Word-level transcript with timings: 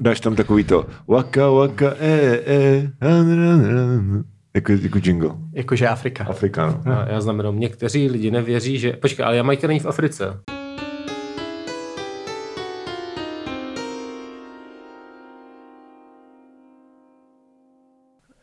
dáš 0.00 0.20
tam 0.20 0.36
takový 0.36 0.64
to 0.64 0.86
waka 1.08 1.50
waka 1.50 1.94
e 2.00 2.42
e 2.46 2.92
jako, 4.54 4.72
jako 4.72 4.98
jingle. 5.02 5.30
Jakože 5.52 5.88
Afrika. 5.88 6.24
Afrika, 6.24 6.80
no. 6.86 6.92
Já, 6.92 7.08
já 7.08 7.20
znám 7.20 7.38
jenom, 7.38 7.60
někteří 7.60 8.08
lidi 8.08 8.30
nevěří, 8.30 8.78
že... 8.78 8.92
Počkej, 8.92 9.24
ale 9.24 9.36
Jamajka 9.36 9.66
není 9.66 9.80
v 9.80 9.86
Africe. 9.86 10.40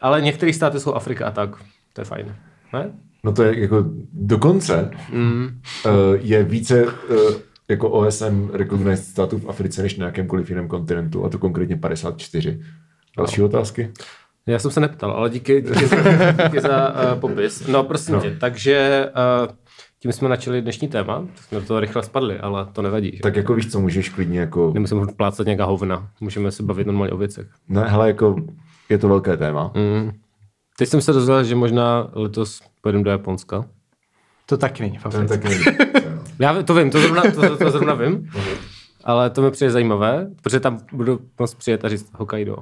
Ale 0.01 0.21
některé 0.21 0.53
státy 0.53 0.79
jsou 0.79 0.93
Afrika 0.93 1.27
a 1.27 1.31
tak. 1.31 1.49
To 1.93 2.01
je 2.01 2.05
fajn. 2.05 2.35
Ne? 2.73 2.91
No 3.23 3.31
to 3.33 3.43
je 3.43 3.59
jako 3.59 3.85
dokonce 4.13 4.91
mm. 5.11 5.61
uh, 5.85 5.91
je 6.19 6.43
více 6.43 6.85
uh, 6.85 6.91
jako 7.69 7.89
OSN 7.89 8.49
recognized 8.53 9.05
států 9.05 9.39
v 9.39 9.49
Africe 9.49 9.81
než 9.81 9.97
na 9.97 10.05
jakémkoliv 10.05 10.49
jiném 10.49 10.67
kontinentu, 10.67 11.25
a 11.25 11.29
to 11.29 11.39
konkrétně 11.39 11.77
54. 11.77 12.61
Další 13.17 13.41
no. 13.41 13.45
otázky? 13.45 13.91
Já 14.47 14.59
jsem 14.59 14.71
se 14.71 14.79
neptal, 14.79 15.11
ale 15.11 15.29
díky, 15.29 15.61
díky 15.61 15.87
za, 15.87 15.95
díky 16.43 16.61
za 16.61 16.93
uh, 17.13 17.19
popis. 17.19 17.67
No 17.67 17.83
prosím 17.83 18.15
no. 18.15 18.21
tě, 18.21 18.37
takže 18.39 19.05
uh, 19.47 19.55
tím 19.99 20.11
jsme 20.11 20.29
načali 20.29 20.61
dnešní 20.61 20.87
téma, 20.87 21.27
tak 21.35 21.43
jsme 21.43 21.59
do 21.59 21.65
toho 21.65 21.79
rychle 21.79 22.03
spadli, 22.03 22.39
ale 22.39 22.67
to 22.73 22.81
nevadí. 22.81 23.11
Že? 23.15 23.19
Tak 23.21 23.35
jako 23.35 23.53
víš 23.53 23.71
co, 23.71 23.79
můžeš 23.79 24.09
klidně 24.09 24.39
jako... 24.39 24.71
Nemusím 24.73 25.07
plácat 25.17 25.45
nějaká 25.45 25.65
hovna, 25.65 26.09
můžeme 26.19 26.51
se 26.51 26.63
bavit 26.63 26.87
normálně 26.87 27.13
o 27.13 27.17
věcech. 27.17 27.47
Ne, 27.67 27.83
hele, 27.87 28.07
jako 28.07 28.35
je 28.89 28.97
to 28.97 29.07
velké 29.07 29.37
téma. 29.37 29.71
Mm. 29.75 30.11
Teď 30.77 30.89
jsem 30.89 31.01
se 31.01 31.13
dozvěděl, 31.13 31.43
že 31.43 31.55
možná 31.55 32.11
letos 32.13 32.61
pojedeme 32.81 33.03
do 33.03 33.11
Japonska. 33.11 33.65
To 34.45 34.57
taky 34.57 34.83
není 34.83 34.97
v 34.97 35.03
To 35.03 35.25
taky 35.27 35.49
není. 35.49 35.63
Já 36.39 36.63
to 36.63 36.73
vím, 36.73 36.91
to 36.91 36.99
zrovna, 36.99 37.21
to, 37.21 37.57
to 37.57 37.71
zrovna 37.71 37.93
vím, 37.93 38.29
ale 39.03 39.29
to 39.29 39.41
mi 39.41 39.51
přijde 39.51 39.71
zajímavé, 39.71 40.27
protože 40.41 40.59
tam 40.59 40.79
budu 40.91 41.19
moc 41.39 41.53
přijet 41.53 41.85
a 41.85 41.89
říct 41.89 42.09
Hokkaido. 42.13 42.57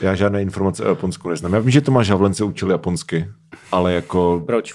Já 0.00 0.14
žádné 0.14 0.42
informace 0.42 0.84
o 0.84 0.88
Japonsku 0.88 1.28
neznám. 1.28 1.54
Já 1.54 1.60
vím, 1.60 1.70
že 1.70 1.80
Tomáš 1.80 2.10
Havlen 2.10 2.34
se 2.34 2.44
učil 2.44 2.70
japonsky, 2.70 3.28
ale 3.72 3.92
jako... 3.92 4.42
Proč? 4.46 4.74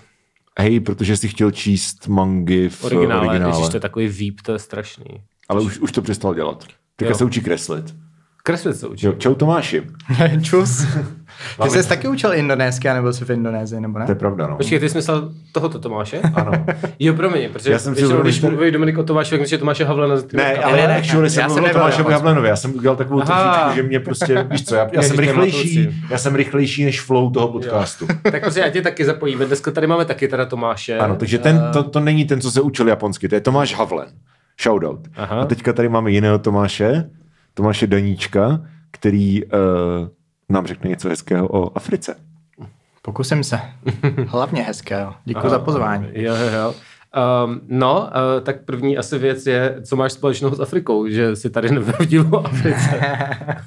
Hej, 0.59 0.79
protože 0.79 1.17
jsi 1.17 1.27
chtěl 1.27 1.51
číst 1.51 2.07
mangy 2.07 2.69
v 2.69 2.83
Originále, 2.83 3.27
originále. 3.27 3.57
Ježiš, 3.57 3.69
to 3.69 3.77
je 3.77 3.81
takový 3.81 4.07
výp, 4.07 4.41
to 4.41 4.51
je 4.51 4.59
strašný. 4.59 5.05
Ale 5.49 5.61
už, 5.61 5.79
už 5.79 5.91
to 5.91 6.01
přestal 6.01 6.33
dělat. 6.33 6.63
Teďka 6.95 7.13
se 7.13 7.25
učí 7.25 7.41
kreslit. 7.41 7.95
Kreslit 8.45 8.75
se 8.75 8.87
učí. 8.87 9.05
Jo, 9.05 9.13
čau 9.13 9.33
Tomáši. 9.35 9.83
Čus. 10.41 10.87
Ty 11.63 11.69
jsi 11.69 11.89
taky 11.89 12.07
učil 12.07 12.33
indonésky, 12.33 12.87
nebo 12.87 13.13
jsi 13.13 13.25
v 13.25 13.29
Indonésii, 13.29 13.81
nebo 13.81 13.99
ne? 13.99 14.05
To 14.05 14.11
je 14.11 14.15
pravda, 14.15 14.47
no. 14.47 14.57
Počkej, 14.57 14.79
ty 14.79 14.89
jsi 14.89 14.97
myslel 14.97 15.31
tohoto 15.51 15.79
Tomáše? 15.79 16.21
Ano. 16.33 16.51
Jo, 16.99 17.13
promiň, 17.13 17.49
protože 17.53 17.71
Já 17.71 17.79
jsem 17.79 17.95
si 17.95 18.01
většinou, 18.01 18.19
uvědomil, 18.19 18.23
když 18.31 18.41
mluví 18.41 18.71
Dominik 18.71 18.97
o 18.97 19.03
Tomáši, 19.03 19.29
tak 19.29 19.39
myslím, 19.39 19.55
že 19.55 19.59
Tomáše 19.59 19.85
Havlena. 19.85 20.15
Ne, 20.33 20.55
Ale- 20.55 20.77
ne, 20.77 20.87
ne, 20.87 20.97
actually 20.97 21.29
jsem 21.29 21.41
já 21.41 21.49
jsem 21.49 21.57
mluvil 21.57 21.69
o 21.69 21.73
Tomášovi. 21.79 22.13
Havlenovi. 22.13 22.47
Já 22.47 22.55
jsem 22.55 22.75
udělal 22.75 22.95
takovou 22.95 23.21
trošičku, 23.21 23.75
že 23.75 23.83
mě 23.83 23.99
prostě, 23.99 24.47
víš 24.51 24.65
co, 24.65 24.75
já, 24.75 24.89
já 24.91 25.01
jsem 25.01 25.19
rychlejší, 25.19 26.03
já 26.09 26.17
jsem 26.17 26.35
rychlejší 26.35 26.85
než 26.85 27.01
flow 27.01 27.31
toho 27.31 27.47
podcastu. 27.47 28.07
Tak 28.31 28.41
prostě 28.41 28.59
já 28.59 28.69
tě 28.69 28.81
taky 28.81 29.05
zapojíme. 29.05 29.45
Dneska 29.45 29.71
tady 29.71 29.87
máme 29.87 30.05
taky 30.05 30.27
teda 30.27 30.45
Tomáše. 30.45 30.97
Ano, 30.97 31.15
takže 31.15 31.37
ten, 31.37 31.69
to, 31.73 31.83
to 31.83 31.99
není 31.99 32.25
ten, 32.25 32.41
co 32.41 32.51
se 32.51 32.61
učil 32.61 32.87
japonsky, 32.87 33.29
to 33.29 33.35
je 33.35 33.41
Tomáš 33.41 33.75
Havlen. 33.75 34.07
Shoutout. 34.63 34.99
Aha. 35.15 35.41
A 35.41 35.45
teďka 35.45 35.73
tady 35.73 35.89
máme 35.89 36.11
jiného 36.11 36.39
Tomáše, 36.39 37.09
Tomáše 37.53 37.87
Daníčka, 37.87 38.61
který 38.91 39.45
uh, 39.45 39.51
nám 40.49 40.67
řekne 40.67 40.89
něco 40.89 41.09
hezkého 41.09 41.47
o 41.47 41.77
Africe. 41.77 42.15
Pokusím 43.01 43.43
se. 43.43 43.59
Hlavně 44.27 44.63
hezkého. 44.63 45.15
Děkuji 45.25 45.49
za 45.49 45.59
pozvání. 45.59 46.07
Jo, 46.13 46.35
jo, 46.35 46.49
jo. 46.53 46.73
Um, 47.45 47.61
no, 47.67 48.01
uh, 48.01 48.43
tak 48.43 48.65
první 48.65 48.97
asi 48.97 49.17
věc 49.17 49.45
je, 49.45 49.77
co 49.85 49.95
máš 49.95 50.11
společného 50.11 50.55
s 50.55 50.59
Afrikou, 50.59 51.07
že 51.07 51.35
si 51.35 51.49
tady 51.49 51.71
nevyhodil 51.71 52.27
o 52.31 52.45
Africe. 52.45 53.01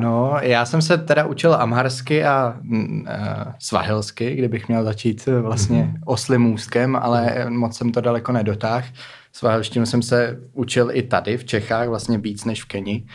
No, 0.00 0.36
já 0.40 0.64
jsem 0.64 0.82
se 0.82 0.98
teda 0.98 1.26
učil 1.26 1.54
amharsky 1.54 2.24
a 2.24 2.56
mm, 2.62 3.00
uh, 3.00 3.52
svahilsky, 3.58 4.34
kdybych 4.34 4.68
měl 4.68 4.84
začít 4.84 5.28
eh, 5.28 5.40
vlastně 5.40 5.94
oslým 6.04 6.40
můstkem, 6.40 6.96
ale 6.96 7.46
moc 7.50 7.76
jsem 7.76 7.92
to 7.92 8.00
daleko 8.00 8.32
nedotáhl. 8.32 8.86
Svahilštinu 9.36 9.86
jsem 9.86 10.02
se 10.02 10.40
učil 10.52 10.90
i 10.92 11.02
tady 11.02 11.36
v 11.36 11.44
Čechách, 11.44 11.88
vlastně 11.88 12.18
víc 12.18 12.44
než 12.44 12.62
v 12.62 12.66
Keni. 12.66 13.06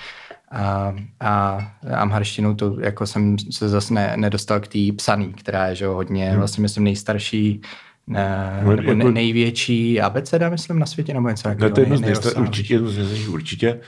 A, 0.51 0.93
a 1.19 1.61
amharštinu 1.95 2.55
to 2.55 2.79
jako 2.79 3.07
jsem 3.07 3.35
se 3.51 3.69
zase 3.69 3.93
ne, 3.93 4.13
nedostal 4.17 4.59
k 4.59 4.67
té 4.67 4.79
psaný, 4.97 5.33
která 5.33 5.67
je 5.67 5.75
že 5.75 5.85
jo, 5.85 5.93
hodně, 5.93 6.33
vlastně 6.37 6.61
myslím 6.61 6.83
nejstarší 6.83 7.61
ne, 8.07 8.57
nebo 8.59 8.71
jako- 8.71 8.93
ne, 8.93 9.11
největší 9.11 10.01
abeceda, 10.01 10.49
myslím, 10.49 10.79
na 10.79 10.85
světě, 10.85 11.13
nebo 11.13 11.29
něco 11.29 11.47
No, 11.49 11.53
takového. 11.55 11.75
to 11.75 11.81
je 11.81 11.83
jedno 11.83 11.97
z 11.97 12.01
nej- 12.01 12.05
nejstar, 12.07 12.23
nejrozsáhlejší. 12.25 12.49
určitě, 12.49 12.73
jedno 12.73 12.89
z 12.89 12.97
nejstarších 12.97 13.29
určitě, 13.29 13.79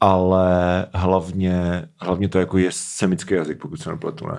ale 0.00 0.86
hlavně, 0.94 1.82
hlavně 2.00 2.28
to 2.28 2.38
jako 2.38 2.58
je 2.58 2.68
semický 2.72 3.34
jazyk, 3.34 3.58
pokud 3.62 3.76
se 3.80 3.90
nepletu, 3.90 4.26
ne? 4.26 4.38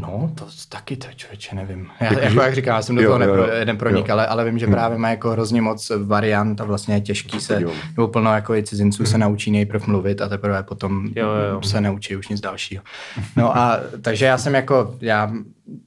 No, 0.00 0.30
to 0.34 0.46
taky 0.68 0.96
to 0.96 1.06
člověče 1.16 1.54
nevím. 1.56 1.88
Já, 2.00 2.06
Jako, 2.06 2.20
jako, 2.20 2.40
jak 2.40 2.54
říkám, 2.54 2.76
já 2.76 2.82
jsem 2.82 2.96
do 2.96 3.02
jo, 3.02 3.08
toho 3.10 3.22
jo, 3.22 3.26
nepro, 3.26 3.42
jo. 3.58 3.64
nepronik, 3.64 3.96
Jo. 3.98 4.04
Hmm. 4.04 4.12
ale, 4.12 4.26
ale 4.26 4.44
vím, 4.44 4.58
že 4.58 4.66
právě 4.66 4.98
má 4.98 5.10
jako 5.10 5.30
hrozně 5.30 5.62
moc 5.62 5.92
variant 6.04 6.60
a 6.60 6.64
vlastně 6.64 6.94
je 6.94 7.00
těžký 7.00 7.40
se, 7.40 7.54
podívám. 7.54 7.74
nebo 7.96 8.08
plno 8.08 8.34
jako 8.34 8.54
i 8.54 8.62
cizinců 8.62 9.04
se 9.06 9.18
naučí 9.18 9.50
nejprv 9.50 9.86
mluvit 9.86 10.20
a 10.20 10.28
teprve 10.28 10.62
potom 10.62 11.06
Jo, 11.16 11.26
jo, 11.28 11.52
jo. 11.52 11.62
se 11.62 11.80
neučí 11.80 12.16
už 12.16 12.28
nic 12.28 12.40
dalšího. 12.40 12.82
No 13.36 13.56
a 13.56 13.80
takže 14.02 14.24
já 14.24 14.38
jsem 14.38 14.54
jako, 14.54 14.94
já 15.00 15.32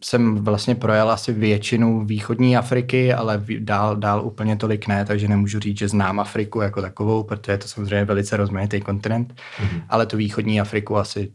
jsem 0.04 0.36
vlastně 0.36 0.76
projel 0.76 1.12
asi 1.12 1.34
většinu 1.34 2.06
východní 2.06 2.58
Afriky, 2.58 3.14
ale 3.14 3.44
dál, 3.60 3.96
dál 3.96 4.22
úplně 4.26 4.56
tolik 4.56 4.88
ne, 4.88 5.06
takže 5.06 5.28
nemůžu 5.28 5.60
říct, 5.60 5.78
že 5.78 5.88
znám 5.88 6.20
Afriku 6.20 6.62
jako 6.62 6.82
takovou, 6.82 7.24
protože 7.24 7.52
je 7.52 7.58
to 7.58 7.68
samozřejmě 7.68 8.06
velice 8.06 8.38
rozmanitý 8.38 8.82
kontinent, 8.82 9.34
Mhm. 9.62 9.82
ale 9.90 10.06
tu 10.06 10.18
východní 10.18 10.62
Afriku 10.62 10.98
asi 10.98 11.32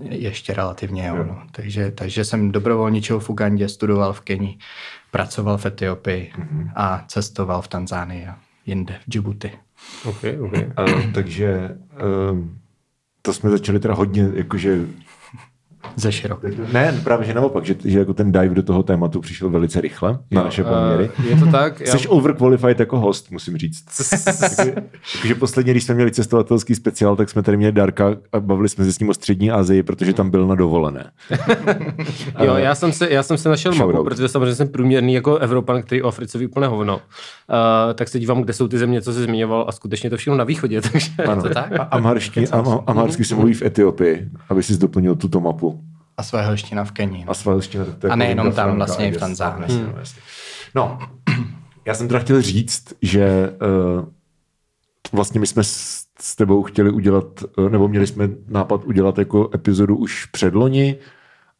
ještě 0.00 0.54
relativně, 0.54 1.06
jo, 1.06 1.24
no. 1.24 1.42
takže, 1.52 1.90
takže 1.90 2.24
jsem 2.24 2.52
dobrovolničil 2.52 3.20
v 3.20 3.30
Ugandě, 3.30 3.68
studoval 3.68 4.12
v 4.12 4.20
Keni, 4.20 4.58
pracoval 5.10 5.58
v 5.58 5.66
Etiopii 5.66 6.32
Mhm. 6.38 6.70
a 6.76 7.04
cestoval 7.08 7.62
v 7.62 7.68
Tanzánii 7.68 8.26
a 8.26 8.36
jinde, 8.66 8.94
v 9.06 9.10
Djibouti. 9.10 9.50
okay, 10.04 10.40
okay. 10.40 10.70
Uh, 10.94 11.12
takže 11.12 11.76
um, 12.30 12.58
to 13.22 13.32
jsme 13.32 13.50
začali 13.50 13.78
teda 13.80 13.94
hodně, 13.94 14.28
jakože 14.34 14.78
Ze 15.96 16.12
široka. 16.12 16.48
Ne, 16.72 17.00
právě 17.04 17.26
že 17.26 17.34
naopak, 17.34 17.64
že, 17.64 17.74
že 17.84 17.98
jako 17.98 18.14
ten 18.14 18.32
dive 18.32 18.54
do 18.54 18.62
toho 18.62 18.82
tématu 18.82 19.20
přišel 19.20 19.50
velice 19.50 19.80
rychle 19.80 20.18
na 20.30 20.44
naše 20.44 20.64
poměry. 20.64 21.10
Uh, 21.18 21.26
je 21.26 21.36
to 21.36 21.46
tak? 21.46 21.80
Já, 21.80 21.98
Jsi 21.98 22.08
overqualified 22.08 22.80
jako 22.80 23.00
host, 23.00 23.30
musím 23.30 23.56
říct. 23.56 23.84
Takže 25.20 25.34
posledně, 25.34 25.72
když 25.72 25.84
jsme 25.84 25.94
měli 25.94 26.10
cestovatelský 26.10 26.74
speciál, 26.74 27.16
tak 27.16 27.30
jsme 27.30 27.42
tady 27.42 27.56
měli 27.56 27.72
Darka 27.72 28.16
a 28.32 28.40
bavili 28.40 28.68
jsme 28.68 28.84
se 28.84 28.92
s 28.92 28.98
ním 28.98 29.08
o 29.08 29.14
střední 29.14 29.50
Asii, 29.50 29.82
protože 29.82 30.12
tam 30.12 30.30
byl 30.30 30.46
na 30.46 30.54
dovolené. 30.54 31.10
jo, 32.44 32.54
já 32.54 32.74
jsem, 32.74 32.92
se, 32.92 33.10
já 33.10 33.22
jsem 33.22 33.38
se 33.38 33.48
našel 33.48 33.74
mapu, 33.74 34.04
protože 34.04 34.28
samozřejmě 34.28 34.54
jsem 34.54 34.68
průměrný 34.68 35.14
jako 35.14 35.36
Evropan, 35.38 35.82
který 35.82 36.02
o 36.02 36.08
Africe 36.08 36.38
ví 36.38 36.46
úplně 36.46 36.66
hovno. 36.66 36.94
Uh, 36.96 37.02
tak 37.94 38.08
se 38.08 38.18
dívám, 38.18 38.42
kde 38.42 38.52
jsou 38.52 38.68
ty 38.68 38.78
země, 38.78 39.02
co 39.02 39.12
jsi 39.12 39.22
zmiňoval 39.22 39.64
a 39.68 39.72
skutečně 39.72 40.10
to 40.10 40.16
všechno 40.16 40.36
na 40.36 40.44
východě, 40.44 40.80
takže 40.92 41.10
Ano. 41.28 41.42
to 41.42 41.48
tak? 41.48 41.72
A 41.72 41.82
amharští, 41.82 42.48
am, 42.48 42.80
amharsky 42.86 43.24
se 43.24 43.34
mluví 43.34 43.54
v 43.54 43.62
Etiopii, 43.62 44.28
aby 44.48 44.62
si 44.62 44.76
doplnil 44.78 45.14
tuto 45.14 45.40
mapu. 45.40 45.83
A 46.16 46.22
své 46.22 46.46
holština 46.46 46.84
v 46.84 46.92
Keni. 46.92 47.24
No. 47.24 47.30
A 47.30 47.34
svalština. 47.34 47.84
To 47.84 47.90
je 47.90 47.94
A 47.96 48.06
jako 48.06 48.16
nejenom 48.16 48.46
tam, 48.46 48.54
Franka, 48.54 48.76
vlastně 48.76 49.08
i 49.08 49.12
v 49.12 49.18
Tanzánii. 49.18 49.62
jasně, 49.62 49.82
no. 49.82 49.92
No, 50.74 50.98
já 51.84 51.94
jsem 51.94 52.08
teda 52.08 52.20
chtěl 52.20 52.42
říct, 52.42 52.94
že 53.02 53.52
uh, 53.98 54.04
vlastně 55.12 55.40
my 55.40 55.46
jsme 55.46 55.64
s, 55.64 56.04
s 56.20 56.36
tebou 56.36 56.62
chtěli 56.62 56.90
udělat, 56.90 57.24
uh, 57.58 57.68
nebo 57.68 57.88
měli 57.88 58.06
jsme 58.06 58.28
nápad 58.48 58.84
udělat 58.84 59.18
jako 59.18 59.50
epizodu 59.54 59.96
už 59.96 60.26
předloni 60.26 60.96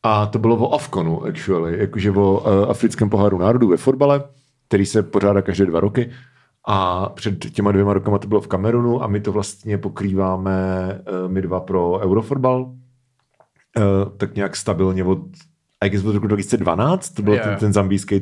a 0.02 0.26
to 0.26 0.38
bylo 0.38 0.56
o 0.56 0.74
Afkonu, 0.74 1.24
actually, 1.24 1.78
jakože 1.78 2.10
o 2.10 2.40
uh, 2.40 2.70
africkém 2.70 3.10
poháru 3.10 3.38
národů 3.38 3.68
ve 3.68 3.76
fotbale, 3.76 4.24
který 4.68 4.86
se 4.86 5.02
pořádá 5.02 5.42
každé 5.42 5.66
dva 5.66 5.80
roky. 5.80 6.10
A 6.66 7.08
před 7.08 7.38
těma 7.38 7.72
dvěma 7.72 7.92
rokama 7.92 8.18
to 8.18 8.28
bylo 8.28 8.40
v 8.40 8.48
Kamerunu 8.48 9.02
a 9.02 9.06
my 9.06 9.20
to 9.20 9.32
vlastně 9.32 9.78
pokrýváme 9.78 10.52
uh, 11.24 11.32
my 11.32 11.42
dva 11.42 11.60
pro 11.60 11.98
Eurofotbal, 11.98 12.72
uh, 13.76 13.82
tak 14.16 14.34
nějak 14.34 14.56
stabilně 14.56 15.04
od, 15.04 15.18
I 15.84 15.90
guess 15.90 16.04
od 16.04 16.14
roku 16.14 16.26
2012, 16.26 17.10
to 17.10 17.22
byl 17.22 17.34
Jo, 17.34 17.40
ten, 17.44 17.56
ten 17.56 17.72
zambijský, 17.72 18.14
uh, 18.14 18.20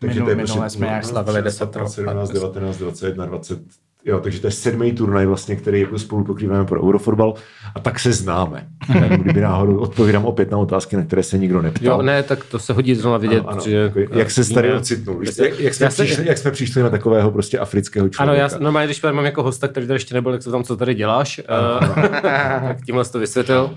takže 0.00 0.20
Minul- 0.20 0.24
to 0.24 0.30
je 0.30 0.36
minule 0.36 0.58
prostě 0.60 0.70
jsme 0.78 0.86
nějak 0.86 1.04
slavili 1.04 1.42
10 1.42 1.58
15, 1.70 1.96
let. 1.96 2.04
17, 2.04 2.30
19, 2.30 2.76
21, 2.78 3.26
20, 3.26 3.58
jo, 4.04 4.20
takže 4.20 4.40
to 4.40 4.46
je 4.46 4.50
sedmý 4.50 4.92
turnaj 4.92 5.26
vlastně, 5.26 5.56
který 5.56 5.80
jako 5.80 5.98
spolu 5.98 6.24
pokrýváme 6.24 6.64
pro 6.64 6.82
Eurofotbal 6.88 7.34
a 7.74 7.80
tak 7.80 7.98
se 7.98 8.12
známe. 8.12 8.66
Jenom 8.94 9.10
Kdyby 9.10 9.40
náhodou 9.40 9.76
odpovídám 9.78 10.24
opět 10.24 10.50
na 10.50 10.58
otázky, 10.58 10.96
na 10.96 11.02
které 11.04 11.22
se 11.22 11.38
nikdo 11.38 11.62
neptal. 11.62 11.86
Jo, 11.96 12.02
ne, 12.02 12.22
tak 12.22 12.44
to 12.44 12.58
se 12.58 12.72
hodí 12.72 12.94
zrovna 12.94 13.18
vidět, 13.18 13.40
Ano, 13.40 13.48
ano, 13.48 13.60
že... 13.64 13.76
jako, 13.76 13.98
jak 14.18 14.30
se 14.30 14.54
tady 14.54 14.72
ocitnul? 14.74 15.16
Prostě- 15.16 15.42
Jak, 15.44 15.60
jak, 15.60 15.74
jsme 15.74 15.90
se- 15.90 16.04
přišli, 16.04 16.26
jak 16.28 16.38
jsme 16.38 16.50
přišli 16.50 16.82
na 16.82 16.90
takového 16.90 17.30
prostě 17.30 17.58
afrického 17.58 18.04
Ano, 18.04 18.10
člověka? 18.10 18.42
já 18.42 18.58
normálně, 18.58 18.86
když 18.86 18.98
tady 18.98 19.14
mám 19.14 19.24
jako 19.24 19.42
hosta, 19.42 19.68
který 19.68 19.86
tady 19.86 19.94
ještě 19.96 20.14
nebyl, 20.14 20.32
tak 20.32 20.42
se 20.42 20.50
tam, 20.50 20.64
co 20.64 20.76
tady 20.76 20.94
děláš, 20.94 21.40
uh, 21.84 22.02
tak 22.22 22.76
tímhle 22.86 23.04
to 23.04 23.18
vysvětlil. 23.18 23.70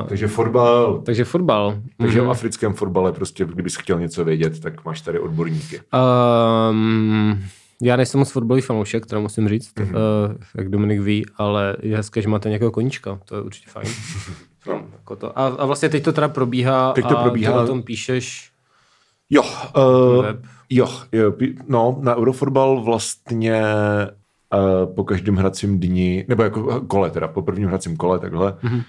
Uh, 0.00 0.08
Takže 0.08 0.28
fotbal, 0.28 0.98
takže 1.04 1.24
fotbal. 1.24 1.78
takže 1.98 2.22
o 2.22 2.30
africkém 2.30 2.72
fotbale 2.74 3.12
prostě, 3.12 3.44
kdybys 3.44 3.76
chtěl 3.76 4.00
něco 4.00 4.24
vědět, 4.24 4.60
tak 4.60 4.84
máš 4.84 5.00
tady 5.00 5.18
odborníky. 5.18 5.80
Um, 6.70 7.42
Já 7.82 7.96
nejsem 7.96 8.18
moc 8.18 8.30
fotbalový 8.30 8.62
fanoušek, 8.62 9.06
teda 9.06 9.20
musím 9.20 9.48
říct, 9.48 9.72
Mhm. 9.78 9.88
mm-hmm. 9.88 9.96
uh, 10.30 10.36
jak 10.56 10.68
Dominik 10.68 11.00
ví, 11.00 11.26
ale 11.36 11.76
je 11.82 11.96
hezké, 11.96 12.22
že 12.22 12.28
máte 12.28 12.48
nějakého 12.48 12.70
koníčka, 12.70 13.18
to 13.24 13.36
je 13.36 13.42
určitě 13.42 13.70
fajn. 13.70 13.86
no, 14.68 14.82
jako 14.92 15.16
to. 15.16 15.38
A, 15.38 15.46
a 15.46 15.64
vlastně 15.66 15.88
teď 15.88 16.04
to 16.04 16.12
teda 16.12 16.28
probíhá 16.28 16.92
Teď 16.92 17.06
to 17.08 17.18
a 17.18 17.22
probíhá. 17.22 17.52
ty 17.52 17.58
o 17.58 17.66
tom 17.66 17.82
píšeš 17.82 18.50
Jo, 19.30 19.42
uh, 19.76 20.22
web. 20.22 20.36
jo, 20.70 20.88
jo, 21.12 21.32
no, 21.68 21.98
na 22.00 22.16
Eurofotbal 22.16 22.82
vlastně 22.82 23.62
uh, 24.54 24.94
po 24.94 25.04
každém 25.04 25.36
hracím 25.36 25.80
dni, 25.80 26.24
nebo 26.28 26.42
jako 26.42 26.80
kole 26.80 27.10
teda, 27.10 27.28
po 27.28 27.42
prvním 27.42 27.68
hracím 27.68 27.96
kole 27.96 28.18
takhle, 28.18 28.52
mm-hmm. 28.52 28.82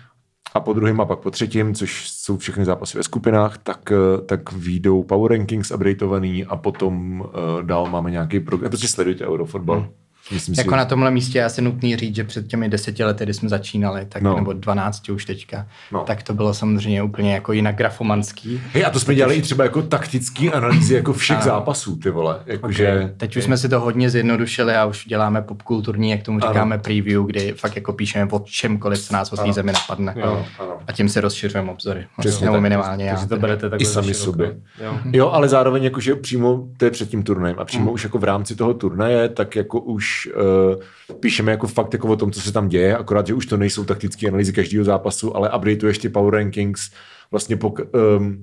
A 0.57 0.59
po 0.59 0.73
druhém 0.73 1.01
a 1.01 1.05
pak 1.05 1.19
po 1.19 1.31
třetím, 1.31 1.73
což 1.73 2.09
jsou 2.09 2.37
všechny 2.37 2.65
zápasy 2.65 2.97
ve 2.97 3.03
skupinách, 3.03 3.57
tak, 3.57 3.91
eh, 3.91 4.21
tak 4.21 4.51
výjdou 4.51 5.03
Power 5.03 5.31
Rankings 5.31 5.71
updateovaný 5.71 6.45
a 6.45 6.55
potom 6.55 7.21
uh, 7.21 7.27
dál 7.63 7.89
máme 7.89 8.11
nějaký 8.11 8.39
program. 8.39 8.69
Prostě 8.69 8.87
sledujte 8.87 9.27
Eurofotbal. 9.27 9.79
Mm. 9.79 9.87
Myslím 10.31 10.55
Jako 10.57 10.69
si, 10.71 10.75
na 10.77 10.85
tomhle 10.85 11.11
místě 11.11 11.37
je 11.37 11.45
asi 11.45 11.61
nutný 11.61 11.95
říct, 11.97 12.15
že 12.15 12.23
před 12.23 12.47
těmi 12.47 12.69
deseti 12.69 13.03
lety, 13.03 13.23
kdy 13.23 13.33
jsme 13.33 13.49
začínali, 13.49 14.05
tak, 14.09 14.21
No. 14.21 14.35
nebo 14.35 14.53
12 14.53 15.09
už 15.09 15.25
teďka, 15.25 15.67
No. 15.91 16.03
tak 16.03 16.23
to 16.23 16.33
bylo 16.33 16.53
samozřejmě 16.53 17.03
úplně 17.03 17.33
jako 17.33 17.53
jinak 17.53 17.75
grafomanský. 17.75 18.61
Hej, 18.73 18.85
a 18.85 18.89
to 18.89 18.99
jsme 18.99 19.15
dělali 19.15 19.35
i 19.35 19.41
třeba 19.41 19.63
jako 19.63 19.81
taktický 19.81 20.49
analýzy 20.49 20.93
jako 20.95 21.13
všech 21.13 21.41
zápasů, 21.41 21.95
ty 21.95 22.09
vole. 22.09 22.39
Jakože, 22.45 23.13
Teď 23.17 23.37
už 23.37 23.43
jsme 23.43 23.57
si 23.57 23.69
to 23.69 23.79
hodně 23.79 24.09
zjednodušili 24.09 24.75
a 24.75 24.85
už 24.85 25.05
děláme 25.05 25.41
popkulturní, 25.41 26.09
jak 26.11 26.23
tomu 26.23 26.39
Ano. 26.41 26.53
říkáme, 26.53 26.77
preview, 26.77 27.23
kdy 27.25 27.53
fakt 27.57 27.75
jako 27.75 27.93
píšeme 27.93 28.31
o 28.31 28.39
čemkoliv, 28.39 28.99
co 28.99 29.13
nás 29.13 29.33
o 29.33 29.37
té 29.37 29.53
zemi 29.53 29.71
napadne. 29.71 30.13
Ano, 30.13 30.45
ano. 30.59 30.77
A 30.87 30.91
tím 30.91 31.09
si 31.09 31.21
rozšiřujeme 31.21 31.71
obzory. 31.71 32.05
Přesně 32.19 32.45
Nebo 32.45 32.55
tak. 32.55 32.63
minimálně 32.63 33.05
já. 33.05 33.25
To 33.25 33.37
berete 33.37 33.69
I 33.79 33.85
sami 33.85 34.13
sobě. 34.13 34.55
Jo. 34.83 34.97
Jo, 35.13 35.29
ale 35.29 35.49
zároveň 35.49 35.83
jakože 35.83 36.15
přímo, 36.15 36.63
to 36.77 36.85
je 36.85 36.91
před 36.91 37.09
tím 37.09 37.23
turnajem, 37.23 37.59
a 37.59 37.65
přímo 37.65 37.91
už 37.91 38.03
jako 38.03 38.17
v 38.17 38.23
rámci 38.23 38.55
toho 38.55 38.73
turnaje, 38.73 39.29
tak 39.29 39.55
jako 39.55 39.79
už 39.79 40.16
uh, 40.25 41.15
píšeme 41.19 41.51
jako 41.51 41.67
fakt 41.67 41.93
jako 41.93 42.07
o 42.07 42.15
tom, 42.15 42.31
co 42.31 42.41
se 42.41 42.53
tam 42.53 42.67
děje, 42.67 42.97
akorát, 42.97 43.27
že 43.27 43.33
už 43.33 43.45
to 43.45 43.57
nejsou 43.57 43.85
taktické 43.85 44.27
analýzy 44.27 44.53
každého 44.53 44.85
zápasu, 44.85 45.35
ale 45.35 45.51
updateuješ 45.57 45.97
ty 45.97 46.09
power 46.09 46.33
rankings 46.33 46.91
vlastně 47.31 47.57
po, 47.57 47.73
um, 48.17 48.37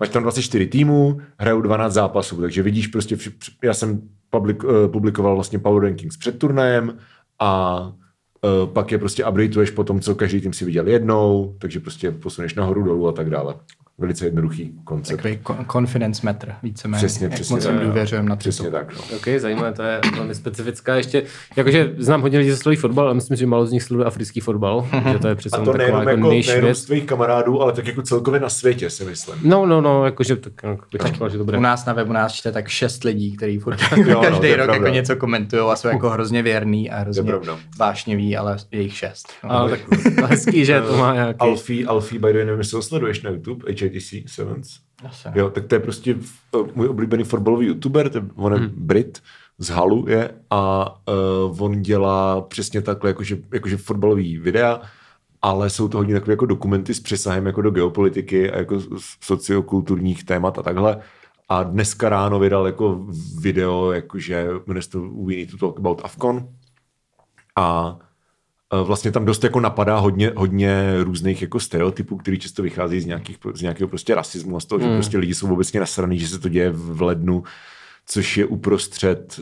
máš 0.00 0.08
tam 0.08 0.22
24 0.22 0.66
týmů, 0.66 1.20
hrajou 1.38 1.60
12 1.60 1.92
zápasů, 1.92 2.40
takže 2.40 2.62
vidíš 2.62 2.86
prostě, 2.86 3.16
já 3.64 3.74
jsem 3.74 4.00
publik, 4.30 4.64
uh, 4.64 4.88
publikoval 4.88 5.34
vlastně 5.34 5.58
power 5.58 5.82
rankings 5.82 6.16
před 6.16 6.38
turnajem 6.38 6.98
a 7.38 7.82
uh, 8.42 8.72
pak 8.72 8.92
je 8.92 8.98
prostě 8.98 9.24
updateuješ 9.24 9.70
po 9.70 9.84
tom, 9.84 10.00
co 10.00 10.14
každý 10.14 10.40
tým 10.40 10.52
si 10.52 10.64
viděl 10.64 10.88
jednou, 10.88 11.56
takže 11.58 11.80
prostě 11.80 12.10
posuneš 12.10 12.54
nahoru, 12.54 12.82
dolů 12.82 13.08
a 13.08 13.12
tak 13.12 13.30
dále. 13.30 13.54
Velice 14.00 14.24
jednoduchý 14.24 14.72
koncept. 14.84 15.16
Takový 15.16 15.38
con- 15.44 15.64
confidence 15.72 16.20
metr, 16.24 16.52
víceméně. 16.62 16.98
Přesně, 16.98 17.24
jak 17.24 17.32
přesně, 17.32 17.54
moc 17.56 17.64
jim 17.64 17.78
důvěřujeme 17.78 18.28
na 18.28 18.36
Přesně 18.36 18.70
tak. 18.70 18.92
No. 18.96 19.16
OK, 19.16 19.28
zajímavé, 19.38 19.72
to 19.72 19.82
je 19.82 20.00
velmi 20.16 20.34
specifická. 20.34 20.94
Ještě, 20.94 21.22
jakože 21.56 21.92
znám 21.98 22.22
hodně 22.22 22.38
lidí, 22.38 22.50
co 22.50 22.56
sledují 22.56 22.76
fotbal, 22.76 23.04
ale 23.04 23.14
myslím, 23.14 23.36
že 23.36 23.46
málo 23.46 23.66
z 23.66 23.72
nich 23.72 23.82
sleduje 23.82 24.06
africký 24.06 24.40
fotbal, 24.40 24.88
že 25.12 25.18
to 25.18 25.28
je 25.28 25.34
přece 25.40 25.56
A 25.56 25.60
jenom 25.60 25.72
to 25.72 25.78
nejenom, 25.78 26.00
jako, 26.00 26.10
jako, 26.10 26.28
nejenom 26.28 26.64
věc. 26.64 26.78
z 26.78 26.84
tvých 26.84 27.04
kamarádů, 27.04 27.62
ale 27.62 27.72
tak 27.72 27.86
jako 27.86 28.02
celkově 28.02 28.40
na 28.40 28.48
světě, 28.48 28.90
si 28.90 29.04
myslím. 29.04 29.36
No, 29.42 29.66
no, 29.66 29.80
no, 29.80 30.04
jakože 30.04 30.36
tak, 30.36 30.52
jako 30.62 30.84
bych 30.92 31.02
říkal, 31.12 31.28
že 31.30 31.38
to 31.38 31.44
bude. 31.44 31.58
U 31.58 31.60
nás 31.60 31.86
na 31.86 31.92
webu 31.92 32.12
nás 32.12 32.32
čte 32.32 32.52
tak 32.52 32.68
šest 32.68 33.04
lidí, 33.04 33.36
který 33.36 33.58
furt 33.58 33.78
Jo, 33.96 34.04
no, 34.14 34.20
každý 34.30 34.48
je 34.48 34.56
rok 34.56 34.66
pravda. 34.66 34.84
jako 34.86 34.94
něco 34.94 35.16
komentují 35.16 35.62
a 35.62 35.76
jsou 35.76 35.88
jako 35.88 36.10
hrozně 36.10 36.42
věrný 36.42 36.90
a 36.90 36.98
hrozně 36.98 37.32
vášniví, 37.78 38.36
ale 38.36 38.56
je 38.72 38.82
jich 38.82 38.96
šest. 38.96 39.28
No. 39.44 39.50
Ale 39.50 39.70
tak 39.70 39.80
hezký, 40.30 40.64
že 40.64 40.80
to 40.80 40.96
má 40.96 41.14
nějaký... 41.14 41.38
Alfie, 41.38 41.86
Alfie, 41.86 42.20
by 42.20 42.26
the 42.28 42.34
way, 42.34 42.44
nevím, 42.44 42.58
jestli 42.60 42.76
ho 42.76 42.82
sleduješ 42.82 43.22
na 43.22 43.30
YouTube, 43.30 43.64
HATC 43.94 44.32
Sevens. 44.32 44.78
Asi. 45.04 45.28
Jo, 45.34 45.50
tak 45.50 45.66
to 45.66 45.74
je 45.74 45.78
prostě 45.78 46.14
uh, 46.52 46.68
můj 46.74 46.88
oblíbený 46.88 47.24
fotbalový 47.24 47.66
youtuber, 47.66 48.08
to 48.10 48.18
je, 48.18 48.24
on 48.34 48.52
je 48.52 48.58
Hmm. 48.58 48.70
Brit, 48.76 49.22
z 49.58 49.68
Halu 49.68 50.08
je 50.08 50.30
a 50.50 50.94
uh, 51.48 51.62
on 51.62 51.82
dělá 51.82 52.40
přesně 52.40 52.82
takhle, 52.82 53.10
jakože, 53.10 53.38
jakože 53.52 53.76
fotbalový 53.76 54.38
videa, 54.38 54.80
ale 55.42 55.70
jsou 55.70 55.88
to 55.88 55.98
hodně 55.98 56.14
takové 56.14 56.32
jako 56.32 56.46
dokumenty 56.46 56.94
s 56.94 57.00
přesahem 57.00 57.46
jako 57.46 57.62
do 57.62 57.70
geopolitiky 57.70 58.50
a 58.50 58.58
jako 58.58 58.80
sociokulturních 59.20 60.24
témat 60.24 60.58
a 60.58 60.62
takhle. 60.62 61.00
A 61.48 61.62
dneska 61.62 62.08
ráno 62.08 62.38
vydal 62.38 62.66
jako 62.66 63.06
video, 63.40 63.92
jakože 63.92 64.48
jmenuje 64.66 64.82
se 64.82 64.90
to 64.90 65.00
We 65.00 65.36
Need 65.36 65.50
to 65.50 65.56
Talk 65.56 65.78
About 65.78 66.00
Afcon. 66.04 66.48
A 67.56 67.98
vlastně 68.84 69.12
tam 69.12 69.24
dost 69.24 69.44
jako 69.44 69.60
napadá 69.60 69.98
hodně, 69.98 70.32
hodně 70.36 70.94
různých 70.98 71.42
jako 71.42 71.60
stereotypů, 71.60 72.16
který 72.16 72.38
často 72.38 72.62
vychází 72.62 73.00
z, 73.00 73.06
nějakých, 73.06 73.38
z 73.54 73.62
nějakého 73.62 73.88
prostě 73.88 74.14
rasismu 74.14 74.56
a 74.56 74.60
z 74.60 74.64
toho, 74.64 74.78
mm. 74.78 74.84
že 74.84 74.94
prostě 74.94 75.18
lidi 75.18 75.34
jsou 75.34 75.52
obecně 75.52 75.80
nasraný, 75.80 76.18
že 76.18 76.28
se 76.28 76.38
to 76.38 76.48
děje 76.48 76.70
v 76.70 77.02
lednu, 77.02 77.42
což 78.06 78.36
je 78.36 78.46
uprostřed, 78.46 79.40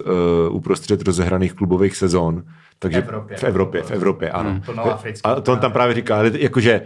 uh, 0.48 0.56
uprostřed 0.56 1.02
rozehraných 1.02 1.52
klubových 1.52 1.96
sezon. 1.96 2.44
Takže 2.78 2.98
Evropě. 2.98 3.36
v 3.36 3.44
Evropě, 3.44 3.82
v 3.82 3.90
Evropě, 3.90 4.30
ano. 4.30 4.50
Mm. 4.50 4.60
Plno 4.60 4.84
afrických 4.84 5.20
A 5.25 5.40
to 5.40 5.52
on 5.52 5.58
tam 5.58 5.72
právě 5.72 5.94
říká, 5.94 6.19
ale 6.19 6.30
jakože 6.34 6.82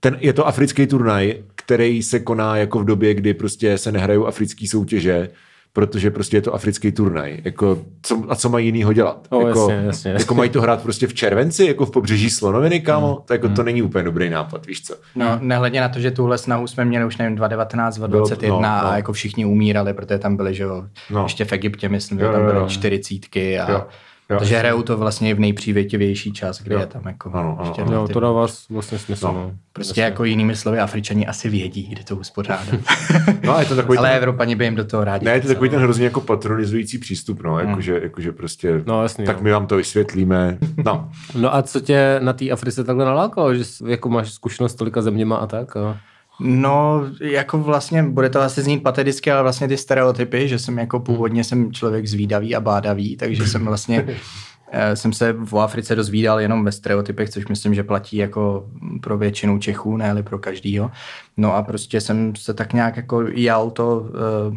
ten, 0.00 0.16
je 0.20 0.32
to 0.32 0.46
africký 0.46 0.86
turnaj, 0.86 1.42
který 1.54 2.02
se 2.02 2.20
koná 2.20 2.56
jako 2.56 2.78
v 2.78 2.84
době, 2.84 3.14
kdy 3.14 3.34
prostě 3.34 3.78
se 3.78 3.92
nehrajou 3.92 4.26
africké 4.26 4.66
soutěže, 4.68 5.30
protože 5.76 6.10
prostě 6.10 6.36
je 6.36 6.40
to 6.42 6.54
africký 6.54 6.92
turnaj. 6.92 7.40
Jako, 7.44 7.78
co, 8.02 8.24
a 8.28 8.34
co 8.34 8.48
mají 8.48 8.66
jinýho 8.66 8.92
dělat? 8.92 9.26
No, 9.32 9.40
jako, 9.46 9.60
jasně, 9.60 9.86
jasně. 9.86 10.10
jako 10.10 10.34
mají 10.34 10.50
to 10.50 10.60
hrát 10.62 10.82
prostě 10.82 11.06
v 11.06 11.14
červenci, 11.14 11.64
jako 11.66 11.86
v 11.86 11.90
pobřeží 11.90 12.30
Slonoviny, 12.30 12.80
kámo? 12.80 13.06
Hmm. 13.14 13.24
To, 13.24 13.32
jako, 13.32 13.48
to 13.48 13.62
není 13.62 13.82
úplně 13.82 14.04
dobrý 14.04 14.30
nápad, 14.30 14.66
víš 14.66 14.82
co? 14.82 14.94
No, 15.14 15.38
nehledě 15.40 15.80
na 15.80 15.88
to, 15.88 16.00
že 16.00 16.10
tuhle 16.10 16.38
snahu 16.38 16.66
jsme 16.66 16.84
měli 16.84 17.04
už 17.04 17.16
nevím, 17.16 17.36
2019, 17.36 17.96
2021 17.96 18.56
no, 18.78 18.84
no. 18.84 18.92
a 18.92 18.96
jako 18.96 19.12
všichni 19.12 19.44
umírali, 19.44 19.94
protože 19.94 20.18
tam 20.18 20.36
byli, 20.36 20.54
že 20.54 20.62
jo, 20.62 20.84
No. 21.10 21.22
ještě 21.22 21.44
v 21.44 21.52
Egyptě, 21.52 21.88
myslím, 21.88 22.18
Jo, 22.18 22.26
že 22.26 22.32
tam 22.32 22.46
byly 22.46 22.58
jo. 22.58 22.68
čtyřicítky 22.68 23.58
a 23.58 23.70
Jo, 23.70 23.84
jo. 24.30 24.38
takže 24.38 24.56
hrajou 24.58 24.82
to 24.82 24.96
vlastně 24.96 25.34
v 25.34 25.40
nejpřívětivější 25.40 26.32
čas, 26.32 26.62
kdy 26.62 26.74
Jo. 26.74 26.80
je 26.80 26.86
tam 26.86 27.02
jako 27.06 27.30
Ano, 27.32 27.56
ano, 27.60 27.68
ještě 27.70 27.82
ano. 27.82 27.92
Jo, 27.92 28.08
to 28.08 28.20
dává 28.20 28.46
vlastně 28.70 28.98
smysl. 28.98 29.26
No. 29.26 29.32
No. 29.32 29.52
Prostě 29.72 30.00
jako 30.00 30.24
jinými 30.24 30.56
slovy, 30.56 30.78
Afričani 30.78 31.26
asi 31.26 31.48
vědí, 31.48 31.86
kdy 31.92 32.04
to 32.04 32.16
uspořádat. 32.16 32.66
No 33.44 33.56
a 33.56 33.60
je 33.60 33.66
to 33.66 33.76
takový 33.76 33.98
Ale 33.98 34.08
ten, 34.08 34.16
Evropani 34.16 34.56
by 34.56 34.64
jim 34.64 34.74
do 34.74 34.84
toho 34.84 35.04
rádi. 35.04 35.24
ne, 35.24 35.32
je 35.32 35.40
to 35.40 35.48
takový 35.48 35.70
ten 35.70 35.80
hrozně 35.80 36.04
jako 36.04 36.20
patronizující 36.20 36.98
přístup, 36.98 37.42
no, 37.42 37.58
jakože, 37.58 38.00
jakože 38.02 38.32
prostě, 38.32 38.82
No, 38.86 39.02
jasný, 39.02 39.24
tak 39.24 39.36
no. 39.36 39.42
my 39.42 39.50
vám 39.52 39.66
to 39.66 39.76
vysvětlíme. 39.76 40.58
No, 40.84 41.10
no 41.38 41.54
a 41.54 41.62
co 41.62 41.80
tě 41.80 42.16
na 42.22 42.32
té 42.32 42.50
Africe 42.50 42.84
takhle 42.84 43.04
nalákalo, 43.04 43.54
že 43.54 43.64
jsi- 43.64 43.90
jako 43.90 44.08
máš 44.08 44.32
zkušenost 44.32 44.72
s 44.72 44.74
tolika 44.74 45.02
zeměma 45.02 45.36
a 45.36 45.46
tak? 45.46 45.76
A... 45.76 45.96
No, 46.40 47.02
jako 47.20 47.58
vlastně, 47.58 48.02
bude 48.02 48.30
to 48.30 48.40
asi 48.40 48.62
znít 48.62 48.82
pateticky, 48.82 49.30
ale 49.30 49.42
vlastně 49.42 49.68
ty 49.68 49.76
stereotypy, 49.76 50.48
že 50.48 50.58
jsem 50.58 50.78
jako 50.78 51.00
původně 51.00 51.44
jsem 51.44 51.72
člověk 51.72 52.06
zvídavý 52.06 52.56
a 52.56 52.60
bádavý, 52.60 53.16
takže 53.16 53.46
jsem 53.46 53.64
vlastně 53.64 54.06
eh, 54.72 54.96
jsem 54.96 55.12
se 55.12 55.32
v 55.32 55.58
Africe 55.58 55.94
dozvídal 55.94 56.40
jenom 56.40 56.64
ve 56.64 56.72
stereotypech, 56.72 57.30
což 57.30 57.46
myslím, 57.46 57.74
že 57.74 57.82
platí 57.82 58.16
jako 58.16 58.66
pro 59.00 59.18
většinu 59.18 59.58
Čechů, 59.58 59.96
ne 59.96 60.22
pro 60.22 60.38
každýho. 60.38 60.90
No 61.36 61.54
a 61.54 61.62
prostě 61.62 62.00
jsem 62.00 62.36
se 62.36 62.54
tak 62.54 62.72
nějak 62.72 62.96
jako 62.96 63.22
jal 63.34 63.70
to 63.70 64.06
eh, 64.08 64.54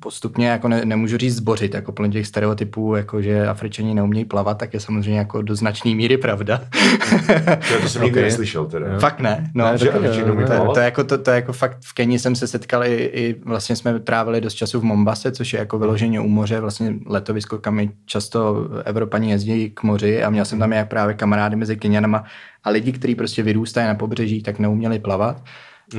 postupně, 0.00 0.48
jako 0.48 0.68
ne, 0.68 0.84
nemůžu 0.84 1.16
říct 1.16 1.36
zbořit, 1.36 1.74
jako 1.74 1.92
plně 1.92 2.12
těch 2.12 2.26
stereotypů, 2.26 2.94
jako 2.94 3.22
že 3.22 3.46
Afričani 3.46 3.94
neumějí 3.94 4.24
plavat, 4.24 4.58
tak 4.58 4.74
je 4.74 4.80
samozřejmě 4.80 5.18
jako 5.18 5.42
do 5.42 5.56
značné 5.56 5.94
míry 5.94 6.16
pravda. 6.16 6.58
to, 7.68 7.80
to 7.82 7.88
jsem 7.88 8.02
nikdy 8.02 8.22
neslyšel 8.22 8.66
teda. 8.66 8.98
Fakt 8.98 9.20
ne. 9.20 9.50
No, 9.54 9.64
Ne, 9.64 9.78
Že 9.78 9.92
Afričani 9.92 10.32
umí 10.32 10.44
to, 10.44 10.72
to, 10.74 10.80
je 10.80 10.84
jako, 10.84 11.04
to, 11.04 11.18
to 11.18 11.30
je 11.30 11.34
jako 11.34 11.52
fakt 11.52 11.78
v 11.84 11.94
Keni 11.94 12.18
jsem 12.18 12.36
se 12.36 12.46
setkal 12.46 12.84
i, 12.84 12.94
i 12.94 13.40
vlastně 13.44 13.76
jsme 13.76 14.00
trávili 14.00 14.40
dost 14.40 14.54
času 14.54 14.80
v 14.80 14.84
Mombase, 14.84 15.32
což 15.32 15.52
je 15.52 15.58
jako 15.58 15.78
vyloženě 15.78 16.20
u 16.20 16.28
moře, 16.28 16.60
vlastně 16.60 16.94
letovisko, 17.06 17.58
kam 17.58 17.80
často 18.06 18.68
Evropani 18.84 19.30
jezdí 19.30 19.70
k 19.70 19.82
moři 19.82 20.22
a 20.22 20.30
měl 20.30 20.44
jsem 20.44 20.58
tam 20.58 20.72
jak 20.72 20.88
právě 20.88 21.14
kamarády 21.14 21.56
mezi 21.56 21.76
Kenianama 21.76 22.24
a 22.64 22.70
lidi, 22.70 22.92
kteří 22.92 23.14
prostě 23.14 23.42
vyrůstají 23.42 23.86
na 23.86 23.94
pobřeží, 23.94 24.42
tak 24.42 24.58
neuměli 24.58 24.98
plavat. 24.98 25.42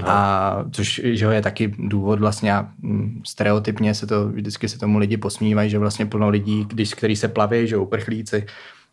A 0.06 0.66
což 0.72 1.02
že 1.04 1.26
je 1.26 1.42
taky 1.42 1.76
důvod 1.78 2.20
vlastně 2.20 2.54
a 2.54 2.70
mm, 2.82 3.22
stereotypně 3.26 3.94
se 3.94 4.08
to, 4.08 4.30
vždycky 4.30 4.70
se 4.70 4.80
tomu 4.80 4.98
lidi 4.98 5.18
posmívají, 5.18 5.70
že 5.70 5.80
vlastně 5.80 6.06
plno 6.06 6.30
lidí, 6.30 6.66
když, 6.70 6.94
který 6.94 7.16
se 7.16 7.28
plaví, 7.28 7.68
že 7.68 7.78
uprchlíci, 7.78 8.46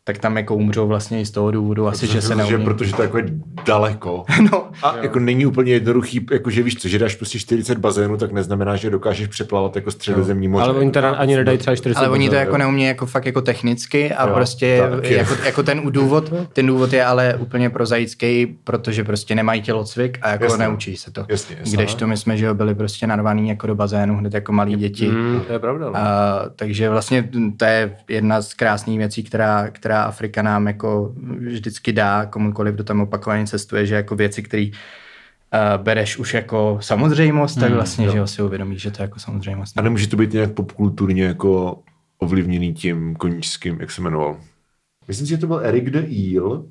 tak 0.04 0.18
tam 0.18 0.36
jako 0.36 0.54
umřou 0.56 0.86
vlastně 0.86 1.20
i 1.20 1.26
z 1.26 1.30
toho 1.30 1.50
důvodu, 1.50 1.88
asi, 1.88 2.06
že 2.06 2.22
se 2.22 2.34
protože, 2.34 2.50
neumí. 2.52 2.64
protože 2.64 2.92
to 2.92 3.02
jako 3.02 3.18
je 3.18 3.24
daleko. 3.66 4.24
No, 4.52 4.70
A 4.82 4.96
jako 4.96 5.18
není 5.18 5.46
úplně 5.46 5.72
jednoduchý, 5.72 6.26
jako 6.32 6.50
že 6.50 6.62
víš 6.62 6.76
co, 6.76 6.88
že 6.88 6.98
dáš 6.98 7.14
prostě 7.14 7.38
40 7.38 7.78
bazénů, 7.78 8.16
tak 8.16 8.32
neznamená, 8.32 8.76
že 8.76 8.90
dokážeš 8.90 9.26
přeplavat 9.26 9.76
jako 9.76 9.90
středozemní 9.90 10.48
moře. 10.48 10.64
Ale 10.64 10.74
oni 10.78 10.90
teda 10.90 11.10
ani 11.10 11.36
nedají 11.36 11.58
třeba 11.58 11.76
40 11.76 11.98
Ale 11.98 12.08
oni 12.08 12.28
to 12.28 12.34
jako 12.34 12.58
neumí 12.58 12.82
jako 12.84 13.06
fakt 13.06 13.26
jako 13.26 13.40
technicky 13.40 14.12
a 14.12 14.28
Jo, 14.28 14.34
prostě 14.34 14.82
taky. 14.90 15.14
jako, 15.14 15.34
jako, 15.44 15.62
ten 15.62 15.82
důvod, 15.90 16.32
ten 16.52 16.66
důvod 16.66 16.92
je 16.92 17.04
ale 17.04 17.34
úplně 17.38 17.70
prozaický, 17.70 18.46
protože 18.64 19.04
prostě 19.04 19.34
nemají 19.34 19.62
tělocvik 19.62 20.18
a 20.22 20.30
jako 20.30 20.44
Jasně. 20.44 20.58
neučí 20.58 20.96
se 20.96 21.10
to. 21.10 21.26
Jasně, 21.28 21.56
jasně. 21.60 21.76
Když 21.76 21.94
to 21.94 22.06
my 22.06 22.16
jsme, 22.16 22.36
že 22.36 22.46
jo, 22.46 22.54
byli 22.54 22.74
prostě 22.74 23.06
narvaný 23.06 23.48
jako 23.48 23.66
do 23.66 23.74
bazénu 23.74 24.16
hned 24.16 24.34
jako 24.34 24.52
malí 24.52 24.76
děti. 24.76 25.08
Mm, 25.08 25.40
to 25.46 25.52
je 25.52 25.58
pravda. 25.58 25.86
No. 25.86 25.96
A, 25.96 26.40
takže 26.56 26.90
vlastně 26.90 27.28
to 27.56 27.64
je 27.64 27.96
jedna 28.08 28.42
z 28.42 28.54
krásných 28.54 28.98
věcí, 28.98 29.22
která, 29.22 29.68
která 29.72 29.89
Afrika 29.96 30.42
nám 30.42 30.66
jako 30.66 31.12
vždycky 31.38 31.92
dá 31.92 32.26
komukoliv, 32.26 32.74
kdo 32.74 32.84
tam 32.84 33.00
opakovaně 33.00 33.46
cestuje, 33.46 33.86
že 33.86 33.94
jako 33.94 34.16
věci, 34.16 34.42
které 34.42 34.66
uh, 34.66 35.82
bereš 35.82 36.18
už 36.18 36.34
jako 36.34 36.78
samozřejmost, 36.80 37.60
tak 37.60 37.72
vlastně, 37.72 38.10
že 38.10 38.18
jo, 38.18 38.26
si 38.26 38.42
uvědomíš, 38.42 38.82
že 38.82 38.90
to 38.90 39.02
je 39.02 39.04
jako 39.04 39.18
samozřejmost. 39.18 39.78
A 39.78 39.82
nemůže 39.82 40.08
to 40.08 40.16
být 40.16 40.32
nějak 40.32 40.52
popkulturně 40.52 41.24
jako 41.24 41.78
ovlivněný 42.18 42.74
tím 42.74 43.16
koníčským, 43.16 43.80
jak 43.80 43.90
se 43.90 44.00
jmenoval. 44.00 44.36
Myslím 45.08 45.26
si, 45.26 45.30
že 45.30 45.38
to 45.38 45.46
byl 45.46 45.60
Eric 45.64 45.90
the 45.90 45.98
Eel. 45.98 46.64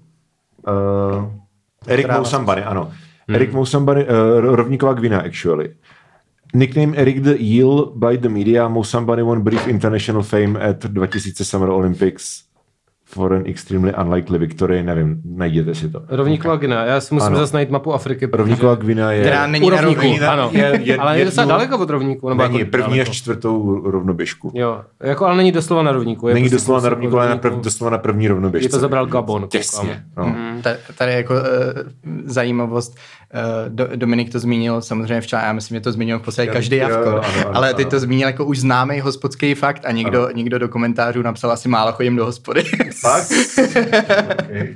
Uh, 0.68 1.32
Eric 1.88 2.08
Mousambany, 2.18 2.64
ano. 2.64 2.84
Hmm. 3.28 3.36
Eric 3.36 3.54
Mousambany, 3.54 4.06
uh, 4.06 4.56
rovníková 4.56 4.94
Gvina, 4.94 5.20
actually. 5.20 5.76
Nickname 6.54 6.98
Eric 6.98 7.20
the 7.20 7.36
Eel 7.44 7.94
by 7.96 8.18
the 8.18 8.30
media, 8.30 8.68
Mousambany 8.68 9.24
won 9.24 9.42
brief 9.42 9.68
international 9.68 10.24
fame 10.24 10.70
at 10.70 10.86
2000 10.86 11.46
Summer 11.46 11.70
Olympics 11.70 12.49
for 13.12 13.34
an 13.34 13.44
extremely 13.46 13.94
unlikely 14.01 14.38
victory, 14.38 14.84
nevím, 14.84 15.22
najděte 15.25 15.75
si 15.75 15.89
to. 15.89 16.01
Rovníková 16.10 16.56
Gvina, 16.56 16.86
já 16.86 17.01
si 17.01 17.13
musím 17.13 17.28
Ano. 17.28 17.38
zase 17.38 17.54
najít 17.54 17.70
mapu 17.70 17.94
Afriky. 17.94 18.28
protože- 18.28 18.38
Rovníková 18.44 18.75
Gvina 18.75 19.12
je... 19.12 19.22
Která 19.22 19.48
není 19.48 19.70
na 19.70 19.82
rovníku, 19.82 20.01
rovníku. 20.01 20.25
ano. 20.25 20.50
je- 20.54 20.80
je- 20.84 20.98
ale 21.00 21.20
je 21.20 21.25
docela 21.25 21.48
daleko 21.48 21.78
od 21.78 21.89
rovníku. 21.89 22.30
Nebo 22.30 22.44
Není, 22.44 22.60
jako 22.60 22.72
první 22.72 22.86
daleko. 22.98 23.12
až 23.12 23.18
čtvrtou 23.18 23.82
rovnoběžku. 23.92 24.51
Jo, 24.56 24.82
jako, 25.04 25.25
ale 25.25 25.38
není 25.38 25.51
doslova 25.51 25.84
na 25.84 25.92
rovníku. 25.92 26.28
Je 26.28 26.34
Není 26.34 26.44
prostě 26.44 26.56
doslova 26.56 26.78
na 26.78 26.82
kousek 26.82 26.92
rovníku, 26.94 27.18
ale 27.20 27.30
na 27.30 27.38
prv, 27.38 27.54
doslova 27.56 27.92
na 27.92 27.98
první 27.98 28.28
rovnoběžce. 28.28 28.66
Je 28.66 28.70
to 28.70 28.80
zabral 28.80 29.06
Gabon. 29.06 29.48
Těsně. 29.48 30.04
No. 30.18 30.36
Ta- 30.63 30.75
Tady 30.98 31.13
jako 31.13 31.34
uh, 31.34 31.39
zajímavost, 32.25 32.98
Do, 33.68 33.88
Dominik 33.96 34.32
to 34.32 34.40
zmínil 34.40 34.82
samozřejmě 34.82 35.22
včera, 35.22 35.42
já 35.42 35.54
myslím, 35.54 35.76
že 35.76 35.82
to 35.82 35.92
zmínil 35.92 36.20
v 36.20 36.22
podstatě 36.22 36.48
Jo, 36.48 36.54
každý 36.54 36.78
jo, 36.78 36.90
javko, 36.90 37.10
ano, 37.10 37.22
ano, 37.24 37.52
ale 37.58 37.74
ty 37.74 37.82
ano. 37.84 37.92
to 37.92 38.00
zmínil 38.00 38.28
jako 38.28 38.46
už 38.46 38.60
známý 38.60 39.00
hospodský 39.00 39.56
fakt 39.56 39.86
a 39.86 39.92
někdo, 39.92 40.30
někdo 40.34 40.60
do 40.60 40.70
komentářů 40.70 41.22
napsal 41.22 41.52
asi 41.52 41.70
málo 41.70 41.92
chodím 41.92 42.16
do 42.16 42.26
hospody. 42.26 42.64
Fakt? 43.02 43.32
okay. 44.40 44.76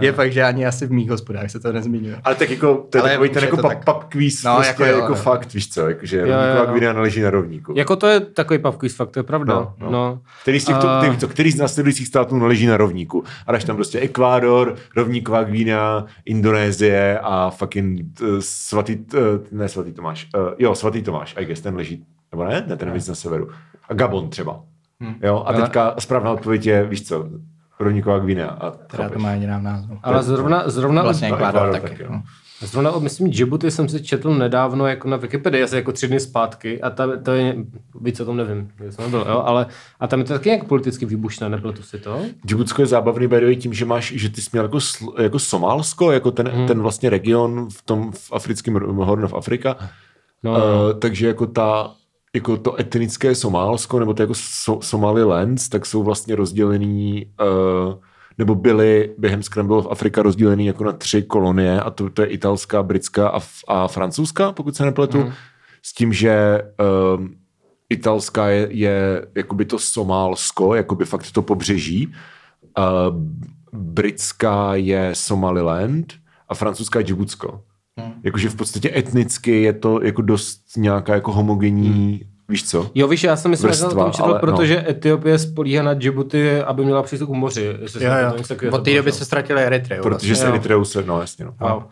je 0.00 0.12
fakt, 0.12 0.32
že 0.32 0.42
ani 0.42 0.66
asi 0.66 0.86
v 0.86 0.92
mých 0.92 1.10
hospodách 1.10 1.50
se 1.50 1.60
to 1.60 1.72
nezmiňuje. 1.72 2.16
Ale 2.24 2.34
tak 2.34 2.50
jako, 2.50 2.86
to 2.90 2.98
je 2.98 3.02
Ale 3.02 3.10
takový 3.10 3.28
ten 3.30 3.44
jako 3.44 3.56
to 3.56 3.62
pub, 3.62 3.84
pub 3.84 4.04
quiz, 4.12 4.42
No, 4.44 4.54
prostě 4.54 4.70
jako 4.70 4.84
jako, 4.84 4.96
jo, 4.96 5.00
jako 5.02 5.12
jo. 5.12 5.22
fakt, 5.22 5.54
víš 5.54 5.70
co, 5.70 5.88
jakože 5.88 6.16
jo, 6.16 6.22
rovníková 6.26 6.64
jo. 6.64 6.70
Gvina 6.70 6.92
naleží 6.92 7.20
na 7.20 7.30
rovníku. 7.30 7.72
Jako 7.76 7.96
to 7.96 8.06
je 8.06 8.20
takový 8.20 8.58
pavkýz 8.58 8.96
fakt, 8.96 9.10
to 9.10 9.18
je 9.18 9.22
pravda. 9.22 9.54
No, 9.54 9.60
No, 9.78 9.86
no. 9.86 9.90
no. 9.92 10.20
Který 10.42 10.60
z, 10.60 10.64
těchto, 10.64 10.88
A- 10.90 11.00
ty, 11.00 11.16
to, 11.16 11.28
který 11.28 11.50
z 11.50 11.56
následujících 11.56 12.06
států 12.06 12.36
naleží 12.38 12.66
na 12.66 12.76
rovníku? 12.76 13.24
A 13.46 13.52
dáš 13.52 13.64
tam 13.64 13.76
prostě 13.76 14.00
Ekvádor, 14.00 14.74
rovníková 14.96 15.42
Gvína, 15.44 16.06
Indonésie 16.24 17.18
a 17.22 17.50
fucking 17.76 18.20
uh, 18.20 18.38
svatý, 18.40 18.96
uh, 18.96 19.20
ne 19.52 19.68
svatý 19.68 19.92
Tomáš, 19.92 20.28
uh, 20.36 20.54
jo, 20.58 20.74
svatý 20.74 21.02
Tomáš, 21.02 21.34
I 21.38 21.44
guess, 21.44 21.60
ten 21.60 21.76
leží, 21.76 22.06
nebo 22.32 22.44
ne, 22.44 22.64
ne, 22.68 22.76
ten 22.76 22.88
je 22.88 22.94
víc 22.94 23.08
na 23.08 23.14
severu. 23.14 23.48
A 23.88 23.94
Gabon 23.94 24.30
třeba. 24.30 24.60
Jo, 25.22 25.44
a 25.46 25.52
teďka 25.52 25.94
správná 25.98 26.32
odpověď 26.32 26.66
je, 26.66 26.86
víš 26.86 27.08
co, 27.08 27.28
rovníková 27.80 28.18
Gvína. 28.18 28.48
A 28.48 28.70
Teda 28.70 29.08
to 29.08 29.18
má 29.18 29.30
jediná 29.32 29.58
názvu. 29.58 29.98
Ale 30.02 30.22
zrovna, 30.22 30.62
zrovna, 30.66 31.02
Vlastně 31.02 31.28
Ekvádor 31.28 31.72
taky. 31.72 31.88
taky, 31.88 32.04
no. 32.10 32.22
Zrovna 32.60 32.98
myslím, 32.98 33.30
Djibouti 33.30 33.70
jsem 33.70 33.88
si 33.88 34.02
četl 34.02 34.34
nedávno 34.34 34.86
jako 34.86 35.08
na 35.08 35.16
Wikipedii, 35.16 35.62
asi 35.62 35.76
jako 35.76 35.92
tři 35.92 36.08
dny 36.08 36.20
zpátky 36.20 36.82
a 36.82 36.90
ta, 36.90 37.16
to 37.16 37.32
je, 37.32 37.56
víc 38.00 38.20
o 38.20 38.24
tom 38.24 38.36
nevím, 38.36 38.70
že 38.84 38.92
jsem 38.92 39.04
nebyl, 39.04 39.24
jo, 39.28 39.42
ale 39.46 39.66
a 40.00 40.06
tam 40.06 40.18
je 40.18 40.24
to 40.24 40.32
taky 40.32 40.48
nějak 40.48 40.64
politicky 40.64 41.06
výbušné, 41.06 41.48
nebylo 41.48 41.72
to 41.72 41.82
si 41.82 41.98
to? 41.98 42.20
Džibutsko 42.46 42.82
je 42.82 42.86
zábavný 42.86 43.28
by 43.28 43.56
tím, 43.56 43.72
že 43.72 43.84
máš, 43.84 44.12
že 44.16 44.28
ty 44.28 44.40
jsi 44.40 44.50
měl 44.52 44.64
jako, 44.64 44.78
jako 45.22 45.38
Somálsko, 45.38 46.12
jako 46.12 46.30
ten, 46.30 46.48
hmm. 46.48 46.66
ten 46.66 46.82
vlastně 46.82 47.10
region 47.10 47.68
v 47.70 47.82
tom 47.82 48.12
v 48.12 48.32
africkém 48.32 48.76
r- 48.76 48.86
Horn 48.86 49.24
of 49.24 49.34
Africa. 49.34 49.76
No, 50.42 50.52
Uh, 50.52 50.58
takže 50.98 51.26
jako 51.26 51.46
ta 51.46 51.90
jako 52.34 52.56
to 52.56 52.80
etnické 52.80 53.34
Somálsko, 53.34 53.98
nebo 53.98 54.14
to 54.14 54.22
jako 54.22 54.34
so, 54.34 54.86
Somalilands, 54.86 55.68
tak 55.68 55.86
jsou 55.86 56.02
vlastně 56.02 56.36
rozdělený, 56.36 57.26
uh, 57.40 57.94
nebo 58.38 58.54
byly 58.54 59.14
během 59.18 59.42
Scramble 59.42 59.76
of 59.76 59.86
Africa 59.90 60.22
rozdělený 60.22 60.66
jako 60.66 60.84
na 60.84 60.92
tři 60.92 61.22
kolonie, 61.22 61.80
a 61.80 61.90
to, 61.90 62.10
to 62.10 62.22
je 62.22 62.28
italská, 62.28 62.82
britská 62.82 63.28
a, 63.28 63.40
a 63.68 63.88
francouzská, 63.88 64.52
pokud 64.52 64.76
se 64.76 64.84
nepletu, 64.84 65.18
mm. 65.18 65.32
s 65.82 65.94
tím, 65.94 66.12
že 66.12 66.62
um, 67.16 67.34
italská 67.88 68.48
je, 68.48 68.68
je 68.70 69.26
jakoby 69.34 69.64
to 69.64 69.78
Somálsko, 69.78 70.74
jakoby 70.74 71.04
fakt 71.04 71.32
to 71.32 71.42
pobřeží, 71.42 72.12
uh, 72.78 72.84
britská 73.72 74.74
je 74.74 75.10
Somaliland 75.12 76.14
a 76.48 76.54
francouzská 76.54 76.98
je 76.98 77.04
Džibutsko. 77.04 77.62
Hmm. 77.98 78.12
Jakože 78.22 78.48
v 78.48 78.54
podstatě 78.54 78.92
etnicky 78.96 79.62
je 79.62 79.72
to 79.72 80.02
jako 80.02 80.22
dost 80.22 80.76
nějaká 80.76 81.14
jako 81.14 81.32
homogenní, 81.32 82.20
víš 82.48 82.68
co? 82.68 82.90
Jo, 82.94 83.08
víš, 83.08 83.24
já 83.24 83.36
jsem 83.36 83.50
myslím, 83.50 83.70
že 83.70 83.76
jsem 83.76 83.86
o 83.86 83.88
vrstva, 83.88 84.04
tom 84.04 84.12
četl, 84.12 84.24
ale 84.24 84.34
no. 84.34 84.40
protože 84.40 84.84
Etiopie 84.88 85.38
spolíhá 85.38 85.82
na 85.82 85.94
Djibouti, 85.94 86.60
aby 86.60 86.84
měla 86.84 87.02
přístup 87.02 87.30
k 87.30 87.32
moři. 87.32 87.64
Jo, 88.00 88.10
jo. 88.22 88.44
to 88.48 88.76
Od 88.76 88.84
té 88.84 88.90
to 88.90 88.96
doby 88.96 89.12
se 89.12 89.24
ztratili 89.24 89.62
Eritreu. 89.62 90.02
Protože 90.02 90.10
vlastně. 90.10 90.36
se 90.36 90.46
jo. 90.46 90.50
Eritreou 90.52 90.84
se, 90.84 91.02
no 91.06 91.20
jasně 91.20 91.44
no. 91.44 91.54
Wow. 91.60 91.76
Uh, 91.76 91.84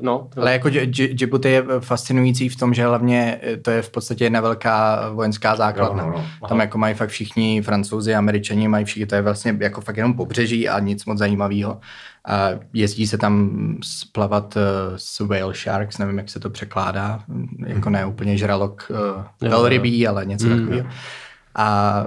no, 0.00 0.28
Ale 0.36 0.52
jako 0.52 0.68
Djibouti 0.90 1.48
je 1.48 1.64
fascinující 1.80 2.48
v 2.48 2.56
tom, 2.56 2.74
že 2.74 2.86
hlavně 2.86 3.40
eh, 3.42 3.56
to 3.56 3.70
je 3.70 3.82
v 3.82 3.90
podstatě 3.90 4.24
jedna 4.24 4.40
velká 4.40 5.08
vojenská 5.10 5.56
základna. 5.56 6.04
Jo, 6.04 6.12
no, 6.16 6.24
no. 6.42 6.48
Tam 6.48 6.60
jako 6.60 6.78
mají 6.78 6.94
fakt 6.94 7.10
všichni 7.10 7.62
francouzi, 7.62 8.14
američani, 8.14 8.68
mají 8.68 8.84
všichni, 8.84 9.06
to 9.06 9.14
je 9.14 9.22
vlastně 9.22 9.56
jako 9.60 9.80
fakt 9.80 9.96
jenom 9.96 10.14
pobřeží 10.14 10.68
a 10.68 10.78
nic 10.78 11.04
moc 11.04 11.18
zajímavého. 11.18 11.80
A 12.28 12.50
jezdí 12.72 13.06
se 13.06 13.18
tam 13.18 13.50
splavat 13.82 14.56
uh, 14.56 14.62
s 14.96 15.20
whale 15.20 15.54
sharks, 15.54 15.98
nevím, 15.98 16.18
jak 16.18 16.30
se 16.30 16.40
to 16.40 16.50
překládá, 16.50 17.20
jako 17.66 17.90
ne 17.90 18.06
úplně 18.06 18.36
žralok 18.36 18.90
uh, 19.40 19.50
velrybí, 19.50 20.06
ale 20.06 20.26
něco 20.26 20.48
takového. 20.48 20.86
A 21.54 22.06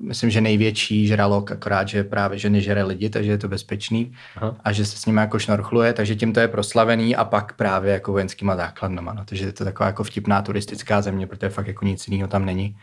myslím, 0.00 0.30
že 0.30 0.40
největší 0.40 1.06
žralok, 1.06 1.50
akorát, 1.50 1.88
že 1.88 2.04
právě, 2.04 2.38
že 2.38 2.50
nežere 2.50 2.82
lidi, 2.82 3.10
takže 3.10 3.30
je 3.30 3.38
to 3.38 3.48
bezpečný. 3.48 4.12
Aha. 4.36 4.56
A 4.64 4.72
že 4.72 4.86
se 4.86 4.96
s 4.96 5.06
nimi 5.06 5.20
jako 5.20 5.38
šnorchluje, 5.38 5.92
takže 5.92 6.16
tím 6.16 6.32
to 6.32 6.40
je 6.40 6.48
proslavený 6.48 7.16
a 7.16 7.24
pak 7.24 7.52
právě 7.52 7.92
jako 7.92 8.12
vojenskýma 8.12 8.56
základnama. 8.56 9.12
No. 9.12 9.24
Takže 9.24 9.44
je 9.44 9.52
to 9.52 9.64
taková 9.64 9.86
jako 9.86 10.04
vtipná 10.04 10.42
turistická 10.42 11.02
země, 11.02 11.26
protože 11.26 11.48
fakt 11.48 11.66
jako 11.66 11.84
nic 11.84 12.08
jiného 12.08 12.28
tam 12.28 12.44
není. 12.44 12.76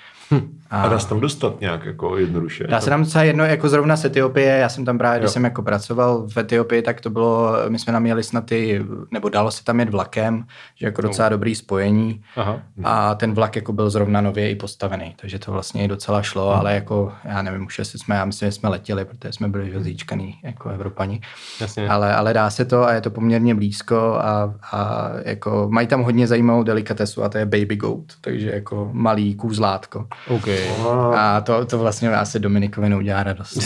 A 0.69 0.87
dá 0.87 0.99
se 0.99 1.09
tam 1.09 1.19
dostat 1.19 1.61
nějak 1.61 1.85
jako 1.85 2.17
jednoduše. 2.17 2.67
Dá 2.67 2.81
se 2.81 2.89
tam 2.89 3.03
docela 3.03 3.23
jedno, 3.23 3.45
jako 3.45 3.69
zrovna 3.69 3.97
z 3.97 4.05
Etiopie, 4.05 4.57
já 4.57 4.69
jsem 4.69 4.85
tam 4.85 4.97
právě, 4.97 5.19
když 5.19 5.27
Jo. 5.29 5.31
jsem 5.31 5.43
jako 5.43 5.61
pracoval 5.61 6.27
v 6.27 6.37
Etiopii, 6.37 6.81
tak 6.81 7.01
to 7.01 7.09
bylo, 7.09 7.55
my 7.67 7.79
jsme 7.79 7.93
tam 7.93 8.05
jeli 8.05 8.23
snad 8.23 8.45
ty, 8.45 8.85
nebo 9.11 9.29
dalo 9.29 9.51
se 9.51 9.63
tam 9.63 9.79
jet 9.79 9.89
vlakem, 9.89 10.45
že 10.75 10.85
jako 10.85 11.01
docela 11.01 11.29
dobrý 11.29 11.55
spojení. 11.55 12.21
Aha. 12.35 12.59
A 12.83 13.15
ten 13.15 13.33
vlak 13.33 13.55
jako 13.55 13.73
byl 13.73 13.89
zrovna 13.89 14.21
nově 14.21 14.49
i 14.49 14.55
postavený, 14.55 15.15
takže 15.21 15.39
to 15.39 15.51
vlastně 15.51 15.83
i 15.83 15.87
docela 15.87 16.21
šlo, 16.21 16.55
ale 16.55 16.75
jako, 16.75 17.13
já 17.25 17.41
nevím, 17.41 17.65
už 17.65 17.79
jestli 17.79 17.99
jsme, 17.99 18.15
já 18.15 18.25
myslím, 18.25 18.47
že 18.47 18.51
jsme 18.51 18.69
letěli, 18.69 19.05
protože 19.05 19.33
jsme 19.33 19.47
byli 19.47 19.73
zíčkaný 19.77 20.39
jako 20.43 20.69
Evropani. 20.69 21.21
Jasně. 21.61 21.89
Ale, 21.89 22.15
ale 22.15 22.33
dá 22.33 22.49
se 22.49 22.65
to 22.65 22.83
a 22.83 22.93
je 22.93 23.01
to 23.01 23.09
poměrně 23.09 23.55
blízko 23.55 23.97
a, 23.97 24.53
a 24.71 25.09
jako 25.25 25.67
mají 25.71 25.87
tam 25.87 26.03
hodně 26.03 26.27
zajímavou 26.27 26.63
delikatesu 26.63 27.23
a 27.23 27.29
to 27.29 27.37
je 27.37 27.45
baby 27.45 27.75
goat, 27.75 28.05
takže 28.21 28.51
jako 28.51 28.89
malý 28.93 29.35
kůzlátko. 29.35 30.07
OK. 30.27 30.47
A 31.15 31.41
to, 31.41 31.65
to 31.65 31.77
vlastně 31.79 32.09
asi 32.15 32.39
Dominikovi 32.39 32.89
neudělá 32.89 33.23
radost. 33.23 33.57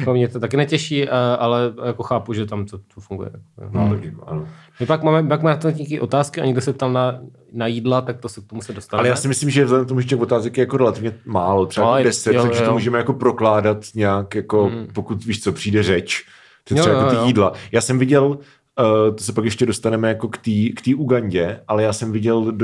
Jako 0.00 0.12
mě 0.12 0.28
to 0.28 0.40
taky 0.40 0.56
netěší, 0.56 1.02
eh, 1.08 1.10
ale 1.38 1.72
jako 1.86 2.02
chápu, 2.02 2.32
že 2.32 2.46
tam 2.46 2.66
to, 2.66 2.78
to 2.78 3.00
funguje. 3.00 3.30
No, 3.70 3.90
tak 3.90 4.04
jako, 4.04 4.24
ano. 4.26 4.48
My 4.80 4.86
pak 4.86 5.02
máme, 5.02 5.28
pak 5.28 5.42
máme 5.42 5.54
na 5.54 5.60
to 5.60 5.70
nějaké 5.70 6.00
otázky 6.00 6.40
a 6.40 6.44
někdo 6.44 6.60
se 6.60 6.72
ptal 6.72 6.92
na, 6.92 7.18
na 7.52 7.66
jídla, 7.66 8.00
tak 8.00 8.18
to 8.18 8.28
se 8.28 8.40
k 8.40 8.44
tomu 8.46 8.62
se 8.62 8.72
dostane. 8.72 8.98
Ale 8.98 9.08
já 9.08 9.16
si 9.16 9.28
myslím, 9.28 9.50
že 9.50 9.64
vzhledem 9.64 9.84
k 9.86 9.88
tomu, 9.88 10.00
že 10.00 10.06
těch 10.06 10.20
otázek 10.20 10.56
je 10.56 10.62
jako 10.62 10.76
relativně 10.76 11.12
málo, 11.24 11.66
třeba 11.66 11.86
No, 11.86 11.92
jako 11.92 11.98
je- 11.98 12.04
10, 12.04 12.32
jo, 12.34 12.42
takže 12.42 12.60
jo. 12.62 12.66
to 12.68 12.72
můžeme 12.72 12.98
jako 12.98 13.12
prokládat 13.12 13.78
nějak, 13.94 14.34
jako 14.34 14.70
pokud 14.94 15.24
víš 15.24 15.42
co, 15.42 15.52
přijde 15.52 15.82
řeč, 15.82 16.24
to 16.64 16.74
Jo, 16.74 16.80
třeba 16.82 16.96
jo, 16.96 17.00
jako 17.02 17.10
ty 17.10 17.16
jo. 17.16 17.26
jídla. 17.26 17.52
Já 17.72 17.80
jsem 17.80 17.98
viděl, 17.98 18.38
uh, 18.78 19.14
to 19.16 19.24
se 19.24 19.32
pak 19.32 19.44
ještě 19.44 19.66
dostaneme 19.66 20.08
jako 20.08 20.28
k 20.28 20.38
té 20.38 20.68
k 20.76 20.82
té 20.84 20.94
Ugandě, 20.94 21.60
ale 21.68 21.82
já 21.82 21.92
jsem 21.92 22.12
viděl 22.12 22.38
uh, 22.38 22.54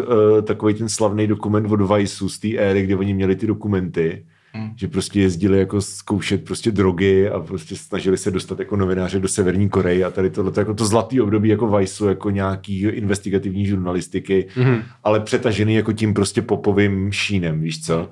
takový 0.43 0.75
ten 0.75 0.89
slavný 0.89 1.27
dokument 1.27 1.73
od 1.73 1.81
Viceu 1.97 2.29
z 2.29 2.39
té 2.39 2.57
éry, 2.57 2.83
kde 2.83 2.97
oni 2.97 3.15
měli 3.15 3.37
ty 3.37 3.47
dokumenty, 3.47 4.25
Hmm. 4.53 4.71
že 4.77 4.89
prostě 4.89 5.21
jezdili 5.21 5.59
jako 5.59 5.81
zkoušet 5.81 6.45
prostě 6.45 6.71
drogy 6.71 7.29
a 7.29 7.41
prostě 7.41 7.77
snažili 7.77 8.17
se 8.17 8.31
dostat 8.31 8.59
jako 8.59 8.77
novináře 8.77 9.19
do 9.19 9.29
Severní 9.29 9.69
Koreje 9.69 10.05
a 10.05 10.11
tady 10.11 10.31
tohle 10.31 10.53
jako 10.57 10.75
to 10.75 10.85
zlatý 10.85 11.21
období 11.21 11.49
jako 11.49 11.69
Viceu, 11.69 12.07
jako 12.09 12.31
nějaký 12.31 12.81
investigativní 12.81 13.67
žurnalistiky, 13.67 14.47
mm-hmm. 14.57 14.83
ale 15.05 15.21
přetažený 15.21 15.75
jako 15.75 15.93
tím 15.93 16.15
prostě 16.15 16.43
popovým 16.43 17.13
šínem, 17.13 17.61
víš 17.61 17.87
co? 17.87 18.09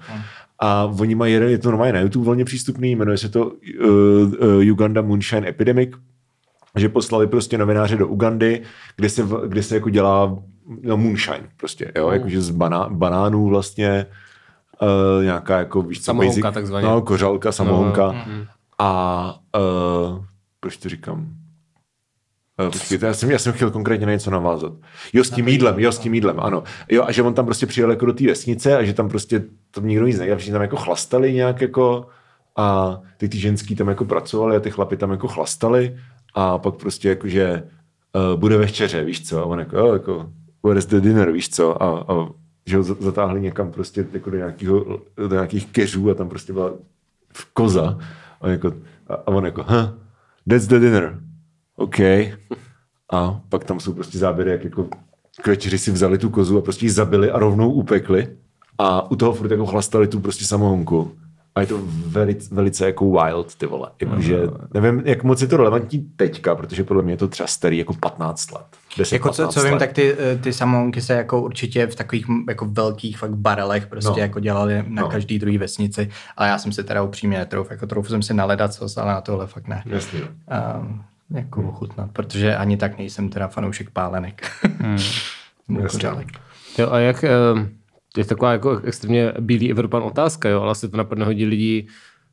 A 0.60 0.84
oni 0.84 1.14
mají 1.14 1.32
jeden, 1.32 1.48
je 1.48 1.58
to 1.58 1.68
normálně 1.68 1.92
na 1.92 2.00
YouTube 2.00 2.26
volně 2.26 2.44
přístupný, 2.44 2.96
jmenuje 2.96 3.18
se 3.18 3.28
to 3.28 3.46
uh, 3.46 3.52
uh, 3.84 4.72
Uganda 4.72 5.02
Moonshine 5.02 5.48
Epidemic, 5.48 5.90
že 6.76 6.88
poslali 6.88 7.26
prostě 7.26 7.58
novináře 7.58 7.96
do 7.96 8.08
Ugandy, 8.08 8.62
kde 8.96 9.08
se, 9.08 9.22
kde 9.46 9.62
se 9.62 9.74
jako 9.74 9.90
dělá 9.90 10.38
no, 10.82 10.96
moonshine 10.96 11.48
prostě, 11.56 11.92
jo, 11.96 12.10
jakože 12.10 12.40
z 12.40 12.50
baná, 12.50 12.88
banánů 12.90 13.48
vlastně 13.48 14.06
uh, 14.82 15.24
nějaká 15.24 15.58
jako, 15.58 15.82
víš 15.82 15.98
co, 15.98 16.04
Samohonka 16.04 16.50
takzvaně. 16.50 16.86
No, 16.86 17.02
kořalka, 17.02 17.52
samohonka. 17.52 18.06
No, 18.06 18.12
No, 18.12 18.46
a 18.78 19.40
uh, 19.56 20.24
proč 20.60 20.76
to 20.76 20.88
říkám? 20.88 21.26
Uh, 22.60 22.70
počkejte, 22.70 23.06
já 23.06 23.14
jsem, 23.14 23.30
já 23.30 23.38
jsem 23.38 23.52
chtěl 23.52 23.70
konkrétně 23.70 24.06
na 24.06 24.12
něco 24.12 24.30
navázat. 24.30 24.72
Jo, 25.12 25.24
s 25.24 25.30
tím 25.30 25.48
jídlem, 25.48 25.78
jo, 25.78 25.92
s 25.92 25.98
tím 25.98 26.14
jídlem, 26.14 26.40
ano. 26.40 26.62
Jo, 26.90 27.04
a 27.06 27.12
že 27.12 27.22
on 27.22 27.34
tam 27.34 27.44
prostě 27.44 27.66
přijel 27.66 27.90
jako 27.90 28.06
do 28.06 28.12
té 28.12 28.26
vesnice 28.26 28.76
a 28.76 28.82
že 28.82 28.92
tam 28.92 29.08
prostě 29.08 29.44
to 29.70 29.80
nikdo 29.80 30.06
nic 30.06 30.18
nedělal, 30.18 30.38
že 30.38 30.52
tam 30.52 30.62
jako 30.62 30.76
chlastali 30.76 31.32
nějak 31.32 31.60
jako 31.60 32.06
a 32.56 33.00
ty, 33.16 33.28
ty 33.28 33.38
ženský 33.38 33.76
tam 33.76 33.88
jako 33.88 34.04
pracovali 34.04 34.56
a 34.56 34.60
ty 34.60 34.70
chlapi 34.70 34.96
tam 34.96 35.10
jako 35.10 35.28
chlastali 35.28 35.98
a 36.36 36.58
pak 36.58 36.74
prostě 36.74 37.08
jako, 37.08 37.28
že 37.28 37.62
uh, 38.32 38.40
bude 38.40 38.56
večeře, 38.56 39.04
víš 39.04 39.28
co, 39.28 39.38
a 39.42 39.44
on 39.44 39.58
jako, 39.58 39.78
jo, 39.78 39.92
jako, 39.92 40.30
where 40.64 40.78
is 40.78 40.86
the 40.86 41.00
dinner, 41.00 41.30
víš 41.30 41.48
co, 41.48 41.82
a, 41.82 42.04
a 42.08 42.28
že 42.66 42.76
ho 42.76 42.82
za- 42.82 42.96
zatáhli 43.00 43.40
někam 43.40 43.70
prostě 43.70 44.06
jako 44.12 44.30
do, 44.30 44.36
nějakého, 44.36 45.00
do 45.16 45.28
nějakých 45.34 45.66
keřů 45.66 46.10
a 46.10 46.14
tam 46.14 46.28
prostě 46.28 46.52
byla 46.52 46.72
koza 47.52 47.98
a, 48.40 48.48
jako, 48.48 48.72
a, 49.06 49.14
a 49.14 49.26
on 49.28 49.44
jako, 49.44 49.62
huh, 49.62 49.88
that's 50.48 50.66
the 50.66 50.78
dinner. 50.78 51.20
OK. 51.76 52.00
A 53.12 53.40
pak 53.48 53.64
tam 53.64 53.80
jsou 53.80 53.92
prostě 53.92 54.18
záběry, 54.18 54.50
jak 54.50 54.64
jako 54.64 54.88
kvečeři 55.42 55.78
si 55.78 55.90
vzali 55.90 56.18
tu 56.18 56.30
kozu 56.30 56.58
a 56.58 56.60
prostě 56.60 56.86
ji 56.86 56.90
zabili 56.90 57.30
a 57.30 57.38
rovnou 57.38 57.72
upekli. 57.72 58.28
A 58.78 59.10
u 59.10 59.16
toho 59.16 59.32
furt 59.32 59.50
jako 59.50 59.66
chlastali 59.66 60.08
tu 60.08 60.20
prostě 60.20 60.44
samohonku. 60.44 61.12
A 61.56 61.60
je 61.60 61.66
to 61.66 61.78
velice, 62.06 62.54
velice 62.54 62.86
jako 62.86 63.10
wild, 63.10 63.54
ty 63.54 63.66
vole. 63.66 63.90
Jakože, 64.00 64.38
nevím, 64.74 65.02
jak 65.04 65.22
moc 65.24 65.42
je 65.42 65.48
to 65.48 65.56
relevantní 65.56 66.06
teďka, 66.16 66.54
protože 66.54 66.84
podle 66.84 67.02
mě 67.02 67.12
je 67.12 67.16
to 67.16 67.28
třeba 67.28 67.46
starý 67.46 67.78
jako 67.78 67.92
15 67.94 68.52
let. 68.52 68.64
10, 68.98 69.14
Jako 69.14 69.28
co, 69.30 69.42
15 69.42 69.54
co 69.54 69.62
vím, 69.62 69.72
let. 69.72 69.78
tak 69.78 69.92
ty, 69.92 70.16
eh, 70.18 70.36
ty 70.38 70.52
samohonky 70.52 71.00
se 71.02 71.12
jako 71.14 71.42
určitě 71.42 71.86
v 71.86 71.94
takových 71.94 72.26
jako 72.48 72.64
velkých 72.66 73.18
fakt 73.18 73.34
barelech 73.34 73.86
prostě 73.86 74.10
No. 74.10 74.16
jako 74.18 74.40
dělali 74.40 74.84
na 74.88 75.02
No. 75.02 75.08
každý 75.08 75.38
druhý 75.38 75.58
vesnici, 75.58 76.08
ale 76.36 76.48
já 76.48 76.58
jsem 76.58 76.72
si 76.72 76.84
teda 76.84 77.02
upřímně 77.02 77.38
netrouf, 77.38 77.70
jako 77.70 77.86
trouf 77.86 78.08
jsem 78.08 78.22
si 78.22 78.34
naledat 78.34 78.74
co, 78.74 78.86
ale 79.00 79.12
na 79.12 79.20
tohle 79.20 79.46
fakt 79.46 79.68
ne. 79.68 79.82
Jasně. 79.86 80.20
Um, 80.80 81.02
jako 81.30 81.62
ochutnat, 81.62 82.10
protože 82.12 82.56
ani 82.56 82.76
tak 82.76 82.98
nejsem 82.98 83.28
teda 83.28 83.48
fanoušek 83.48 83.90
pálenek. 83.90 84.50
Kořálek. 85.90 86.26
Jo, 86.78 86.90
a 86.90 86.98
jak, 86.98 87.24
eh, 87.24 87.30
je 88.16 88.24
taková 88.24 88.52
jako 88.52 88.80
extrémně 88.84 89.32
bílý 89.40 89.70
Evropan 89.70 90.02
otázka, 90.02 90.48
jo, 90.48 90.60
ale 90.60 90.70
asi 90.70 90.88
to 90.88 90.96
napadne 90.96 91.24
hodně 91.24 91.46
lidí, 91.46 91.88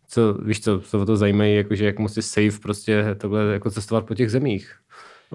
co, 0.08 0.34
víš 0.34 0.62
co, 0.62 0.82
se 0.82 0.98
o 0.98 1.06
to 1.06 1.18
zajímají, 1.18 1.56
jakože 1.56 1.86
jak 1.86 2.00
musí 2.00 2.22
safe 2.22 2.60
prostě 2.62 3.06
takhle 3.18 3.54
jako 3.54 3.72
cestovat 3.72 4.06
po 4.06 4.16
těch 4.16 4.32
zemích. 4.32 4.76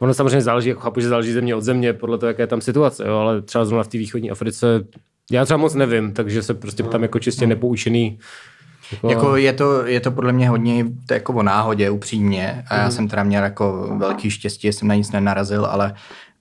Ono 0.00 0.14
samozřejmě 0.14 0.40
záleží, 0.40 0.68
jako 0.68 0.80
chápu, 0.80 1.00
že 1.00 1.08
záleží 1.08 1.32
země 1.32 1.54
od 1.54 1.60
země, 1.60 1.92
podle 1.92 2.18
toho, 2.18 2.28
jaká 2.28 2.42
je 2.42 2.46
tam 2.46 2.60
situace, 2.60 3.04
jo, 3.08 3.16
ale 3.16 3.42
třeba 3.42 3.64
zrovna 3.64 3.84
v 3.84 3.88
té 3.88 3.98
východní 3.98 4.30
Africe, 4.30 4.84
já 5.30 5.44
třeba 5.44 5.56
moc 5.56 5.74
nevím, 5.74 6.12
takže 6.12 6.42
se 6.42 6.54
prostě 6.54 6.82
tam 6.82 7.02
jako 7.02 7.18
čistě 7.18 7.46
nepoučený. 7.46 8.18
Jako, 8.92 9.08
Jako 9.08 9.36
je 9.36 9.52
to, 9.52 9.86
je 9.86 10.00
to 10.00 10.10
podle 10.10 10.32
mě 10.32 10.48
hodně 10.48 10.84
to 11.06 11.14
jako 11.14 11.32
o 11.32 11.42
náhodě, 11.42 11.90
upřímně. 11.90 12.64
A 12.70 12.76
já 12.76 12.90
jsem 12.90 13.08
teda 13.08 13.22
měl 13.22 13.42
jako 13.44 13.96
velký 13.98 14.30
štěstí, 14.30 14.68
že 14.68 14.72
jsem 14.72 14.88
na 14.88 14.94
nic 14.94 15.12
nenarazil, 15.12 15.66
ale 15.66 15.94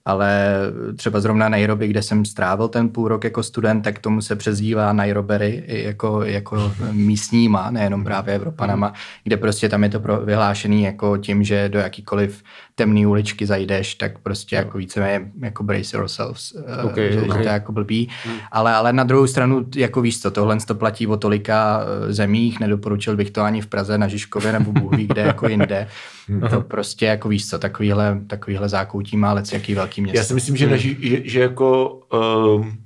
ale 0.08 0.56
třeba 0.96 1.20
zrovna 1.20 1.48
Nairobi, 1.48 1.88
kde 1.88 2.02
jsem 2.02 2.24
strávil 2.24 2.68
ten 2.68 2.88
půl 2.88 3.08
rok 3.08 3.24
jako 3.24 3.42
student, 3.42 3.84
tak 3.84 3.98
tomu 3.98 4.22
se 4.22 4.36
přezdívá 4.36 4.92
Nairobery 4.92 5.64
jako, 5.66 6.22
jako 6.22 6.72
místníma, 6.92 7.70
nejenom 7.70 8.04
právě 8.04 8.34
Evropanama, 8.34 8.92
kde 9.24 9.36
prostě 9.36 9.68
tam 9.68 9.84
je 9.84 9.90
to 9.90 10.00
pro, 10.00 10.20
vyhlášený 10.20 10.82
jako 10.82 11.16
tím, 11.16 11.44
že 11.44 11.68
do 11.68 11.78
jakýkoliv 11.78 12.42
temné 12.74 13.06
uličky 13.06 13.46
zajdeš, 13.46 13.94
tak 13.94 14.18
prostě 14.18 14.56
jako 14.56 14.78
víceméně 14.78 15.30
jako 15.42 15.62
brace 15.62 15.96
yourselves, 15.96 16.56
eh, 16.66 16.82
Okay, 16.82 17.12
že, 17.12 17.12
že 17.12 17.20
okay. 17.20 17.42
to 17.42 17.48
je 17.48 17.52
jako 17.52 17.72
blbý. 17.72 18.08
Ale, 18.52 18.74
ale 18.74 18.92
na 18.92 19.04
druhou 19.04 19.26
stranu, 19.26 19.66
jako 19.76 20.00
víš 20.00 20.20
co, 20.20 20.30
tohle 20.30 20.56
to 20.66 20.74
platí 20.74 21.06
o 21.06 21.16
tolika 21.16 21.82
eh, 21.82 22.12
zemích, 22.12 22.60
nedoporučil 22.60 23.16
bych 23.16 23.30
to 23.30 23.42
ani 23.42 23.60
v 23.60 23.66
Praze, 23.66 23.98
na 23.98 24.08
Žižkově 24.08 24.52
nebo 24.52 24.72
Bůh 24.72 24.96
ví 24.96 25.06
kde, 25.06 25.22
jako 25.22 25.48
jinde. 25.48 25.88
To 26.50 26.60
prostě 26.60 27.06
jako 27.06 27.28
víš 27.28 27.48
co, 27.48 27.58
takovýhle, 27.58 28.20
takovýhle 28.26 28.68
zákoutí 28.68 29.16
má 29.16 29.32
lec 29.32 29.52
jaký 29.52 29.74
velký 29.74 30.00
město. 30.00 30.18
Já 30.18 30.24
si 30.24 30.34
myslím, 30.34 30.56
že, 30.56 30.66
neži, 30.66 30.96
že, 31.00 31.20
že 31.24 31.40
jako 31.40 32.00
um, 32.54 32.78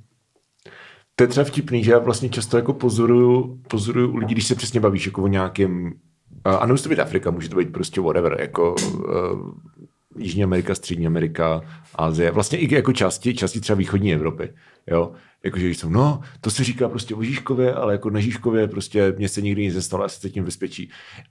to 1.15 1.23
je 1.23 1.27
třeba 1.27 1.43
vtipný, 1.43 1.83
že 1.83 1.91
já 1.91 1.99
vlastně 1.99 2.29
často 2.29 2.57
jako 2.57 2.73
pozoruju, 2.73 3.59
pozoruju 3.67 4.11
u 4.11 4.15
lidí, 4.15 4.33
když 4.33 4.47
se 4.47 4.55
přesně 4.55 4.79
bavíš 4.79 5.05
jako 5.05 5.23
o 5.23 5.27
nějakém, 5.27 5.93
a 6.43 6.65
nemusí 6.65 6.83
to 6.83 6.89
být 6.89 6.99
Afrika, 6.99 7.31
může 7.31 7.49
to 7.49 7.55
být 7.55 7.71
prostě 7.71 8.01
whatever, 8.01 8.37
jako 8.39 8.75
uh, 8.75 9.51
Jižní 10.17 10.43
Amerika, 10.43 10.75
Střední 10.75 11.07
Amerika, 11.07 11.61
Asie, 11.95 12.31
vlastně 12.31 12.57
i 12.57 12.75
jako 12.75 12.93
části, 12.93 13.33
části 13.33 13.59
třeba 13.59 13.77
východní 13.77 14.13
Evropy, 14.13 14.49
jo, 14.87 15.11
jakože 15.43 15.69
jsou, 15.69 15.89
no, 15.89 16.21
to 16.41 16.49
se 16.49 16.63
říká 16.63 16.89
prostě 16.89 17.15
o 17.15 17.23
Žižkově, 17.23 17.73
ale 17.73 17.93
jako 17.93 18.09
na 18.09 18.19
Žižkově 18.19 18.67
prostě 18.67 19.13
mě 19.17 19.29
se 19.29 19.41
nikdy 19.41 19.61
nic 19.61 19.75
nestalo, 19.75 20.03
já 20.03 20.09
se 20.09 20.19
cítím 20.19 20.43
v 20.43 20.45
bezpečí. 20.45 20.89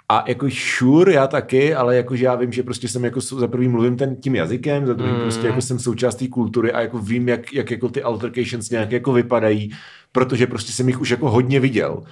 A 0.09 0.25
jako 0.29 0.49
sure, 0.51 1.13
já 1.13 1.27
taky, 1.27 1.75
ale 1.75 1.97
jakože 1.97 2.25
já 2.25 2.35
vím, 2.35 2.53
že 2.53 2.63
prostě 2.63 2.89
jsem 2.89 3.05
jako 3.05 3.21
za 3.21 3.49
prvý 3.49 3.69
mluvím 3.69 3.97
ten, 3.97 4.17
tím 4.17 4.35
jazykem, 4.35 4.87
za 4.87 4.95
druhý 4.95 5.13
mm. 5.13 5.21
prostě 5.21 5.47
jako 5.47 5.61
jsem 5.61 5.79
součástí 5.79 6.29
kultury 6.29 6.73
a 6.73 6.81
jako 6.81 6.99
vím, 6.99 7.29
jak, 7.29 7.53
jak 7.53 7.71
jako 7.71 7.89
ty 7.89 8.03
altercations 8.03 8.71
nějak 8.71 8.93
jako 8.93 9.13
vypadají, 9.13 9.71
protože 10.13 10.47
prostě 10.47 10.73
jsem 10.73 10.89
jich 10.89 11.01
už 11.01 11.11
jako 11.11 11.31
hodně 11.31 11.61
viděl. 11.61 12.03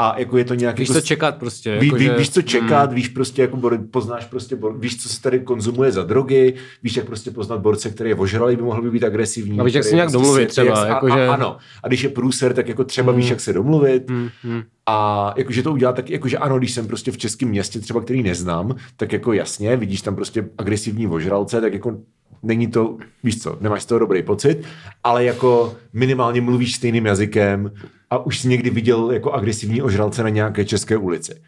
A 0.00 0.18
jako 0.18 0.38
je 0.38 0.44
to 0.44 0.54
nějak 0.54 0.78
víš, 0.78 0.88
jako 0.88 1.00
co 1.00 1.06
čekat 1.06 1.36
prostě. 1.36 1.78
Ví, 1.78 1.86
jako, 1.86 1.96
ví, 1.98 2.04
že- 2.04 2.14
víš, 2.18 2.30
co 2.30 2.42
čekat, 2.42 2.92
víš 2.92 3.08
prostě, 3.08 3.42
jako 3.42 3.56
bor, 3.56 3.78
poznáš 3.90 4.24
prostě, 4.24 4.56
bor, 4.56 4.78
víš, 4.78 5.02
co 5.02 5.08
se 5.08 5.22
tady 5.22 5.40
konzumuje 5.40 5.92
za 5.92 6.02
drogy, 6.02 6.54
víš, 6.82 6.96
jak 6.96 7.06
prostě 7.06 7.30
poznat 7.30 7.60
borce, 7.60 7.90
který 7.90 8.10
je 8.10 8.14
ožralý, 8.16 8.56
by 8.56 8.62
mohl 8.62 8.82
by 8.82 8.90
být 8.90 9.04
agresivní. 9.04 9.60
A 9.60 9.64
víš, 9.64 9.74
jak 9.74 9.84
se 9.84 9.94
nějak 9.94 10.06
prostě 10.06 10.18
domluvit 10.18 10.40
jak 10.42 10.50
třeba, 10.50 10.82
a, 10.82 10.86
jakože- 10.86 11.28
a, 11.28 11.34
ano. 11.34 11.56
A 11.82 11.88
když 11.88 12.02
je 12.02 12.08
průser, 12.08 12.54
tak 12.54 12.68
jako 12.68 12.84
třeba 12.84 13.12
víš, 13.12 13.28
jak 13.30 13.40
se 13.40 13.52
domluvit. 13.52 14.10
Hmm, 14.10 14.28
hmm. 14.42 14.62
A 14.86 15.34
jakože 15.36 15.62
to 15.62 15.72
udělat 15.72 15.96
tak, 15.96 16.10
jakože 16.10 16.38
ano, 16.38 16.58
když 16.58 16.72
jsem 16.72 16.86
prostě 16.86 17.10
v 17.12 17.18
českém 17.18 17.48
městě, 17.48 17.80
třeba 17.80 18.00
který 18.00 18.22
neznám, 18.22 18.74
tak 18.96 19.12
jako 19.12 19.32
jasně, 19.32 19.76
vidíš 19.76 20.02
tam 20.02 20.14
prostě 20.16 20.48
agresivní 20.58 21.06
ožralce, 21.06 21.60
tak 21.60 21.72
jako 21.72 21.96
není 22.42 22.66
to, 22.66 22.96
víš 23.24 23.42
co, 23.42 23.58
nemáš 23.60 23.82
z 23.82 23.86
toho 23.86 23.98
dobrý 23.98 24.22
pocit, 24.22 24.64
ale 25.04 25.24
jako 25.24 25.74
minimálně 25.92 26.40
mluvíš 26.40 26.74
stejným 26.74 27.06
jazykem 27.06 27.72
a 28.10 28.18
už 28.26 28.38
jsi 28.38 28.48
někdy 28.48 28.70
viděl 28.70 29.10
jako 29.10 29.32
agresivní 29.32 29.82
ožralce 29.82 30.22
na 30.22 30.28
nějaké 30.28 30.64
české 30.64 30.96
ulici. 30.96 31.42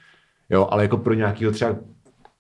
Jo, 0.50 0.68
ale 0.70 0.82
jako 0.82 0.96
pro 0.96 1.14
nějakého 1.14 1.52
třeba, 1.52 1.76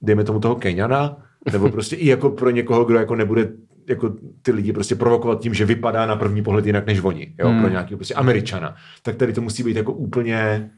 dejme 0.02 0.24
tomu 0.24 0.40
toho 0.40 0.54
Keňana, 0.54 1.16
nebo 1.52 1.70
prostě 1.70 1.96
i 1.96 2.06
jako 2.06 2.30
pro 2.30 2.50
někoho, 2.50 2.84
kdo 2.84 2.98
jako 2.98 3.14
nebude 3.14 3.48
jako 3.88 4.14
ty 4.42 4.52
lidi 4.52 4.72
prostě 4.72 4.94
provokovat 4.94 5.40
tím, 5.40 5.54
že 5.54 5.64
vypadá 5.64 6.06
na 6.06 6.16
první 6.16 6.42
pohled 6.42 6.66
jinak 6.66 6.86
než 6.86 7.00
oni, 7.02 7.34
jo, 7.38 7.48
hmm. 7.48 7.60
pro 7.60 7.70
nějakého 7.70 7.98
prostě 7.98 8.14
Američana, 8.14 8.76
tak 9.02 9.16
tady 9.16 9.32
to 9.32 9.40
musí 9.40 9.62
být 9.62 9.76
jako 9.76 9.92
úplně 9.92 10.70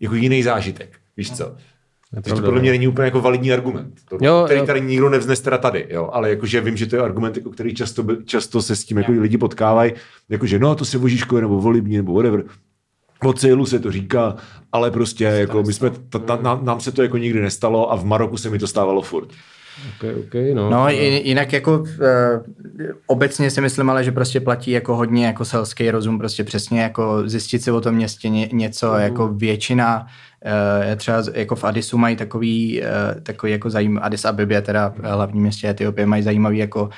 jako 0.00 0.14
jiný 0.14 0.42
zážitek, 0.42 0.98
víš 1.16 1.36
co? 1.36 1.56
Takže 2.14 2.30
to 2.30 2.34
pravda, 2.36 2.46
podle 2.46 2.60
mě 2.60 2.70
no. 2.70 2.74
není 2.74 2.88
úplně 2.88 3.04
jako 3.04 3.20
validní 3.20 3.52
argument, 3.52 3.94
to, 4.08 4.18
Jo, 4.20 4.42
který 4.44 4.60
jo. 4.60 4.66
tady 4.66 4.80
nikdo 4.80 5.08
nevznese 5.10 5.42
teda 5.42 5.58
tady, 5.58 5.86
jo, 5.90 6.10
ale 6.12 6.30
jakože 6.30 6.60
vím, 6.60 6.76
že 6.76 6.86
to 6.86 6.96
je 6.96 7.02
argument, 7.02 7.36
jako 7.36 7.50
který 7.50 7.74
často, 7.74 8.02
by- 8.02 8.24
často 8.24 8.62
se 8.62 8.76
s 8.76 8.84
tím 8.84 8.98
jako 8.98 9.12
lidi 9.12 9.38
potkávají, 9.38 9.92
jakože 10.28 10.58
no, 10.58 10.74
to 10.74 10.84
se 10.84 10.98
Žižkově 11.08 11.42
nebo 11.42 11.58
o 11.58 11.68
Libni 11.70 11.96
nebo 11.96 12.14
whatever, 12.14 12.44
o 13.24 13.32
Cílu 13.32 13.66
se 13.66 13.78
to 13.78 13.92
říká, 13.92 14.36
ale 14.72 14.90
prostě 14.90 15.24
jako 15.24 15.62
my 15.62 15.72
jsme, 15.72 15.90
ta, 16.08 16.18
ta, 16.18 16.36
nám, 16.42 16.64
nám 16.64 16.80
se 16.80 16.92
to 16.92 17.02
jako 17.02 17.18
nikdy 17.18 17.40
nestalo 17.40 17.92
a 17.92 17.96
v 17.96 18.04
Maroku 18.04 18.36
se 18.36 18.50
mi 18.50 18.58
to 18.58 18.66
stávalo 18.66 19.02
furt. 19.02 19.28
Okay, 19.96 20.14
okay, 20.14 20.54
no. 20.54 20.70
No, 20.70 20.90
i- 20.90 21.22
jinak 21.28 21.52
jako 21.52 21.78
uh, 21.78 21.86
obecně 23.06 23.50
si 23.50 23.60
myslím 23.60 23.90
ale, 23.90 24.04
že 24.04 24.12
prostě 24.12 24.40
platí 24.40 24.70
jako 24.70 24.96
hodně 24.96 25.26
jako 25.26 25.44
selský 25.44 25.90
rozum, 25.90 26.18
prostě 26.18 26.44
přesně 26.44 26.80
jako 26.80 27.22
zjistit 27.28 27.62
si 27.62 27.70
o 27.70 27.80
tom 27.80 27.94
městě 27.94 28.28
ně, 28.28 28.48
něco, 28.52 28.94
jako 28.94 29.28
většina 29.28 30.06
Uh, 30.44 30.96
třeba 30.96 31.22
jako 31.34 31.56
v 31.56 31.64
Addisu 31.64 31.98
mají 31.98 32.16
takový, 32.16 32.82
uh, 32.82 33.20
takový 33.22 33.52
jako 33.52 33.70
zajímavý, 33.70 34.04
Addis 34.04 34.24
Abebě, 34.24 34.62
teda 34.62 34.94
hlavní 35.02 35.40
městě 35.40 35.68
Etiopie, 35.68 36.06
mají 36.06 36.22
zajímavý 36.22 36.58
jako 36.58 36.90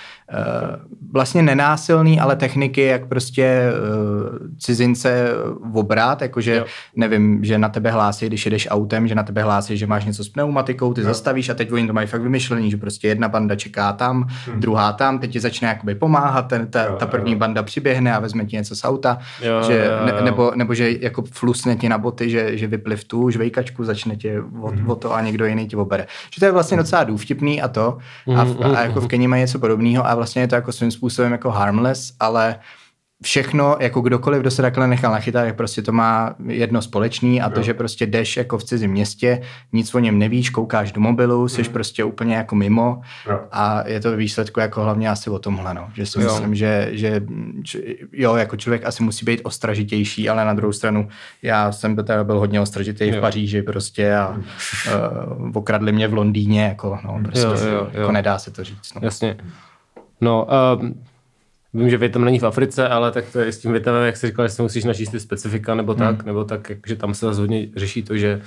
vlastně 1.12 1.42
nenásilný, 1.42 2.21
ale 2.21 2.37
techniky, 2.37 2.83
jak 2.83 3.07
prostě 3.07 3.62
uh, 3.73 4.38
cizince 4.59 5.29
obrát, 5.75 6.23
jakože 6.23 6.55
Jo. 6.57 6.64
nevím, 6.97 7.45
že 7.45 7.59
na 7.59 7.68
tebe 7.68 7.90
hlásí, 7.90 8.27
když 8.27 8.45
jedeš 8.45 8.68
autem, 8.71 9.09
že 9.09 9.14
na 9.14 9.23
tebe 9.23 9.42
hlásí, 9.42 9.77
že 9.77 9.87
máš 9.87 10.05
něco 10.05 10.25
s 10.25 10.29
pneumatikou, 10.29 10.95
ty 10.95 11.03
zastavíš 11.03 11.49
a 11.49 11.55
teď 11.55 11.73
oni 11.73 11.87
to 11.87 11.92
mají 11.92 12.07
fakt 12.07 12.23
vymyšlený, 12.23 12.71
že 12.71 12.77
prostě 12.77 13.09
jedna 13.09 13.29
banda 13.29 13.57
čeká 13.57 13.92
tam, 13.92 14.29
hmm. 14.47 14.61
druhá 14.61 14.92
tam, 14.92 15.18
teď 15.18 15.33
ti 15.33 15.40
začne 15.40 15.68
jakoby 15.68 15.95
pomáhat, 15.95 16.42
ten, 16.42 16.66
ta, 16.66 16.85
Jo, 16.85 16.97
ta 16.99 17.07
první 17.07 17.33
jo. 17.33 17.38
banda 17.38 17.62
přiběhne 17.62 18.14
a 18.14 18.21
vezme 18.21 18.45
ti 18.45 18.57
něco 18.57 18.77
z 18.77 18.85
auta, 18.85 19.18
Jo, 19.42 19.62
že, 19.66 19.85
jo, 19.87 20.07
ne, 20.07 20.12
jo. 20.18 20.25
nebo, 20.25 20.53
nebo 20.55 20.75
že 20.75 20.90
jako 21.01 21.23
flusne 21.31 21.77
ti 21.77 21.88
na 21.88 21.99
boty, 21.99 22.31
že, 22.31 22.57
že 22.59 22.66
vypliv 22.66 23.05
tu 23.05 23.31
žvejkačku, 23.31 23.85
začne 23.85 24.16
tě 24.16 24.42
o, 24.61 24.73
Mhm. 24.73 24.90
o 24.90 24.95
to 24.95 25.14
a 25.14 25.21
někdo 25.21 25.47
jiný 25.47 25.68
ti 25.68 25.77
obere. 25.77 26.07
Že 26.35 26.40
to 26.40 26.45
je 26.45 26.53
vlastně 26.53 26.77
docela 26.77 27.05
důvtipný 27.05 27.62
a 27.62 27.68
to 27.68 27.99
a, 28.37 28.45
v, 28.45 28.57
a 28.77 28.83
jako 28.83 29.01
v 29.01 29.07
Keni 29.09 29.29
mají 29.29 29.40
něco 29.40 29.59
podobného 29.59 30.07
a 30.07 30.14
vlastně 30.22 30.42
je 30.42 30.48
to 30.48 30.54
jako 30.54 30.72
svým 30.72 30.90
způsobem 30.90 31.32
jako 31.32 31.50
harmless, 31.50 32.12
ale 32.20 32.56
všechno, 33.24 33.76
jako 33.80 34.00
kdokoliv, 34.00 34.40
kdo 34.40 34.50
se 34.50 34.62
takhle 34.62 34.88
nechal 34.88 35.12
nachytat, 35.12 35.44
tak 35.44 35.56
prostě 35.56 35.82
to 35.82 35.92
má 35.92 36.35
jedno 36.46 36.82
společný 36.82 37.42
a 37.42 37.50
to, 37.50 37.61
Jo. 37.61 37.64
že 37.64 37.74
prostě 37.74 38.06
jdeš 38.06 38.37
jako 38.37 38.58
v 38.58 38.64
cizím 38.64 38.90
městě, 38.90 39.42
nic 39.72 39.94
o 39.94 39.98
něm 39.98 40.18
nevíš, 40.18 40.50
koukáš 40.50 40.92
do 40.92 41.00
mobilu, 41.00 41.48
jsi 41.48 41.64
prostě 41.64 42.04
úplně 42.04 42.35
jako 42.35 42.54
mimo 42.54 43.00
Jo. 43.28 43.40
a 43.52 43.88
je 43.88 44.00
to 44.00 44.16
výsledku 44.16 44.61
jako 44.61 44.82
hlavně 44.82 45.11
asi 45.11 45.30
o 45.30 45.38
tomhle, 45.38 45.74
no. 45.74 45.90
že 45.94 46.06
si 46.06 46.20
Jo. 46.20 46.24
myslím, 46.24 46.54
že, 46.54 46.88
že 46.92 47.22
jo, 48.12 48.35
jako 48.35 48.56
člověk 48.56 48.85
asi 48.87 49.02
musí 49.02 49.24
být 49.24 49.40
ostražitější, 49.44 50.28
ale 50.28 50.44
na 50.44 50.54
druhou 50.54 50.72
stranu 50.72 51.08
já 51.42 51.72
jsem 51.72 51.96
teda 51.96 52.24
byl 52.24 52.38
hodně 52.38 52.61
ostražitý 52.61 53.11
v 53.11 53.14
Jo. 53.14 53.20
Paříži 53.20 53.62
prostě 53.62 54.14
a 54.14 54.28
uh, 54.28 55.50
okradli 55.54 55.92
mě 55.92 56.08
v 56.08 56.14
Londýně, 56.14 56.64
jako, 56.64 56.98
no, 57.04 57.20
prostě, 57.24 57.46
Jo, 57.46 57.52
jo, 57.52 57.74
jo. 57.74 57.88
jako 57.92 58.12
nedá 58.12 58.38
se 58.38 58.50
to 58.50 58.64
říct. 58.64 58.94
No. 58.94 59.00
Jasně. 59.04 59.37
No, 60.22 60.46
um, 60.80 61.02
vím, 61.74 61.90
že 61.90 61.96
Větnam 61.98 62.24
není 62.24 62.38
v 62.38 62.46
Africe, 62.46 62.88
ale 62.88 63.12
tak 63.12 63.24
to 63.32 63.40
je 63.40 63.52
s 63.52 63.58
tím 63.58 63.72
Větnamem, 63.72 64.06
jak 64.06 64.16
jsi 64.16 64.26
říkal, 64.26 64.48
že 64.48 64.54
si 64.54 64.62
musíš 64.62 64.85
načíst 64.85 65.11
ty 65.11 65.20
specifika 65.20 65.74
nebo 65.74 65.94
tak, 65.94 66.16
Hmm. 66.18 66.26
nebo 66.26 66.44
tak, 66.44 66.72
že 66.87 66.96
tam 66.96 67.14
se 67.14 67.26
zase 67.26 67.40
hodně 67.40 67.68
řeší 67.76 68.02
to, 68.02 68.16
že 68.16 68.42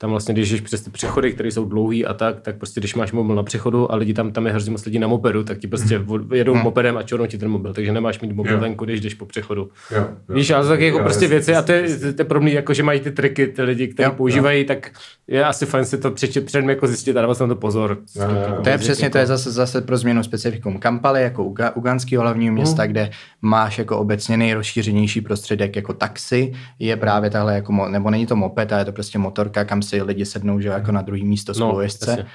tam 0.00 0.10
vlastně, 0.10 0.34
když 0.34 0.50
jdeš 0.50 0.60
přes 0.60 0.80
ty 0.82 0.90
přechody, 0.90 1.32
které 1.32 1.50
jsou 1.50 1.64
dlouhý 1.64 2.06
a 2.06 2.14
tak, 2.14 2.40
tak 2.40 2.56
prostě 2.56 2.80
když 2.80 2.94
máš 2.94 3.12
mobil 3.12 3.36
na 3.36 3.42
přechodu 3.42 3.92
a 3.92 3.96
lidi 3.96 4.14
tam, 4.14 4.32
tam 4.32 4.46
je 4.46 4.52
hrozně 4.52 4.70
moc 4.72 4.84
lidí 4.84 4.98
na 4.98 5.06
mopedu, 5.06 5.44
tak 5.44 5.58
ti 5.58 5.66
prostě 5.68 5.98
Mhm. 5.98 6.34
jedou 6.34 6.54
mopedem 6.54 6.96
a 6.96 7.02
čornou 7.02 7.26
ti 7.26 7.38
ten 7.38 7.48
mobil, 7.48 7.72
takže 7.74 7.92
nemáš 7.92 8.20
mít 8.20 8.32
mobil 8.32 8.52
Jo. 8.52 8.60
venku, 8.60 8.84
když 8.84 9.00
jdeš 9.00 9.14
po 9.14 9.26
přechodu. 9.26 9.70
Jo, 9.90 9.98
jo. 10.28 10.34
Víš, 10.34 10.50
ale 10.50 10.62
to 10.64 10.68
taky 10.68 10.84
jako 10.86 10.98
Jo, 10.98 11.04
prostě 11.04 11.24
jasně, 11.24 11.34
věci 11.36 11.54
a 11.56 11.62
to 11.62 11.72
je, 11.72 11.96
to 12.12 12.22
je 12.22 12.24
podobný, 12.24 12.52
jako 12.52 12.74
že 12.74 12.82
mají 12.82 13.00
ty 13.00 13.10
triky, 13.10 13.46
ty 13.46 13.62
lidi, 13.62 13.88
kteří 13.88 14.04
Jo, 14.06 14.12
používají, 14.16 14.64
tak 14.64 14.90
je 15.28 15.44
asi 15.44 15.66
fajn 15.66 15.84
si 15.84 15.98
to 15.98 16.10
přečet 16.10 16.46
předem 16.46 16.68
jako 16.70 16.86
zjistit 16.86 17.16
a 17.16 17.20
dávat 17.20 17.40
na 17.40 17.46
to 17.46 17.56
pozor. 17.56 17.98
Jo, 18.16 18.22
jo, 18.22 18.30
jo. 18.56 18.62
To 18.62 18.68
je 18.68 18.78
přesně, 18.78 19.10
to 19.10 19.18
je 19.18 19.26
zase, 19.26 19.50
zase 19.52 19.80
pro 19.80 19.96
změnu 19.96 20.22
specifikum 20.22 20.78
Kampaly, 20.78 21.22
jako 21.22 21.44
Uga, 21.44 21.70
uganského 21.70 22.22
hlavního 22.22 22.54
města, 22.54 22.86
kde 22.86 23.10
máš 23.42 23.78
jako 23.78 23.98
obecně 23.98 24.36
nejrozšířenější 24.36 25.20
prostředek 25.20 25.76
jako 25.76 25.92
taxi, 25.92 26.52
je 26.78 26.96
právě 26.96 27.30
tahle 27.30 27.54
jako, 27.54 27.72
mo- 27.72 27.90
nebo 27.90 28.10
není 28.10 28.26
to 28.26 28.36
moped, 28.36 28.72
ale 28.72 28.80
je 28.80 28.84
to 28.84 28.92
prostě 28.92 29.18
motorka, 29.18 29.64
kam 29.64 29.82
si 29.90 30.02
lidi 30.02 30.26
sednou, 30.26 30.60
že 30.60 30.68
jako 30.68 30.92
na 30.92 31.02
druhý 31.02 31.24
místo 31.24 31.54
spolujezdce. 31.54 32.10
jasně. 32.10 32.26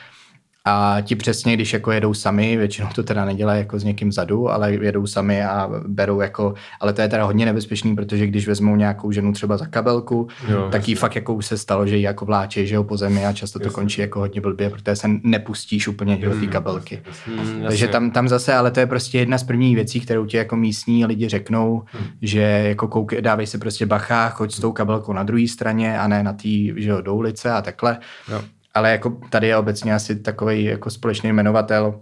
A 0.65 0.97
ti 1.01 1.15
přesně, 1.15 1.53
když 1.53 1.73
jako 1.73 1.91
jedou 1.91 2.13
sami, 2.13 2.57
většinou 2.57 2.87
to 2.95 3.03
teda 3.03 3.25
nedělají 3.25 3.59
jako 3.59 3.79
s 3.79 3.83
někým 3.83 4.09
vzadu, 4.09 4.49
ale 4.51 4.73
jedou 4.73 5.07
sami 5.07 5.43
a 5.43 5.69
berou 5.87 6.21
jako, 6.21 6.53
ale 6.79 6.93
to 6.93 7.01
je 7.01 7.07
teda 7.07 7.23
hodně 7.23 7.45
nebezpečný, 7.45 7.95
protože 7.95 8.27
když 8.27 8.47
vezmou 8.47 8.75
nějakou 8.75 9.11
ženu 9.11 9.33
třeba 9.33 9.57
za 9.57 9.65
kabelku, 9.65 10.27
Jo, 10.47 10.69
tak 10.71 10.87
jí 10.87 10.95
fakt 10.95 11.15
jako 11.15 11.33
už 11.33 11.45
se 11.45 11.57
stalo, 11.57 11.87
že 11.87 11.97
ji 11.97 12.03
jako 12.03 12.25
vláčí, 12.25 12.67
že 12.67 12.75
jo, 12.75 12.83
po 12.83 12.97
zemi 12.97 13.25
a 13.25 13.33
často 13.33 13.59
to 13.59 13.71
končí 13.71 14.01
jako 14.01 14.19
hodně 14.19 14.41
blbě, 14.41 14.69
protože 14.69 14.95
se 14.95 15.07
nepustíš 15.23 15.87
úplně 15.87 16.17
do 16.17 16.39
té 16.39 16.47
kabelky. 16.47 17.01
Hmm, 17.25 17.63
Takže 17.67 17.87
tam, 17.87 18.11
tam 18.11 18.27
zase, 18.27 18.53
ale 18.53 18.71
to 18.71 18.79
je 18.79 18.85
prostě 18.85 19.19
jedna 19.19 19.37
z 19.37 19.43
prvních 19.43 19.75
věcí, 19.75 19.99
kterou 19.99 20.25
ti 20.25 20.37
jako 20.37 20.55
místní 20.55 21.05
lidi 21.05 21.29
řeknou, 21.29 21.83
že 22.21 22.41
jako 22.41 22.87
kouk, 22.87 23.15
dávej 23.15 23.47
si 23.47 23.57
prostě 23.57 23.85
bacha, 23.85 24.29
choď 24.29 24.53
s 24.53 24.59
tou 24.59 24.71
kabelkou 24.71 25.13
na 25.13 25.23
druhé 25.23 25.47
straně 25.47 25.99
a 25.99 26.07
ne 26.07 26.23
na 26.23 26.33
té, 26.33 26.49
že 26.75 26.89
jo, 26.89 27.01
do 27.01 27.15
ulice 27.15 27.51
a 27.51 27.61
takhle. 27.61 27.97
Jo. 28.31 28.41
Ale 28.75 28.91
jako 28.91 29.09
tady 29.29 29.47
je 29.47 29.57
obecně 29.57 29.93
asi 29.93 30.15
takový 30.15 30.63
jako 30.63 30.89
společný 30.89 31.29
jmenovatel, 31.29 32.01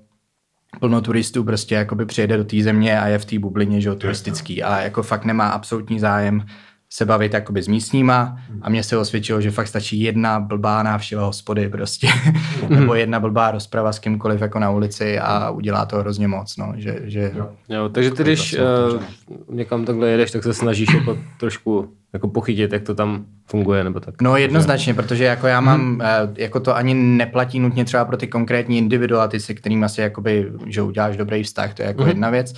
plno 0.79 1.01
turistů 1.01 1.43
prostě 1.43 1.75
jakoby 1.75 2.05
přijede 2.05 2.37
do 2.37 2.43
té 2.43 2.63
země 2.63 2.99
a 2.99 3.07
je 3.07 3.19
v 3.19 3.25
té 3.25 3.39
bublině, 3.39 3.81
že 3.81 3.89
jo, 3.89 3.95
turistický 3.95 4.63
a 4.63 4.81
jako 4.81 5.03
fakt 5.03 5.25
nemá 5.25 5.49
absolutní 5.49 5.99
zájem 5.99 6.45
se 6.93 7.05
bavit 7.05 7.33
jakoby 7.33 7.63
s 7.63 7.67
místníma 7.67 8.37
a 8.61 8.69
mně 8.69 8.83
se 8.83 8.97
osvědčilo, 8.97 9.41
že 9.41 9.51
fakt 9.51 9.67
stačí 9.67 10.01
jedna 10.01 10.39
blbá 10.39 10.83
návštěva 10.83 11.25
hospody 11.25 11.69
prostě, 11.69 12.07
nebo 12.69 12.95
jedna 12.95 13.19
blbá 13.19 13.51
rozprava 13.51 13.93
s 13.93 13.99
kýmkoliv 13.99 14.41
jako 14.41 14.59
na 14.59 14.69
ulici 14.69 15.19
a 15.19 15.49
udělá 15.49 15.85
to 15.85 15.97
hrozně 15.97 16.27
moc, 16.27 16.57
no, 16.57 16.73
že, 16.75 16.99
že 17.03 17.31
Jo, 17.69 17.89
takže 17.89 18.11
ty, 18.11 18.23
když 18.23 18.55
uh, 18.93 19.01
někam 19.49 19.85
takhle 19.85 20.09
jedeš, 20.09 20.31
tak 20.31 20.43
se 20.43 20.53
snažíš 20.53 20.93
jako 20.93 21.17
trošku 21.39 21.93
jako 22.13 22.27
pochytit, 22.27 22.73
jak 22.73 22.83
to 22.83 22.95
tam 22.95 23.25
funguje, 23.45 23.83
nebo 23.83 23.99
tak. 23.99 24.21
No 24.21 24.37
jednoznačně, 24.37 24.93
protože 24.93 25.23
jako 25.23 25.47
já 25.47 25.61
mám, 25.61 26.01
eh, 26.01 26.27
jako 26.37 26.59
to 26.59 26.75
ani 26.75 26.93
neplatí 26.93 27.59
nutně 27.59 27.85
třeba 27.85 28.05
pro 28.05 28.17
ty 28.17 28.27
konkrétní 28.27 28.77
individuality, 28.77 29.39
se 29.39 29.53
kterými 29.53 29.85
asi 29.85 30.01
jakoby, 30.01 30.51
že 30.65 30.81
uděláš 30.81 31.17
dobrý 31.17 31.43
vztah, 31.43 31.73
to 31.73 31.81
je 31.81 31.87
jako 31.87 32.05
jedna 32.05 32.29
věc, 32.29 32.53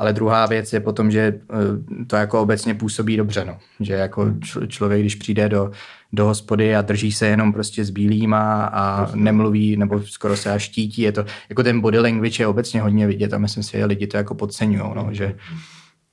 ale 0.00 0.12
druhá 0.12 0.46
věc 0.46 0.72
je 0.72 0.80
potom, 0.80 1.10
že 1.10 1.20
eh, 1.20 2.04
to 2.06 2.16
jako 2.16 2.42
obecně 2.42 2.74
působí 2.74 3.16
dobře, 3.16 3.44
no. 3.44 3.58
že 3.80 3.92
jako 3.92 4.24
čl- 4.24 4.66
člověk, 4.66 5.00
když 5.00 5.14
přijde 5.14 5.48
do, 5.48 5.70
do 6.12 6.24
hospody 6.24 6.76
a 6.76 6.82
drží 6.82 7.12
se 7.12 7.26
jenom 7.26 7.52
prostě 7.52 7.84
s 7.84 7.90
bílýma 7.90 8.64
a 8.64 9.10
nemluví, 9.14 9.76
nebo 9.76 10.02
skoro 10.02 10.36
se 10.36 10.52
až 10.52 10.62
štítí, 10.62 11.02
je 11.02 11.12
to, 11.12 11.24
jako 11.48 11.62
ten 11.62 11.80
body 11.80 11.98
language 11.98 12.42
je 12.42 12.46
obecně 12.46 12.80
hodně 12.80 13.06
vidět 13.06 13.32
a 13.32 13.38
myslím 13.38 13.62
si, 13.62 13.78
že 13.78 13.84
lidi 13.84 14.06
to 14.06 14.16
jako 14.16 14.34
podceňují, 14.34 14.90
no, 14.94 15.08
že 15.10 15.34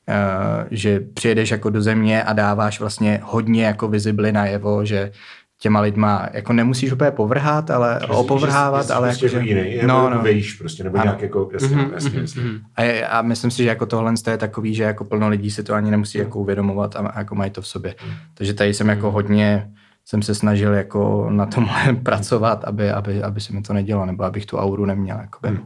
Uh, 0.09 0.67
že 0.71 0.99
přijedeš 0.99 1.51
jako 1.51 1.69
do 1.69 1.81
země 1.81 2.23
a 2.23 2.33
dáváš 2.33 2.79
vlastně 2.79 3.19
hodně 3.23 3.65
jako 3.65 3.87
vizibly 3.87 4.31
najevo, 4.31 4.85
že 4.85 5.11
těma 5.59 5.79
lidma 5.79 6.29
jako 6.33 6.53
nemusíš 6.53 6.91
úplně 6.91 7.11
povrhat, 7.11 7.71
ale 7.71 7.99
opovrhávat, 7.99 8.91
ale 8.91 9.07
prostě 9.07 9.25
jako, 9.25 9.37
že... 9.37 9.43
jiný, 9.45 9.77
no, 9.85 10.09
no. 10.09 10.21
Vejš 10.21 10.53
prostě, 10.53 10.83
nebo 10.83 10.97
Ano. 10.97 11.05
nějak 11.05 11.21
jako, 11.21 11.49
jasně, 11.53 11.77
mm-hmm, 11.77 11.93
jasně, 11.93 12.19
jasně. 12.19 12.43
A, 12.75 12.83
je, 12.83 13.07
a 13.07 13.21
myslím 13.21 13.51
si, 13.51 13.63
že 13.63 13.69
jako 13.69 13.85
tohle 13.85 14.13
je 14.31 14.37
takový, 14.37 14.75
že 14.75 14.83
jako 14.83 15.03
plno 15.03 15.29
lidí 15.29 15.51
si 15.51 15.63
to 15.63 15.73
ani 15.73 15.91
nemusí 15.91 16.17
jako 16.17 16.39
uvědomovat 16.39 16.95
a, 16.95 16.99
a 16.99 17.19
jako 17.19 17.35
mají 17.35 17.51
to 17.51 17.61
v 17.61 17.67
sobě. 17.67 17.95
Takže 18.33 18.53
tady 18.53 18.73
jsem 18.73 18.89
jako 18.89 19.11
hodně 19.11 19.71
jsem 20.05 20.21
se 20.21 20.35
snažil 20.35 20.73
jako 20.73 21.27
na 21.29 21.45
tomhle 21.45 21.93
pracovat, 22.03 22.63
aby, 22.63 22.91
aby, 22.91 23.23
aby 23.23 23.41
se 23.41 23.53
mi 23.53 23.61
to 23.61 23.73
nedělo, 23.73 24.05
nebo 24.05 24.23
abych 24.23 24.45
tu 24.45 24.57
auru 24.57 24.85
neměl. 24.85 25.17
Jakoby. 25.21 25.59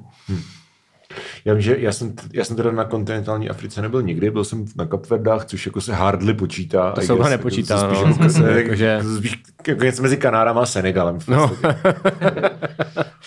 Já 1.45 1.54
vím, 1.54 1.62
že 1.62 1.76
já 1.80 1.91
jsem, 1.91 2.13
já 2.34 2.45
jsem 2.45 2.56
teda 2.56 2.71
na 2.71 2.84
kontinentální 2.86 3.50
Africe 3.50 3.82
nebyl 3.82 4.02
nikdy, 4.02 4.32
byl 4.32 4.43
jsem 4.43 4.65
na 4.76 4.86
Kapverdách, 4.86 5.45
což 5.45 5.65
jako 5.65 5.82
se 5.82 5.93
hardly 5.93 6.34
počítá. 6.34 6.91
To 6.91 7.02
se 7.02 7.13
úplně 7.13 7.17
guess, 7.24 7.32
nepočítá, 7.32 7.76
Jako, 7.76 8.13
to 8.17 8.24
no. 8.24 8.30
spíš, 8.30 8.36
jako, 8.41 8.58
jako, 8.58 8.84
jako, 8.84 9.17
spíš 9.17 9.43
jako 9.67 9.84
něco 9.84 10.02
mezi 10.02 10.17
Kanárama 10.17 10.62
a 10.62 10.65
Senegalem. 10.65 11.19
No. 11.28 11.52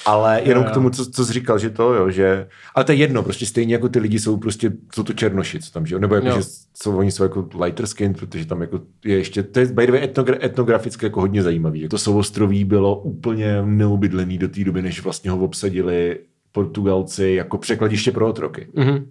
Ale 0.06 0.40
jenom 0.44 0.64
k 0.64 0.70
tomu, 0.70 0.90
co, 0.90 1.10
co 1.10 1.24
jsi 1.26 1.32
říkal, 1.32 1.58
že 1.58 1.70
to, 1.70 1.94
jo, 1.94 2.10
že... 2.10 2.46
Ale 2.74 2.84
to 2.84 2.92
je 2.92 2.98
jedno, 2.98 3.22
prostě 3.22 3.46
stejně 3.46 3.74
jako 3.74 3.88
ty 3.88 3.98
lidi 3.98 4.18
jsou 4.18 4.36
prostě, 4.36 4.72
jsou 4.94 5.02
to 5.02 5.12
černoši, 5.12 5.60
co 5.60 5.70
tam 5.72 5.86
žijou, 5.86 6.00
nebo 6.00 6.14
jako, 6.14 6.26
Jo. 6.26 6.36
že 6.36 6.42
jsou, 6.74 6.96
oni 6.96 7.10
jsou 7.12 7.22
jako 7.22 7.48
lighter 7.64 7.86
skin, 7.86 8.14
protože 8.14 8.46
tam 8.46 8.60
jako 8.60 8.80
je 9.04 9.16
ještě, 9.16 9.42
to 9.42 9.60
je 9.60 9.66
by 9.66 9.86
the 9.86 9.92
way 9.92 10.04
etnogra, 10.04 10.36
etnograficky 10.42 11.06
jako 11.06 11.20
hodně 11.20 11.42
zajímavý. 11.42 11.80
že 11.80 11.88
To 11.88 11.98
souostroví 11.98 12.64
bylo 12.64 12.96
úplně 13.00 13.62
neobydlený 13.64 14.38
do 14.38 14.48
té 14.48 14.64
doby, 14.64 14.82
než 14.82 15.02
vlastně 15.04 15.30
ho 15.30 15.38
obsadili 15.38 16.18
Portugalci 16.54 17.28
jako 17.28 17.58
překladiště 17.58 18.12
pro 18.12 18.28
otroky. 18.28 18.68
Mhm. 18.74 19.06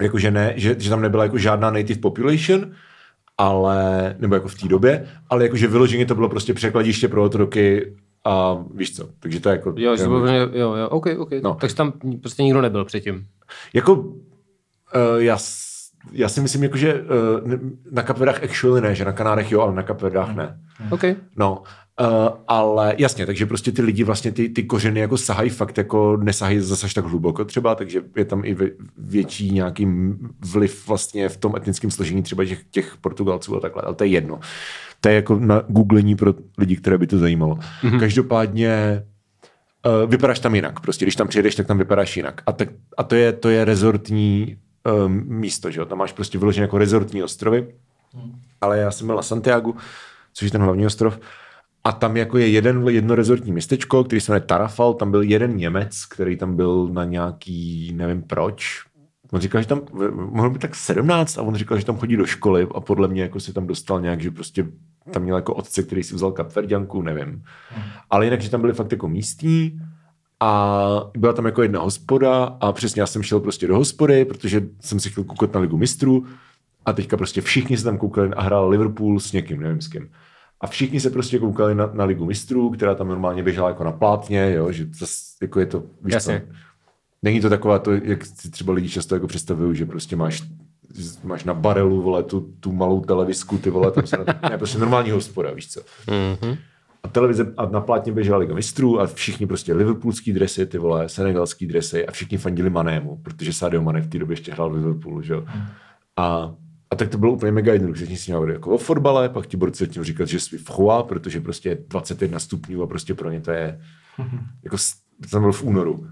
Jakože 0.00 0.30
ne, 0.30 0.52
že, 0.56 0.76
že 0.78 0.90
tam 0.90 1.02
nebyla 1.02 1.22
jako 1.22 1.38
žádná 1.38 1.70
native 1.70 2.00
population, 2.00 2.70
ale, 3.38 4.14
nebo 4.18 4.34
jako 4.34 4.48
v 4.48 4.54
té 4.54 4.68
době, 4.68 5.06
ale 5.30 5.42
jakože 5.42 5.66
vyloženě 5.66 6.06
to 6.06 6.14
bylo 6.14 6.28
prostě 6.28 6.54
překladiště 6.54 7.08
pro 7.08 7.24
otroky 7.24 7.96
a 8.24 8.64
víš 8.74 8.96
co, 8.96 9.08
takže 9.20 9.40
to 9.40 9.48
je 9.48 9.52
jako... 9.52 9.74
Jo, 9.76 9.96
že 9.96 10.04
bylo, 10.04 10.26
jo, 10.26 10.74
jo, 10.74 10.88
OK, 10.88 11.06
OK. 11.18 11.30
No. 11.42 11.54
Takže 11.54 11.76
tam 11.76 11.92
prostě 12.20 12.42
nikdo 12.42 12.60
nebyl 12.60 12.84
předtím. 12.84 13.26
Jako, 13.74 13.94
uh, 13.94 14.14
já, 15.16 15.38
já 16.12 16.28
si 16.28 16.40
myslím, 16.40 16.62
jako, 16.62 16.76
že 16.76 16.94
uh, 16.94 17.08
na 17.90 18.02
Kapverdách 18.02 18.42
actually 18.42 18.80
ne, 18.80 18.94
že 18.94 19.04
na 19.04 19.12
Kanárech 19.12 19.52
jo, 19.52 19.60
ale 19.60 19.74
na 19.74 19.82
Kapverdách 19.82 20.34
ne. 20.34 20.58
OK. 20.90 21.04
No, 21.36 21.62
uh, 22.00 22.06
ale 22.48 22.94
jasně, 22.98 23.26
takže 23.26 23.46
prostě 23.46 23.72
ty 23.72 23.82
lidi 23.82 24.04
vlastně 24.04 24.32
ty, 24.32 24.48
ty 24.48 24.62
kořeny 24.62 25.00
jako 25.00 25.18
sahají 25.18 25.50
fakt 25.50 25.78
jako 25.78 26.16
nesahají 26.16 26.60
zase 26.60 26.94
tak 26.94 27.04
hluboko 27.04 27.44
třeba, 27.44 27.74
takže 27.74 28.02
je 28.16 28.24
tam 28.24 28.44
i 28.44 28.54
vě- 28.54 28.72
větší 28.98 29.50
nějaký 29.50 29.88
vliv 30.40 30.88
vlastně 30.88 31.28
v 31.28 31.36
tom 31.36 31.56
etnickém 31.56 31.90
složení 31.90 32.22
třeba 32.22 32.44
těch, 32.44 32.64
těch 32.70 32.96
Portugalců 33.00 33.56
a 33.56 33.60
takhle, 33.60 33.82
ale 33.82 33.94
to 33.94 34.04
je 34.04 34.10
jedno. 34.10 34.40
To 35.00 35.08
je 35.08 35.14
jako 35.14 35.38
na 35.38 35.62
googlení 35.68 36.16
pro 36.16 36.34
lidi, 36.58 36.76
které 36.76 36.98
by 36.98 37.06
to 37.06 37.18
zajímalo. 37.18 37.54
Mm-hmm. 37.54 38.00
Každopádně 38.00 39.02
uh, 39.86 40.10
vypadáš 40.10 40.38
tam 40.38 40.54
jinak. 40.54 40.80
Prostě 40.80 41.04
když 41.04 41.16
tam 41.16 41.28
přijedeš, 41.28 41.54
tak 41.54 41.66
tam 41.66 41.78
vypadáš 41.78 42.16
jinak. 42.16 42.42
A, 42.46 42.52
tak, 42.52 42.68
a 42.96 43.02
to, 43.02 43.14
je, 43.14 43.32
to 43.32 43.48
je 43.48 43.64
rezortní 43.64 44.56
um, 45.06 45.24
místo, 45.26 45.70
že 45.70 45.80
jo? 45.80 45.86
Tam 45.86 45.98
máš 45.98 46.12
prostě 46.12 46.38
vyložené 46.38 46.64
jako 46.64 46.78
rezortní 46.78 47.22
ostrovy. 47.22 47.66
Ale 48.60 48.78
já 48.78 48.90
jsem 48.90 49.06
byl 49.06 49.16
na 49.16 49.22
Santiago, 49.22 49.72
což 50.32 50.46
je 50.46 50.50
ten 50.50 50.62
hlavní 50.62 50.86
ostrov, 50.86 51.18
a 51.84 51.92
tam 51.92 52.16
jako 52.16 52.38
je 52.38 52.48
jeden 52.48 52.88
jedno 52.88 53.14
rezortní 53.14 53.52
městečko, 53.52 54.04
který 54.04 54.20
se 54.20 54.32
jmenuje 54.32 54.46
Tarafal, 54.46 54.94
tam 54.94 55.10
byl 55.10 55.22
jeden 55.22 55.56
Němec, 55.56 56.04
který 56.04 56.36
tam 56.36 56.56
byl 56.56 56.88
na 56.92 57.04
nějaký, 57.04 57.92
nevím 57.96 58.22
proč, 58.22 58.84
On 59.32 59.40
říkal, 59.40 59.62
že 59.62 59.68
tam 59.68 59.80
mohl 60.14 60.50
být 60.50 60.58
tak 60.58 60.74
17 60.74 61.38
a 61.38 61.42
on 61.42 61.54
říkal, 61.54 61.78
že 61.78 61.84
tam 61.84 61.96
chodí 61.96 62.16
do 62.16 62.26
školy 62.26 62.66
a 62.74 62.80
podle 62.80 63.08
mě 63.08 63.22
jako 63.22 63.40
se 63.40 63.52
tam 63.52 63.66
dostal 63.66 64.00
nějak, 64.00 64.20
že 64.20 64.30
prostě 64.30 64.66
tam 65.10 65.22
měl 65.22 65.36
jako 65.36 65.54
otce, 65.54 65.82
který 65.82 66.02
si 66.02 66.14
vzal 66.14 66.32
kapverďanku, 66.32 67.02
nevím. 67.02 67.42
Ale 68.10 68.24
jinak, 68.24 68.40
že 68.40 68.50
tam 68.50 68.60
byli 68.60 68.72
fakt 68.72 68.92
jako 68.92 69.08
místní 69.08 69.80
a 70.40 71.10
byla 71.16 71.32
tam 71.32 71.44
jako 71.44 71.62
jedna 71.62 71.80
hospoda 71.80 72.44
a 72.44 72.72
přesně 72.72 73.02
já 73.02 73.06
jsem 73.06 73.22
šel 73.22 73.40
prostě 73.40 73.66
do 73.66 73.76
hospody, 73.76 74.24
protože 74.24 74.62
jsem 74.80 75.00
si 75.00 75.10
chtěl 75.10 75.24
koukat 75.24 75.54
na 75.54 75.60
ligu 75.60 75.76
mistrů 75.76 76.26
a 76.86 76.92
teďka 76.92 77.16
prostě 77.16 77.40
všichni 77.40 77.76
se 77.76 77.84
tam 77.84 77.98
koukali 77.98 78.28
a 78.28 78.42
hrál 78.42 78.68
Liverpool 78.68 79.20
s 79.20 79.32
někým, 79.32 79.60
nevím 79.60 79.80
s 79.80 79.88
kým. 79.88 80.08
A 80.62 80.66
všichni 80.66 81.00
se 81.00 81.10
prostě 81.10 81.38
koukali 81.38 81.74
na, 81.74 81.90
na 81.92 82.04
ligu 82.04 82.24
mistrů, 82.24 82.70
která 82.70 82.94
tam 82.94 83.08
normálně 83.08 83.42
běžela 83.42 83.68
jako 83.68 83.84
na 83.84 83.92
plátně, 83.92 84.52
jo, 84.52 84.72
že 84.72 84.86
zas, 84.92 85.34
jako 85.42 85.60
je 85.60 85.66
to, 85.66 85.82
víš 86.02 86.14
Jasně. 86.14 86.42
co, 86.48 86.54
Není 87.22 87.40
to 87.40 87.48
taková 87.48 87.78
to, 87.78 87.92
jak 87.92 88.26
si 88.26 88.50
třeba 88.50 88.72
lidi 88.72 88.88
často 88.88 89.14
jako 89.14 89.26
představují, 89.26 89.76
že 89.76 89.86
prostě 89.86 90.16
máš, 90.16 90.42
máš 91.24 91.44
na 91.44 91.54
barelu, 91.54 92.02
vole, 92.02 92.22
tu, 92.22 92.40
tu 92.60 92.72
malou 92.72 93.00
televizku, 93.00 93.58
ty 93.58 93.70
vole, 93.70 93.90
tam 93.90 94.06
se 94.06 94.16
na, 94.16 94.24
ne, 94.50 94.58
prostě 94.58 94.78
normální 94.78 95.10
hospoda, 95.10 95.52
víš 95.52 95.68
co. 95.68 95.80
Mhm. 96.10 96.56
A 97.02 97.08
televize, 97.08 97.54
a 97.56 97.66
na 97.66 97.80
plátně 97.80 98.12
běžela 98.12 98.38
Liga 98.38 98.54
mistrů 98.54 99.00
a 99.00 99.06
všichni 99.06 99.46
prostě 99.46 99.74
liverpoolský 99.74 100.32
dresy, 100.32 100.66
ty 100.66 100.78
vole, 100.78 101.08
senegalský 101.08 101.66
dresy 101.66 102.06
a 102.06 102.12
všichni 102.12 102.38
fandili 102.38 102.70
Manému, 102.70 103.16
protože 103.22 103.52
Sadio 103.52 103.82
Mané 103.82 104.00
v 104.00 104.08
té 104.08 104.18
době 104.18 104.32
ještě 104.32 104.52
hrál 104.52 104.70
v 104.70 104.74
Liverpoolu, 104.74 105.22
že 105.22 105.32
jo. 105.32 105.44
A, 106.16 106.54
a 106.92 106.96
tak 106.96 107.08
to 107.08 107.18
bylo 107.18 107.32
úplně 107.32 107.52
mega 107.52 107.72
jednoduché, 107.72 108.06
že 108.06 108.16
si 108.16 108.30
měl 108.30 108.50
jako 108.50 108.70
o 108.70 108.78
fotbale, 108.78 109.28
pak 109.28 109.46
ti 109.46 109.56
borci 109.56 109.88
tím 109.88 110.04
říkat, 110.04 110.28
že 110.28 110.40
jsi 110.40 110.58
v 110.58 110.68
chua, 110.70 111.02
protože 111.02 111.40
prostě 111.40 111.68
je 111.68 111.78
21 111.88 112.38
stupňů 112.38 112.82
a 112.82 112.86
prostě 112.86 113.14
pro 113.14 113.30
ně 113.30 113.40
to 113.40 113.50
je, 113.50 113.80
jako, 114.64 114.76
to 115.30 115.40
byl 115.40 115.52
v 115.52 115.62
únoru. 115.62 116.06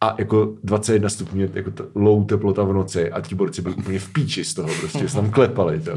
a 0.00 0.14
jako 0.18 0.54
21 0.64 1.08
stupňů, 1.08 1.48
jako 1.54 1.70
t- 1.70 1.84
low 1.94 2.26
teplota 2.26 2.64
v 2.64 2.72
noci 2.72 3.10
a 3.12 3.20
ti 3.20 3.34
borci 3.34 3.62
byli 3.62 3.74
úplně 3.74 3.98
v 3.98 4.12
píči 4.12 4.44
z 4.44 4.54
toho, 4.54 4.68
prostě 4.80 5.08
se 5.08 5.16
tam 5.16 5.30
klepali. 5.36 5.80
To. 5.80 5.90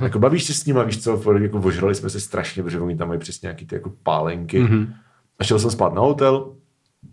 Jako 0.00 0.18
bavíš 0.18 0.44
se 0.44 0.54
s 0.54 0.64
nimi, 0.66 0.80
víš 0.86 1.02
co, 1.02 1.22
jako 1.38 1.58
ožrali 1.58 1.94
jsme 1.94 2.10
se 2.10 2.20
strašně, 2.20 2.62
protože 2.62 2.80
oni 2.80 2.96
tam 2.96 3.08
mají 3.08 3.20
přesně 3.20 3.46
nějaký 3.46 3.66
ty 3.66 3.74
jako 3.74 3.92
pálenky. 4.02 4.62
Mm-hmm. 4.62 4.92
A 5.38 5.44
šel 5.44 5.58
jsem 5.58 5.70
spát 5.70 5.94
na 5.94 6.00
hotel, 6.00 6.54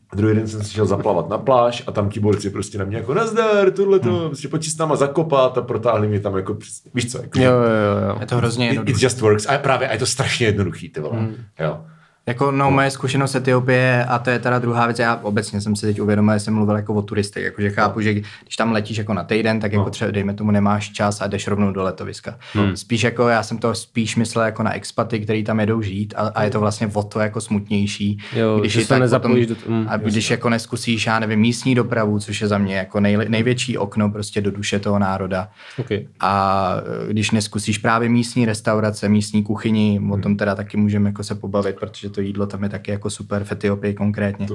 a 0.09 0.15
druhý 0.15 0.35
den 0.35 0.47
jsem 0.47 0.63
si 0.63 0.73
šel 0.73 0.85
zaplavat 0.85 1.29
na 1.29 1.37
pláž 1.37 1.83
a 1.87 1.91
tam 1.91 2.09
ti 2.09 2.19
borci 2.19 2.49
prostě 2.49 2.77
na 2.77 2.85
mě 2.85 2.97
jako 2.97 3.13
nazdar, 3.13 3.71
tohle 3.71 3.99
to, 3.99 4.09
hmm. 4.13 4.27
prostě 4.27 4.47
pojď 4.47 4.65
s 4.65 4.77
náma 4.77 4.95
zakopat 4.95 5.57
a 5.57 5.61
protáhli 5.61 6.07
mě 6.07 6.19
tam 6.19 6.35
jako, 6.35 6.53
přes- 6.53 6.81
víš 6.93 7.11
co, 7.11 7.21
jako, 7.21 7.39
Jo, 7.39 7.51
jo, 7.51 8.07
jo. 8.09 8.17
Je 8.19 8.25
to 8.25 8.37
hrozně 8.37 8.65
it, 8.65 8.69
jednoduché. 8.69 8.97
it 8.97 9.03
just 9.03 9.21
works. 9.21 9.45
A 9.45 9.57
právě 9.57 9.89
a 9.89 9.93
je 9.93 9.99
to 9.99 10.05
strašně 10.05 10.45
jednoduchý, 10.45 10.89
ty 10.89 10.99
vole. 10.99 11.27
Jo. 11.59 11.79
Jako 12.27 12.51
no, 12.51 12.71
moje 12.71 12.91
zkušenost 12.91 13.35
Etiopie, 13.35 14.05
a 14.05 14.19
to 14.19 14.29
je 14.29 14.39
teda 14.39 14.59
druhá 14.59 14.85
věc, 14.85 14.99
já 14.99 15.19
obecně 15.23 15.61
jsem 15.61 15.75
si 15.75 15.85
teď 15.85 16.01
uvědomil, 16.01 16.33
že 16.33 16.39
jsem 16.39 16.53
mluvil 16.53 16.75
jako 16.75 16.93
o 16.93 17.01
turistech, 17.01 17.43
jakože 17.43 17.69
chápu, 17.69 18.01
že 18.01 18.13
když 18.13 18.55
tam 18.57 18.71
letíš 18.71 18.97
jako 18.97 19.13
na 19.13 19.23
týden, 19.23 19.59
tak 19.59 19.73
jako 19.73 19.89
třeba, 19.89 20.11
dejme 20.11 20.33
tomu, 20.33 20.51
nemáš 20.51 20.91
čas 20.91 21.21
a 21.21 21.27
jdeš 21.27 21.47
rovnou 21.47 21.71
do 21.71 21.83
letoviska. 21.83 22.37
Spíš 22.75 23.03
jako, 23.03 23.27
já 23.27 23.43
jsem 23.43 23.57
to 23.57 23.75
spíš 23.75 24.15
myslel 24.15 24.45
jako 24.45 24.63
na 24.63 24.73
expaty, 24.73 25.19
který 25.19 25.43
tam 25.43 25.59
jedou 25.59 25.81
žít 25.81 26.13
a, 26.17 26.21
a 26.27 26.43
je 26.43 26.49
to 26.49 26.59
vlastně 26.59 26.87
o 26.93 27.03
to 27.03 27.19
jako 27.19 27.41
smutnější. 27.41 28.17
Jo, 28.35 28.61
že 28.63 28.79
je 28.79 28.85
se 28.85 28.99
nezapojíš 28.99 29.47
do 29.47 29.55
t- 29.55 29.61
mm, 29.69 29.85
a 29.89 29.97
když 29.97 30.29
jako 30.29 30.49
neskusíš, 30.49 31.05
já 31.05 31.19
nevím, 31.19 31.39
místní 31.39 31.75
dopravu, 31.75 32.19
což 32.19 32.41
je 32.41 32.47
za 32.47 32.57
mě 32.57 32.77
jako 32.77 32.99
nej, 32.99 33.17
největší 33.27 33.77
okno 33.77 34.09
prostě 34.09 34.41
do 34.41 34.51
duše 34.51 34.79
toho 34.79 34.99
národa. 34.99 35.49
Okay. 35.79 36.07
A 36.19 36.73
e, 37.09 37.13
když 37.13 37.31
neskusíš 37.31 37.77
právě 37.77 38.09
místní 38.09 38.45
restaurace, 38.45 39.09
místní 39.09 39.43
kuchyni, 39.43 40.01
o 40.11 40.17
tom 40.17 40.37
teda 40.37 40.55
taky 40.55 40.77
můžeme 40.77 41.09
jako 41.09 41.23
se 41.23 41.35
pobavit, 41.35 41.75
protože 41.75 42.09
to 42.17 42.21
jídlo 42.21 42.45
tam 42.45 42.63
je 42.63 42.69
taky 42.69 42.91
jako 42.91 43.09
super 43.09 43.43
v 43.43 43.51
Etiopii 43.51 43.93
konkrétně. 43.93 44.47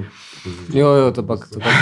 Jo, 0.73 0.87
jo, 0.87 1.11
to 1.11 1.23
pak, 1.23 1.47
to 1.49 1.59
pak. 1.59 1.73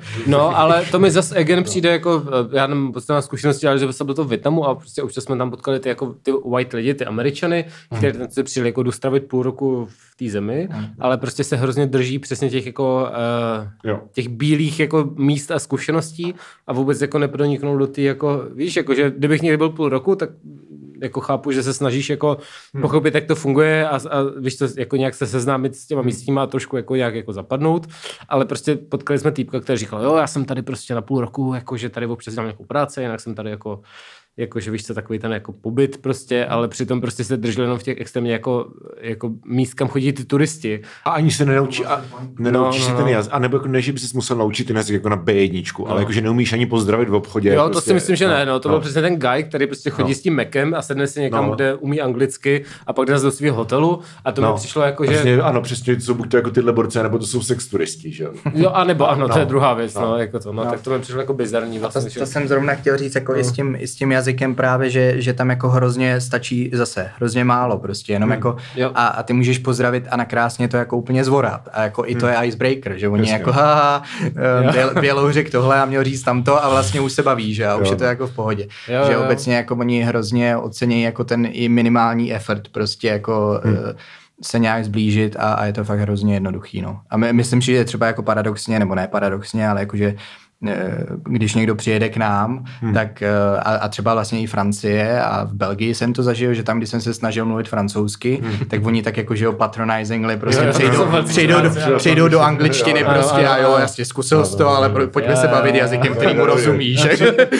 No, 0.26 0.58
ale 0.58 0.84
to 0.90 0.98
mi 0.98 1.10
zase 1.10 1.36
again 1.36 1.64
přijde 1.64 1.90
jako, 1.90 2.22
eh, 2.26 2.56
já 2.56 2.66
nevím, 2.66 2.92
prostě 2.92 3.12
mám 3.12 3.22
zkušenosti, 3.22 3.66
ale 3.66 3.78
že 3.78 3.92
jsem 3.92 4.06
byl 4.06 4.14
to 4.14 4.24
v 4.24 4.28
Větnamu 4.28 4.64
a 4.64 4.74
prostě 4.74 5.02
už 5.02 5.14
jsme 5.14 5.36
tam 5.36 5.50
potkali 5.50 5.80
ty, 5.80 5.88
jako, 5.88 6.14
ty 6.22 6.32
white 6.50 6.72
lidi, 6.72 6.94
ty 6.94 7.04
američany, 7.04 7.64
kteří 7.96 8.18
tam 8.18 8.30
se 8.30 8.42
přijeli 8.42 8.68
jako 8.68 8.82
dostravit 8.82 9.24
půl 9.24 9.42
roku 9.42 9.88
v 9.90 10.16
té 10.16 10.30
zemi, 10.30 10.68
ale 10.98 11.18
prostě 11.18 11.44
se 11.44 11.56
hrozně 11.56 11.86
drží 11.86 12.18
přesně 12.18 12.50
těch 12.50 12.66
jako, 12.66 13.08
uh, 13.10 13.90
Jo. 13.90 14.00
těch 14.12 14.28
bílých 14.28 14.80
jako 14.80 15.10
míst 15.16 15.50
a 15.50 15.58
zkušeností 15.58 16.34
a 16.66 16.72
vůbec 16.72 17.00
jako 17.00 17.18
neproniknou 17.18 17.78
do 17.78 17.86
ty 17.86 18.02
jako, 18.02 18.44
víš, 18.54 18.76
jako, 18.76 18.94
že 18.94 19.10
kdybych 19.10 19.42
někdy 19.42 19.56
byl 19.56 19.70
půl 19.70 19.88
roku, 19.88 20.16
tak 20.16 20.30
jako 21.00 21.20
chápu, 21.20 21.52
že 21.52 21.62
se 21.62 21.74
snažíš 21.74 22.10
jako 22.10 22.36
hmm. 22.74 22.82
pochopit, 22.82 23.14
jak 23.14 23.24
to 23.24 23.34
funguje 23.34 23.88
a, 23.88 23.96
a 23.96 24.22
víš 24.38 24.56
to, 24.56 24.66
jako 24.76 24.96
nějak 24.96 25.14
se 25.14 25.26
seznámit 25.26 25.76
s 25.76 25.86
těma 25.86 26.02
místníma 26.02 26.42
a 26.42 26.46
trošku 26.46 26.76
jako 26.76 26.96
nějak 26.96 27.14
jako 27.14 27.32
zapadnout, 27.32 27.86
ale 28.28 28.44
prostě 28.44 28.76
potkali 28.76 29.18
jsme 29.18 29.32
týpka, 29.32 29.60
který 29.60 29.78
říkal, 29.78 30.02
jo, 30.02 30.16
já 30.16 30.26
jsem 30.26 30.44
tady 30.44 30.62
prostě 30.62 30.94
na 30.94 31.02
půl 31.02 31.20
roku, 31.20 31.54
jako 31.54 31.76
že 31.76 31.88
tady 31.88 32.06
občas 32.06 32.34
dělám 32.34 32.46
nějakou 32.46 32.64
práci, 32.64 33.00
jinak 33.00 33.20
jsem 33.20 33.34
tady 33.34 33.50
jako 33.50 33.80
jako, 34.36 34.60
že 34.60 34.70
víš 34.70 34.86
co, 34.86 34.94
takový 34.94 35.18
ten 35.18 35.32
jako 35.32 35.52
pobyt 35.52 35.98
prostě, 36.02 36.46
ale 36.46 36.68
přitom 36.68 37.00
prostě 37.00 37.24
se 37.24 37.36
drželi 37.36 37.64
jenom 37.64 37.78
v 37.78 37.82
těch 37.82 38.00
extrémně 38.00 38.32
jako, 38.32 38.66
jako 39.00 39.30
míst, 39.46 39.74
kam 39.74 39.88
chodí 39.88 40.12
ty 40.12 40.24
turisti. 40.24 40.80
A 41.04 41.10
ani 41.10 41.30
se 41.30 41.44
nenaučí, 41.44 41.86
a 41.86 42.04
nenaučíš 42.38 42.80
No, 42.80 42.86
se 42.86 42.90
no, 42.92 42.96
ten 42.96 43.06
no. 43.06 43.12
jazyk, 43.12 43.32
a 43.34 43.38
nebo 43.38 43.56
jako 43.56 43.68
ne, 43.68 43.82
že 43.82 43.92
bys 43.92 44.02
se 44.10 44.16
musel 44.16 44.36
naučit 44.36 44.64
ten 44.66 44.76
jazyk 44.76 44.94
jako 44.94 45.08
na 45.08 45.16
B1, 45.16 45.84
ale 45.88 46.00
jako, 46.00 46.12
že 46.12 46.20
neumíš 46.20 46.52
ani 46.52 46.66
pozdravit 46.66 47.08
v 47.08 47.14
obchodě. 47.14 47.54
Jo, 47.54 47.62
to 47.64 47.70
prostě, 47.70 47.90
si 47.90 47.94
myslím, 47.94 48.16
že 48.16 48.28
ne, 48.28 48.46
no, 48.46 48.60
to 48.60 48.68
byl 48.68 48.80
přesně 48.80 49.02
ten 49.02 49.16
guy, 49.18 49.42
který 49.44 49.66
prostě 49.66 49.90
chodí 49.90 50.08
No. 50.10 50.14
s 50.14 50.20
tím 50.20 50.36
Macem 50.36 50.74
a 50.74 50.82
sedne 50.82 51.06
si 51.06 51.20
někam, 51.20 51.46
No. 51.46 51.54
kde 51.54 51.74
umí 51.74 52.00
anglicky 52.00 52.64
a 52.86 52.92
pak 52.92 53.06
jde 53.08 53.18
do 53.20 53.30
svého 53.30 53.56
hotelu 53.56 54.00
a 54.24 54.32
to 54.32 54.42
mi 54.42 54.48
přišlo 54.56 54.82
jako, 54.82 55.04
že... 55.04 55.10
Přesně, 55.12 55.36
ano, 55.36 55.60
přesně, 55.62 55.94
to 55.96 56.00
jsou 56.02 56.14
buď 56.14 56.30
to 56.30 56.36
jako 56.36 56.50
tyhle 56.50 56.72
borce, 56.72 57.02
nebo 57.02 57.18
to 57.18 57.26
jsou 57.26 57.42
sex 57.42 57.66
turisti, 57.66 58.12
že 58.12 58.24
jo. 58.24 58.32
Jo, 58.54 58.70
a 58.70 58.84
nebo 58.84 59.08
ano, 59.10 59.28
to 59.28 59.38
je 59.38 59.44
No. 59.44 59.48
druhá 59.48 59.74
věc, 59.74 59.94
no, 59.94 60.00
No. 60.00 60.16
jako 60.18 60.38
to, 60.38 60.52
no, 60.52 60.64
tak 60.64 60.80
to 60.82 60.90
mi 60.90 60.98
přišlo 60.98 61.20
jako 61.20 61.34
bizarní 61.34 61.74
To, 61.76 61.80
vlastně. 61.80 62.10
že- 62.10 62.20
to 62.20 62.26
jsem 62.26 62.48
zrovna 62.48 62.74
chtěl 62.74 62.96
říct 62.96 63.14
jako 63.14 63.36
i, 63.36 63.44
s 63.44 63.52
tím, 63.52 63.76
i 63.78 63.86
s 63.86 63.94
tím 63.94 64.12
jazykem 64.20 64.54
právě, 64.54 64.90
že, 64.90 65.22
že 65.22 65.32
tam 65.32 65.50
jako 65.50 65.68
hrozně 65.68 66.20
stačí 66.20 66.70
zase, 66.72 67.10
hrozně 67.16 67.44
málo 67.44 67.78
prostě, 67.78 68.12
jenom 68.12 68.30
jako 68.30 68.56
Jo. 68.76 68.90
a, 68.94 69.06
a 69.06 69.22
ty 69.22 69.32
můžeš 69.32 69.58
pozdravit 69.58 70.04
a 70.10 70.16
nakrásně 70.16 70.68
to 70.68 70.76
jako 70.76 70.96
úplně 70.96 71.24
zvorat 71.24 71.68
a 71.72 71.82
jako 71.82 72.04
i 72.06 72.14
to 72.14 72.26
je 72.26 72.36
icebreaker, 72.42 72.98
že 72.98 73.08
oni 73.08 73.22
Přesně. 73.22 73.32
jako 73.38 73.52
haha, 73.52 74.02
eh, 74.66 74.72
běl, 74.72 74.94
bělou 75.00 75.30
řek 75.30 75.50
tohle 75.50 75.80
a 75.80 75.84
měl 75.84 76.04
říct 76.04 76.22
tamto 76.22 76.64
a 76.64 76.68
vlastně 76.68 77.00
už 77.00 77.12
se 77.12 77.22
baví, 77.22 77.54
že 77.54 77.66
a 77.66 77.76
už 77.76 77.86
Jo. 77.88 77.92
je 77.92 77.96
to 77.98 78.04
jako 78.04 78.26
v 78.26 78.34
pohodě. 78.34 78.66
Jo, 78.88 79.02
že 79.06 79.12
jo. 79.12 79.22
obecně 79.24 79.56
jako 79.56 79.76
oni 79.76 80.02
hrozně 80.02 80.56
ocení 80.56 81.02
jako 81.02 81.24
ten 81.24 81.48
i 81.52 81.68
minimální 81.68 82.34
effort 82.34 82.68
prostě 82.68 83.08
jako 83.08 83.60
Hmm. 83.64 83.76
eh, 83.90 83.94
se 84.42 84.58
nějak 84.58 84.84
zblížit 84.84 85.36
a, 85.38 85.52
a 85.52 85.64
je 85.64 85.72
to 85.72 85.84
fakt 85.84 85.98
hrozně 86.00 86.34
jednoduchý. 86.34 86.80
No. 86.82 87.00
A 87.10 87.16
my, 87.16 87.32
myslím, 87.32 87.60
že 87.60 87.72
je 87.72 87.84
třeba 87.84 88.06
jako 88.06 88.22
paradoxně, 88.22 88.78
nebo 88.78 88.94
ne 88.94 89.08
paradoxně, 89.08 89.68
ale 89.68 89.80
jakože 89.80 90.06
eh, 90.06 90.14
když 91.28 91.54
někdo 91.54 91.74
přijede 91.74 92.08
k 92.08 92.16
nám, 92.16 92.64
hmm. 92.80 92.94
tak 92.94 93.22
eh, 93.22 93.30
a, 93.58 93.74
a 93.74 93.88
třeba 93.88 94.14
vlastně 94.14 94.40
i 94.40 94.46
Francie 94.46 95.22
a 95.22 95.44
v 95.44 95.52
Belgii 95.52 95.94
jsem 95.94 96.12
to 96.12 96.22
zažil, 96.22 96.54
že 96.54 96.62
tam, 96.62 96.78
když 96.78 96.90
jsem 96.90 97.00
se 97.00 97.14
snažil 97.14 97.46
mluvit 97.46 97.68
francouzsky, 97.68 98.40
hmm. 98.42 98.58
tak 98.68 98.86
oni 98.86 99.02
tak 99.02 99.16
jako, 99.16 99.34
že 99.34 99.44
jo, 99.44 99.52
patronizingly, 99.52 100.36
prostě 100.36 100.60
Jo, 100.60 100.66
jo, 100.66 100.72
přejdou, 100.72 101.10
velcí 101.10 101.28
přejdou, 101.28 101.60
do, 101.60 101.96
přejdou 101.96 102.28
do 102.28 102.40
angličtiny 102.40 103.04
Ano, 103.04 103.14
prostě 103.14 103.48
a 103.48 103.56
jo, 103.56 103.76
jasně, 103.78 104.04
zkusil 104.04 104.44
jsi 104.44 104.56
to, 104.56 104.68
ale 104.68 104.88
pro- 104.88 105.08
pojďme 105.08 105.36
se 105.36 105.48
bavit 105.48 105.74
jazykem, 105.74 106.14
kterýmu 106.14 106.46
rozumíš. 106.46 107.00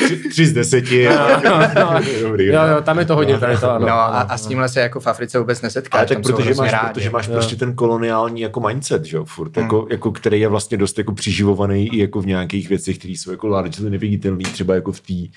Tři, 0.05 0.17
tři 0.31 0.47
z 0.47 0.53
deseti. 0.53 1.03
Jo, 1.03 2.63
jo, 2.75 2.83
tam 2.83 2.99
je 2.99 3.05
to 3.05 3.17
hodně, 3.17 3.39
tady 3.39 3.57
to 3.57 3.71
ano. 3.71 3.87
No 3.87 3.93
a, 3.93 4.07
a 4.07 4.37
s 4.37 4.47
tímhle 4.47 4.69
se 4.69 4.81
jako 4.81 5.01
v 5.01 5.07
Africe 5.07 5.39
vůbec 5.39 5.63
nesetkáš. 5.63 6.09
Tak 6.09 6.23
protože 6.23 6.55
máš, 6.55 6.75
protože 6.89 7.11
máš 7.11 7.29
prostě 7.29 7.57
ten 7.57 7.75
koloniální 7.75 8.41
jako 8.41 8.61
mindset, 8.61 9.05
že 9.05 9.17
jo, 9.17 9.25
furt, 9.25 9.57
jako, 9.57 9.87
jako, 9.91 10.13
který 10.13 10.41
je 10.41 10.49
vlastně 10.49 10.77
dost 10.77 10.99
jako 10.99 11.13
přiživovaný 11.13 11.89
i 11.95 12.01
jako 12.01 12.21
v 12.21 12.27
nějakých 12.27 12.69
věcech, 12.69 12.90
které 12.95 13.13
jsou 13.13 13.31
jako 13.31 13.49
largely 13.49 13.91
neviditelné, 13.91 14.45
třeba 14.45 14.75
jako 14.75 14.93
v, 14.93 15.01
tý, 15.01 15.31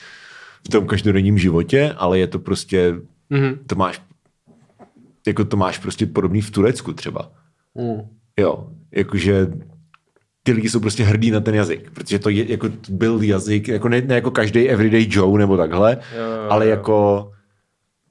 v 0.68 0.70
tom 0.72 0.88
každodenním 0.88 1.38
životě, 1.38 1.94
ale 1.98 2.20
je 2.20 2.28
to 2.28 2.40
prostě, 2.40 2.96
mm-hmm. 3.32 3.58
to 3.68 3.76
máš 3.76 4.02
jako 5.28 5.46
to 5.46 5.58
máš 5.58 5.78
prostě 5.78 6.06
podobný 6.06 6.42
v 6.42 6.52
Turecku 6.52 6.94
třeba. 6.94 7.32
Mm. 7.76 8.02
Jo, 8.40 8.68
jakože 8.92 9.48
ty 10.44 10.52
lidi 10.52 10.70
jsou 10.70 10.80
prostě 10.80 11.04
hrdí 11.04 11.32
na 11.32 11.40
ten 11.40 11.56
jazyk, 11.56 11.92
protože 11.92 12.20
to 12.20 12.30
je, 12.30 12.52
jako 12.52 12.70
byl 12.90 13.22
jazyk, 13.22 13.68
jako 13.68 13.90
ne, 13.90 14.02
ne 14.02 14.16
jako 14.16 14.32
každý 14.32 14.70
everyday 14.70 15.08
Joe 15.10 15.40
nebo 15.40 15.58
takhle, 15.58 15.98
Jo, 16.18 16.24
jo, 16.24 16.48
ale 16.50 16.66
jo. 16.66 16.70
jako 16.70 17.32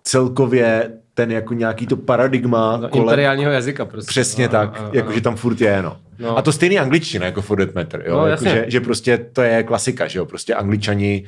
celkově 0.04 0.90
ten 1.14 1.32
jako 1.32 1.54
nějaký 1.54 1.86
to 1.86 1.96
paradigma 1.96 2.76
No, 2.76 2.88
kolem, 2.88 3.04
imperiálního 3.04 3.50
jazyka 3.50 3.84
prostě. 3.84 4.08
Přesně 4.08 4.44
No, 4.44 4.50
tak, 4.50 4.80
jakože 4.92 5.20
tam 5.20 5.36
furt 5.36 5.60
je, 5.60 5.82
no. 5.82 5.96
No. 6.18 6.38
A 6.38 6.42
to 6.42 6.52
stejný 6.52 6.78
angličtina, 6.78 7.26
jako 7.26 7.42
for 7.42 7.66
that 7.66 7.74
matter, 7.74 8.04
jo. 8.06 8.16
No, 8.16 8.26
jako, 8.26 8.44
že, 8.44 8.64
že, 8.68 8.80
prostě 8.80 9.18
to 9.32 9.42
je 9.42 9.62
klasika, 9.62 10.08
že 10.08 10.18
jo. 10.18 10.26
Prostě 10.26 10.54
angličani, 10.54 11.24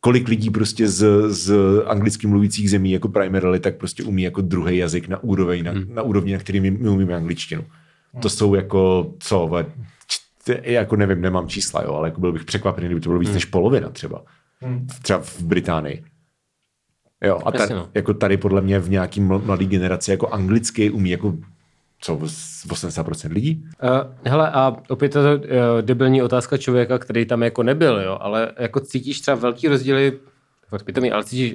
kolik 0.00 0.28
lidí 0.28 0.50
prostě 0.50 0.88
z, 0.88 1.04
z 1.28 1.52
anglicky 1.86 2.26
mluvících 2.26 2.70
zemí 2.70 2.90
jako 2.92 3.08
primarily, 3.08 3.60
tak 3.60 3.76
prostě 3.76 4.02
umí 4.02 4.22
jako 4.22 4.40
druhý 4.40 4.76
jazyk 4.76 5.08
na 5.08 5.22
úroveň, 5.22 5.64
na, 5.64 5.72
Hmm. 5.72 5.94
na 5.94 6.02
úrovni, 6.02 6.32
na 6.32 6.38
který 6.38 6.60
my, 6.60 6.70
my 6.70 6.88
umíme 6.88 7.14
angličtinu. 7.14 7.64
To 8.22 8.28
jsou 8.28 8.54
jako, 8.54 9.12
co, 9.18 9.46
ve, 9.46 9.66
jako 10.62 10.96
nevím, 10.96 11.20
nemám 11.20 11.48
čísla, 11.48 11.82
jo, 11.82 11.92
ale 11.94 12.08
jako 12.08 12.20
byl 12.20 12.32
bych 12.32 12.44
překvapený, 12.44 12.86
kdyby 12.86 13.00
to 13.00 13.08
bylo 13.08 13.20
víc 13.20 13.28
Hmm. 13.28 13.34
než 13.34 13.44
polovina 13.44 13.88
třeba. 13.88 14.22
Třeba 15.02 15.18
v 15.18 15.42
Británii. 15.42 16.04
Jo, 17.24 17.40
a 17.44 17.52
ta, 17.52 17.60
Jasně, 17.60 17.74
no. 17.76 17.88
jako 17.94 18.14
tady 18.14 18.36
podle 18.36 18.60
mě 18.60 18.78
v 18.78 18.90
nějaký 18.90 19.20
ml- 19.20 19.44
mladý 19.44 19.66
generaci 19.66 20.10
jako 20.10 20.28
anglicky 20.28 20.90
umí 20.90 21.10
jako 21.10 21.34
co, 22.00 22.16
80% 22.16 23.32
lidí? 23.32 23.64
Uh, 23.82 23.90
hele, 24.24 24.50
a 24.50 24.76
opět 24.88 25.08
to 25.08 25.20
uh, 25.20 25.42
debilní 25.80 26.22
otázka 26.22 26.56
člověka, 26.56 26.98
který 26.98 27.26
tam 27.26 27.42
jako 27.42 27.62
nebyl, 27.62 28.00
jo, 28.00 28.18
ale 28.20 28.52
jako 28.58 28.80
cítíš 28.80 29.20
třeba 29.20 29.34
velký 29.34 29.68
rozdíly, 29.68 30.18
pitomý, 30.84 31.12
ale 31.12 31.24
cítíš, 31.24 31.54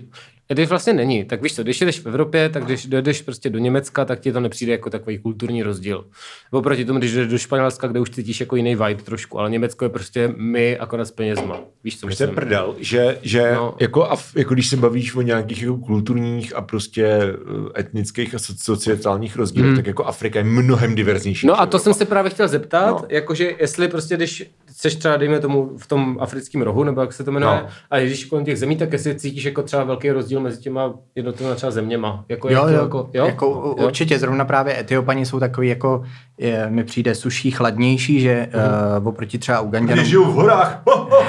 když 0.54 0.70
vlastně 0.70 0.94
není, 0.94 1.26
tak 1.26 1.42
víš 1.42 1.56
co, 1.56 1.64
když 1.64 1.80
jdeš 1.80 2.00
v 2.00 2.06
Evropě, 2.06 2.50
tak 2.50 2.66
když 2.66 2.86
dojdeš 2.86 3.22
prostě 3.22 3.50
do 3.50 3.60
Německa, 3.60 4.06
tak 4.06 4.20
ti 4.20 4.32
to 4.32 4.40
nepřijde 4.40 4.72
jako 4.72 4.90
takový 4.90 5.18
kulturní 5.20 5.64
rozdíl. 5.64 6.06
Oproti 6.52 6.86
tomu, 6.86 7.00
když 7.00 7.14
jdeš 7.14 7.28
do 7.28 7.38
Španělska, 7.38 7.88
kde 7.88 8.00
už 8.00 8.10
cítíš 8.10 8.40
jako 8.40 8.56
jiný 8.56 8.76
vibe 8.76 9.04
trošku, 9.04 9.40
ale 9.40 9.50
Německo 9.50 9.86
je 9.86 9.90
prostě 9.90 10.34
my 10.38 10.78
akonec 10.78 11.08
s 11.08 11.12
penězma. 11.12 11.60
Víš 11.84 12.00
co 12.00 12.08
myslím? 12.08 12.30
prdel, 12.30 12.76
že, 12.80 13.18
že 13.22 13.52
No. 13.56 13.76
jako, 13.80 14.12
a, 14.12 14.18
jako 14.36 14.54
když 14.54 14.68
se 14.68 14.78
bavíš 14.78 15.16
o 15.16 15.22
nějakých 15.22 15.62
jako 15.62 15.78
kulturních 15.78 16.56
a 16.56 16.62
prostě 16.62 17.06
eh, 17.06 17.80
etnických 17.80 18.36
a 18.36 18.38
so- 18.38 18.76
sociálních 18.76 19.36
rozdílech, 19.36 19.68
hmm. 19.68 19.76
tak 19.76 19.88
jako 19.88 20.06
Afrika 20.06 20.40
je 20.40 20.46
mnohem 20.46 20.96
diverznější. 20.96 21.48
No 21.48 21.60
a 21.62 21.66
to 21.66 21.80
jsem 21.80 21.94
se 21.94 22.06
právě 22.06 22.32
chtěl 22.32 22.48
zeptat, 22.48 22.90
no. 22.90 23.06
Jakože 23.10 23.52
jestli 23.60 23.88
prostě, 23.88 24.16
když 24.16 24.52
jsi 24.72 24.98
třeba, 24.98 25.18
dejme 25.18 25.40
tomu, 25.40 25.78
v 25.78 25.88
tom 25.88 26.18
africkém 26.20 26.62
rohu, 26.62 26.84
nebo 26.84 27.02
jak 27.02 27.14
se 27.14 27.24
to 27.24 27.32
jmenuje. 27.32 27.60
No. 27.64 27.70
a 27.92 28.00
když 28.00 28.26
kolem 28.26 28.46
těch 28.46 28.60
zemí, 28.60 28.78
tak 28.78 28.94
jestli 28.94 29.16
cítíš 29.16 29.44
jako 29.44 29.64
třeba 29.64 29.84
velký 29.84 30.10
rozdíl 30.12 30.35
mezi 30.40 30.62
těma 30.62 30.94
jednotlivými 31.16 31.56
třeba 31.56 31.72
zeměma. 31.72 32.26
Jako, 32.30 32.50
Jo, 32.50 32.54
jak 32.54 32.64
to 32.66 32.70
jo, 32.74 32.82
jako, 32.84 33.10
jo? 33.14 33.26
Jako, 33.26 33.46
jo? 33.80 33.86
Určitě, 33.86 34.20
zrovna 34.20 34.46
právě 34.46 34.80
Etiopani 34.80 35.26
jsou 35.26 35.40
takový 35.40 35.68
jako, 35.68 36.04
je, 36.38 36.66
mi 36.70 36.84
přijde 36.84 37.16
suší, 37.16 37.52
chladnější, 37.52 38.20
že 38.20 38.48
Mhm. 38.54 38.64
uh, 39.02 39.08
oproti 39.08 39.38
třeba 39.38 39.60
Uganděnům. 39.60 40.00
Oni 40.00 40.10
žijou 40.10 40.24
v 40.26 40.34
horách. 40.34 40.82
Ho, 40.88 40.98
ho, 40.98 41.24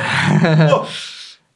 ho. 0.71 0.85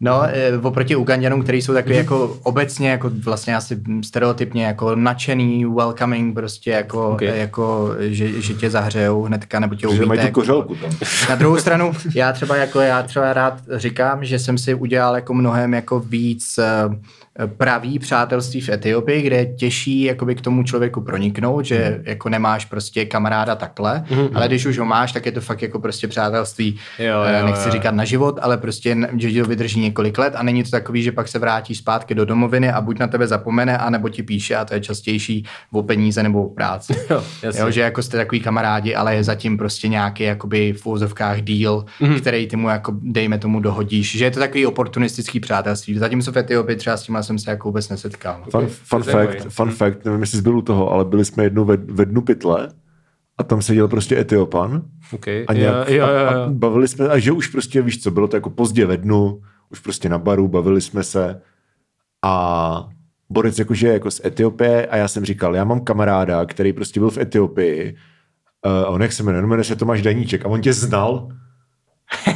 No, 0.02 0.22
eh, 0.24 0.58
oproti 0.62 0.96
Ugandanům, 0.96 1.42
který 1.42 1.62
jsou 1.62 1.72
takový 1.74 1.96
jako 1.96 2.36
obecně, 2.42 2.90
jako 2.90 3.10
vlastně 3.24 3.56
asi 3.56 3.80
stereotypně 4.04 4.64
jako 4.64 4.94
nadšený, 4.94 5.64
welcoming, 5.64 6.34
prostě 6.34 6.70
jako, 6.70 7.08
Okay. 7.10 7.28
okay. 7.28 7.40
jako 7.40 7.90
že, 7.98 8.42
že 8.42 8.54
tě 8.54 8.70
zahřejou 8.70 9.22
hnedka, 9.22 9.60
nebo 9.60 9.74
tě 9.74 9.80
Že 9.80 9.88
uvíte. 9.88 10.06
mají 10.06 10.20
tu 10.20 10.26
jako, 10.26 10.40
kořelku 10.40 10.74
tam. 10.74 10.90
Na 11.28 11.34
druhou 11.34 11.56
stranu, 11.56 11.92
já 12.14 12.32
třeba 12.32 12.56
jako 12.56 12.80
já 12.80 13.02
třeba 13.02 13.32
rád 13.32 13.60
říkám, 13.76 14.24
že 14.24 14.38
jsem 14.38 14.58
si 14.58 14.74
udělal 14.74 15.14
jako 15.14 15.34
mnohem 15.34 15.74
jako 15.74 16.00
víc 16.00 16.58
eh, 16.58 16.66
pravý 17.46 17.98
přátelství 17.98 18.60
v 18.60 18.68
Etiopii, 18.68 19.22
kde 19.22 19.36
je 19.36 19.46
těžší 19.46 20.02
jakoby 20.02 20.34
k 20.34 20.40
tomu 20.40 20.62
člověku 20.62 21.00
proniknout, 21.00 21.64
že 21.64 21.90
Mhm. 21.96 22.02
jako 22.06 22.28
nemáš 22.28 22.64
prostě 22.64 23.04
kamaráda 23.04 23.54
takhle, 23.56 24.04
ale 24.34 24.48
když 24.48 24.66
už 24.66 24.78
ho 24.78 24.84
máš, 24.84 25.12
tak 25.12 25.26
je 25.26 25.32
to 25.32 25.40
fakt 25.40 25.62
jako 25.62 25.78
prostě 25.78 26.08
přátelství, 26.08 26.78
Jo, 26.98 27.06
jo, 27.40 27.46
nechci 27.46 27.68
jo. 27.68 27.72
říkat 27.72 27.94
na 27.94 28.04
život, 28.04 28.38
ale 28.42 28.56
prostě, 28.58 28.96
že 29.16 29.42
to 29.42 29.48
vydrží 29.48 29.80
několik 29.90 30.18
let 30.18 30.34
a 30.36 30.42
není 30.42 30.62
to 30.64 30.70
takový, 30.70 31.02
že 31.02 31.12
pak 31.12 31.28
se 31.28 31.38
vrátí 31.38 31.74
zpátky 31.74 32.14
do 32.14 32.24
domoviny 32.24 32.72
a 32.72 32.80
buď 32.80 32.98
na 32.98 33.06
tebe 33.06 33.26
zapomene, 33.26 33.78
anebo 33.78 34.08
ti 34.08 34.22
píše 34.22 34.56
a 34.56 34.64
to 34.64 34.74
je 34.74 34.80
častější 34.80 35.44
o 35.72 35.82
peníze 35.82 36.22
nebo 36.22 36.46
o 36.46 36.54
práci. 36.54 36.94
Jo. 37.10 37.22
Jo, 37.58 37.70
že 37.70 37.80
jako 37.80 38.02
jste 38.02 38.16
takový 38.16 38.40
kamarádi, 38.40 38.94
ale 38.94 39.14
je 39.14 39.24
zatím 39.24 39.58
prostě 39.58 39.88
nějaký 39.88 40.22
jakoby 40.22 40.72
v 40.72 40.86
úzovkách 40.86 41.40
deal, 41.40 41.84
mm-hmm. 42.00 42.20
který 42.20 42.46
ty 42.46 42.56
mu 42.56 42.68
jako 42.68 42.92
dejme 43.02 43.38
tomu 43.38 43.60
dohodíš, 43.60 44.18
že 44.18 44.24
je 44.24 44.30
to 44.30 44.38
takový 44.38 44.66
oportunistický 44.66 45.40
přátelství. 45.40 45.98
Zatímco 45.98 46.32
v 46.32 46.36
Etiopii 46.36 46.76
třeba 46.76 46.96
s 46.96 47.02
tím 47.02 47.16
jsem 47.20 47.38
se 47.38 47.50
jako 47.50 47.68
vůbec 47.68 47.88
nesetkal. 47.88 48.44
Fun, 48.50 48.66
fun, 48.66 49.02
fact, 49.02 49.46
fun 49.48 49.70
fact, 49.70 50.04
nevím, 50.04 50.20
jestli 50.20 50.38
jsi 50.38 50.42
byl 50.42 50.56
u 50.58 50.62
toho, 50.62 50.92
ale 50.92 51.04
byli 51.04 51.24
jsme 51.24 51.44
jednou 51.44 51.64
ve, 51.64 51.76
ve 51.76 52.04
dnu 52.04 52.20
pytle 52.20 52.68
a 53.38 53.42
tam 53.42 53.62
seděl 53.62 53.88
prostě 53.88 54.18
Etiopan 54.18 54.82
Okay. 55.12 55.44
a, 55.48 55.52
nějak, 55.52 55.88
jo, 55.88 55.96
jo, 55.96 56.04
A, 56.04 56.32
jo. 56.32 56.40
a 56.42 56.48
bavili 56.48 56.88
jsme, 56.88 57.08
a 57.08 57.18
že 57.18 57.32
už 57.32 57.46
prostě, 57.46 57.82
víš 57.82 58.02
co, 58.02 58.10
bylo 58.10 58.28
to 58.28 58.36
jako 58.36 58.50
pozdě 58.50 58.86
ve 58.86 58.96
dnu, 58.96 59.40
už 59.70 59.80
prostě 59.80 60.08
na 60.08 60.18
baru, 60.18 60.48
bavili 60.48 60.80
jsme 60.80 61.02
se 61.02 61.40
a 62.24 62.88
Borec 63.30 63.58
jakože 63.58 63.86
je 63.86 63.92
jako 63.92 64.10
z 64.10 64.20
Etiopie 64.24 64.86
a 64.86 64.96
já 64.96 65.08
jsem 65.08 65.24
říkal, 65.24 65.54
já 65.56 65.64
mám 65.64 65.80
kamaráda, 65.80 66.44
který 66.46 66.72
prostě 66.72 67.00
byl 67.00 67.10
v 67.10 67.18
Etiopii 67.18 67.96
uh, 68.66 68.72
a 68.72 68.88
on 68.88 69.02
jak 69.02 69.12
se 69.12 69.22
jmenuje, 69.22 69.42
jmenuje 69.42 69.64
se 69.64 69.76
Tomáš 69.76 70.02
Daníček 70.02 70.44
a 70.44 70.48
on 70.48 70.60
tě 70.60 70.72
znal 70.72 71.28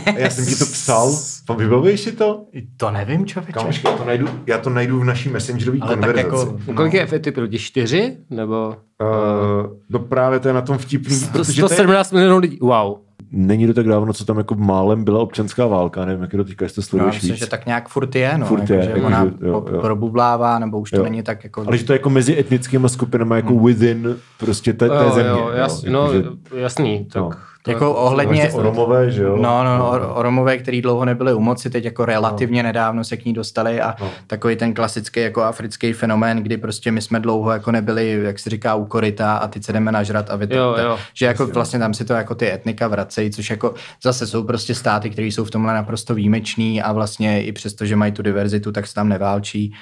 a 0.06 0.18
já 0.18 0.30
jsem 0.30 0.46
ti 0.46 0.56
to 0.56 0.64
psal, 0.64 1.12
vybavuješ 1.56 2.00
si 2.00 2.12
to? 2.12 2.44
To 2.76 2.90
nevím, 2.90 3.26
člověče. 3.26 3.52
Kamošky, 3.52 3.86
já 3.86 3.96
to 3.96 4.04
najdu, 4.04 4.28
já 4.46 4.58
to 4.58 4.70
najdu 4.70 5.00
v 5.00 5.04
naší 5.04 5.28
messengerové 5.28 5.78
Ale 5.80 5.96
tak 5.96 6.00
konverzaci. 6.04 6.46
jako, 6.46 6.58
No. 6.66 6.74
Kolik 6.74 6.92
je 6.94 7.06
v 7.06 7.12
Etiopii 7.12 7.42
lidí? 7.42 7.58
Čtyři? 7.58 8.16
Nebo 8.30 8.76
Uh, 9.02 9.76
no 9.88 9.98
právě 9.98 10.40
to 10.40 10.48
je 10.48 10.54
na 10.54 10.62
tom 10.62 10.78
vtipný, 10.78 11.16
Sto- 11.16 11.32
protože 11.32 11.62
to 11.62 11.66
je, 11.66 11.68
117 11.68 12.12
milionů 12.12 12.38
lidí? 12.38 12.58
Wow. 12.60 12.98
Není 13.36 13.66
to 13.66 13.74
tak 13.74 13.86
dávno, 13.88 14.12
co 14.12 14.24
tam 14.24 14.38
jako 14.38 14.54
málem 14.54 15.04
byla 15.04 15.20
občanská 15.20 15.66
válka, 15.66 16.04
nevím, 16.04 16.22
jak 16.22 16.32
je 16.32 16.36
to 16.36 16.44
teďka, 16.44 16.64
jestli 16.64 16.74
to 16.74 16.80
no, 16.80 16.88
sleduješ 16.88 17.14
myslím, 17.14 17.30
víc. 17.30 17.38
že 17.40 17.46
tak 17.46 17.66
nějak 17.66 17.88
furt 17.88 18.14
je, 18.14 18.38
no. 18.38 18.46
Furt 18.46 18.60
jako, 18.60 18.72
je, 18.72 18.82
že 18.82 18.90
jako, 18.90 19.06
ona 19.06 19.24
že- 19.24 19.30
jo, 19.46 19.64
jo. 19.72 19.80
probublává, 19.80 20.58
nebo 20.58 20.78
už 20.80 20.90
to 20.90 20.96
Jo. 20.96 21.02
není 21.02 21.22
tak 21.22 21.44
jako... 21.44 21.64
Ale 21.66 21.78
že 21.78 21.84
to 21.84 21.92
je 21.92 21.94
jako 21.94 22.10
mezi 22.10 22.38
etnickými 22.38 22.88
skupinami, 22.88 23.34
jako 23.36 23.54
within 23.58 24.16
prostě 24.38 24.72
té, 24.72 24.88
té 24.88 24.94
Jo, 24.94 25.10
země. 25.14 25.30
jo, 25.30 25.50
jas, 25.54 25.84
jo, 25.84 25.92
no, 25.92 26.12
jakože- 26.12 26.28
jasný. 26.56 27.04
Tak, 27.12 27.22
no. 27.22 27.30
To- 27.64 27.70
Jako 27.70 27.94
ohledně- 27.94 28.42
Vlastně 28.42 28.58
Oromové, 28.60 29.10
že 29.10 29.22
jo? 29.22 29.36
No, 29.36 29.64
no, 29.64 29.78
no, 29.78 29.90
Or- 29.92 30.10
Oromové, 30.14 30.58
který 30.58 30.82
dlouho 30.82 31.04
nebyli 31.04 31.34
u 31.34 31.40
moci, 31.40 31.70
teď 31.70 31.84
jako 31.84 32.04
relativně 32.04 32.62
no. 32.62 32.66
nedávno 32.66 33.04
se 33.04 33.16
k 33.16 33.24
ní 33.24 33.32
dostali 33.32 33.80
a 33.80 33.88
No. 34.00 34.06
no. 34.06 34.10
takový 34.26 34.56
ten 34.56 34.74
klasický 34.74 35.20
jako 35.20 35.42
africký 35.42 35.92
fenomén, 35.92 36.42
kdy 36.42 36.56
prostě 36.56 36.92
my 36.92 37.00
jsme 37.02 37.20
dlouho 37.20 37.50
jako 37.50 37.72
nebyli, 37.72 38.20
jak 38.22 38.38
se 38.38 38.50
říká, 38.50 38.74
u 38.74 38.84
koryta 38.84 39.36
a 39.36 39.48
teď 39.48 39.64
se 39.64 39.72
jdeme 39.72 39.92
nažrat 39.92 40.30
a 40.30 40.36
vy 40.36 40.46
to, 40.46 40.54
Jo, 40.56 40.76
jo. 40.82 40.98
že 41.14 41.26
jako 41.26 41.46
vlastně 41.46 41.78
tam 41.78 41.94
si 41.94 42.04
to 42.04 42.12
jako 42.12 42.34
ty 42.34 42.52
etnika 42.52 42.88
vracejí, 42.88 43.30
což 43.30 43.50
jako 43.50 43.74
zase 44.02 44.26
jsou 44.26 44.42
prostě 44.44 44.74
státy, 44.74 45.10
které 45.10 45.26
jsou 45.28 45.44
v 45.44 45.50
tomhle 45.50 45.74
naprosto 45.74 46.14
výjimečný 46.14 46.82
a 46.82 46.92
vlastně 46.92 47.44
i 47.44 47.52
přesto, 47.52 47.86
že 47.86 47.96
mají 47.96 48.12
tu 48.12 48.22
diverzitu, 48.22 48.72
tak 48.72 48.86
se 48.86 48.94
tam 48.94 49.08
neválčí, 49.08 49.74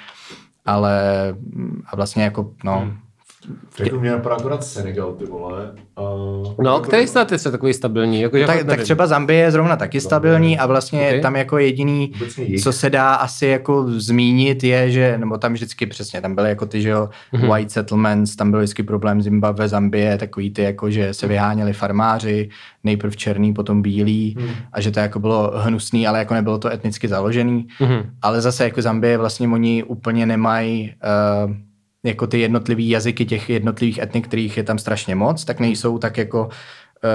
ale 0.65 1.01
a 1.87 1.95
vlastně 1.95 2.23
jako, 2.23 2.51
no, 2.63 2.79
Hmm. 2.79 2.97
Jako 3.79 3.99
mě 3.99 4.11
napadá 4.11 4.35
akorát 4.35 4.63
Senegal, 4.63 5.13
ty 5.13 5.25
vole. 5.25 5.71
A... 5.97 6.01
No, 6.63 6.79
který 6.79 7.07
stát 7.07 7.31
je 7.31 7.39
takový 7.39 7.73
stabilní? 7.73 8.21
Jako, 8.21 8.37
tak, 8.37 8.45
fakt 8.45 8.57
tak 8.57 8.67
nevím. 8.67 8.83
třeba 8.83 9.07
Zambie 9.07 9.39
je 9.39 9.51
zrovna 9.51 9.75
taky 9.75 10.01
stabilní 10.01 10.59
a 10.59 10.65
vlastně 10.65 11.07
Okay. 11.07 11.21
tam 11.21 11.35
jako 11.35 11.57
jediný, 11.57 12.13
co 12.63 12.71
se 12.71 12.89
dá 12.89 13.13
asi 13.13 13.45
jako 13.45 13.85
zmínit 13.87 14.63
je, 14.63 14.91
že, 14.91 15.17
nebo 15.17 15.37
tam 15.37 15.53
vždycky 15.53 15.85
přesně, 15.85 16.21
tam 16.21 16.35
byly 16.35 16.49
jako 16.49 16.65
ty, 16.65 16.81
že 16.81 16.89
jo, 16.89 17.09
Mhm. 17.31 17.43
mm-hmm. 17.43 17.53
white 17.53 17.71
settlements, 17.71 18.35
tam 18.35 18.51
byl 18.51 18.59
vždycky 18.59 18.83
problém 18.83 19.21
Zimbabwe, 19.21 19.67
Zambie, 19.67 20.17
takový 20.17 20.49
ty 20.53 20.61
jako, 20.63 20.89
že 20.91 21.13
se 21.13 21.27
vyháněli 21.27 21.73
farmáři, 21.73 22.49
nejprv 22.83 23.15
černý, 23.15 23.53
potom 23.53 23.81
bílý 23.81 24.35
mm. 24.39 24.47
a 24.73 24.81
že 24.81 24.91
to 24.91 24.99
jako 24.99 25.19
bylo 25.19 25.51
hnusný, 25.55 26.07
ale 26.07 26.19
jako 26.19 26.33
nebylo 26.33 26.57
to 26.57 26.69
etnicky 26.71 27.07
založený. 27.07 27.67
Mhm. 27.79 28.09
Ale 28.21 28.41
zase 28.41 28.63
jako 28.63 28.81
Zambie 28.81 29.17
vlastně 29.17 29.47
oni 29.47 29.83
úplně 29.83 30.25
nemají 30.25 30.93
uh, 31.45 31.51
jako 32.03 32.27
ty 32.27 32.39
jednotlivý 32.39 32.89
jazyky 32.89 33.25
těch 33.25 33.49
jednotlivých 33.49 33.97
etnik, 33.97 34.27
kterých 34.27 34.57
je 34.57 34.63
tam 34.63 34.77
strašně 34.77 35.15
moc, 35.15 35.45
tak 35.45 35.59
nejsou 35.59 35.97
tak 35.97 36.17
jako 36.17 36.49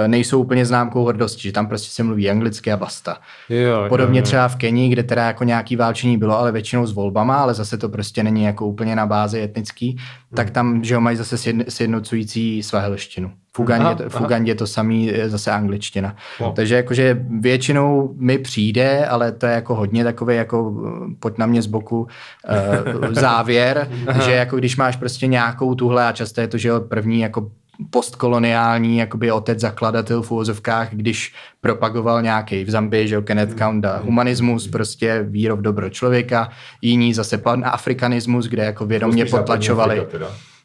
nejsou 0.07 0.39
úplně 0.41 0.65
známkou 0.65 1.05
hrdosti, 1.05 1.41
že 1.41 1.51
tam 1.51 1.67
prostě 1.67 1.89
se 1.91 2.03
mluví 2.03 2.29
anglicky 2.29 2.71
a 2.71 2.77
basta. 2.77 3.17
Jo, 3.49 3.85
Podobně 3.89 4.19
jo, 4.19 4.21
jo. 4.21 4.25
třeba 4.25 4.47
v 4.47 4.55
Kenii, 4.55 4.89
kde 4.89 5.03
teda 5.03 5.25
jako 5.25 5.43
nějaký 5.43 5.75
válčení 5.75 6.17
bylo, 6.17 6.39
ale 6.39 6.51
většinou 6.51 6.85
s 6.85 6.93
volbama, 6.93 7.37
ale 7.37 7.53
zase 7.53 7.77
to 7.77 7.89
prostě 7.89 8.23
není 8.23 8.43
jako 8.43 8.67
úplně 8.67 8.95
na 8.95 9.05
bázi 9.05 9.41
etnický, 9.41 9.97
tak 10.33 10.49
tam, 10.51 10.83
že 10.83 10.93
jo, 10.93 11.01
mají 11.01 11.17
zase 11.17 11.35
sjedn- 11.35 11.65
sjednocující 11.69 12.63
svahelštinu. 12.63 13.31
V 13.55 13.59
Ugandě, 13.59 13.85
Aha, 13.85 13.95
to, 13.95 14.09
v 14.09 14.15
aha. 14.15 14.25
Ugandě 14.25 14.55
to 14.55 14.67
samý 14.67 15.05
je 15.05 15.29
zase 15.29 15.51
angličtina. 15.51 16.15
No. 16.41 16.51
Takže 16.51 16.75
jakože 16.75 17.25
většinou 17.39 18.13
mi 18.17 18.37
přijde, 18.37 19.05
ale 19.05 19.31
to 19.31 19.45
je 19.45 19.53
jako 19.53 19.75
hodně 19.75 20.03
takový 20.03 20.35
jako 20.35 20.73
eh, 20.87 21.13
pojď 21.19 21.37
na 21.37 21.45
mě 21.45 21.61
z 21.61 21.67
boku 21.67 22.07
závěr, 23.11 23.87
že 24.25 24.31
jako 24.31 24.57
když 24.57 24.77
máš 24.77 24.95
prostě 24.95 25.27
nějakou 25.27 25.75
tuhle 25.75 26.07
a 26.07 26.11
často 26.11 26.41
je 26.41 26.47
to, 26.47 26.57
že 26.57 26.69
jo, 26.69 26.79
první 26.81 27.19
jako 27.19 27.51
postkoloniální 27.89 28.97
jakoby 28.97 29.31
otec 29.31 29.59
zakladatel 29.59 30.21
v 30.21 30.31
úvozovkách, 30.31 30.89
když 30.91 31.33
propagoval 31.61 32.21
nějaký 32.21 32.63
v 32.63 32.69
Zambii, 32.69 33.07
že 33.07 33.21
Kenneth 33.21 33.53
Kaunda, 33.53 33.97
humanismus, 33.97 34.67
prostě 34.67 35.25
víro 35.27 35.57
v 35.57 35.61
dobro 35.61 35.89
člověka, 35.89 36.49
jiní 36.81 37.13
zase 37.13 37.37
pan-afrikanismus, 37.37 38.47
kde 38.47 38.63
jako 38.63 38.85
vědomě 38.85 39.25
potlačovali. 39.25 40.07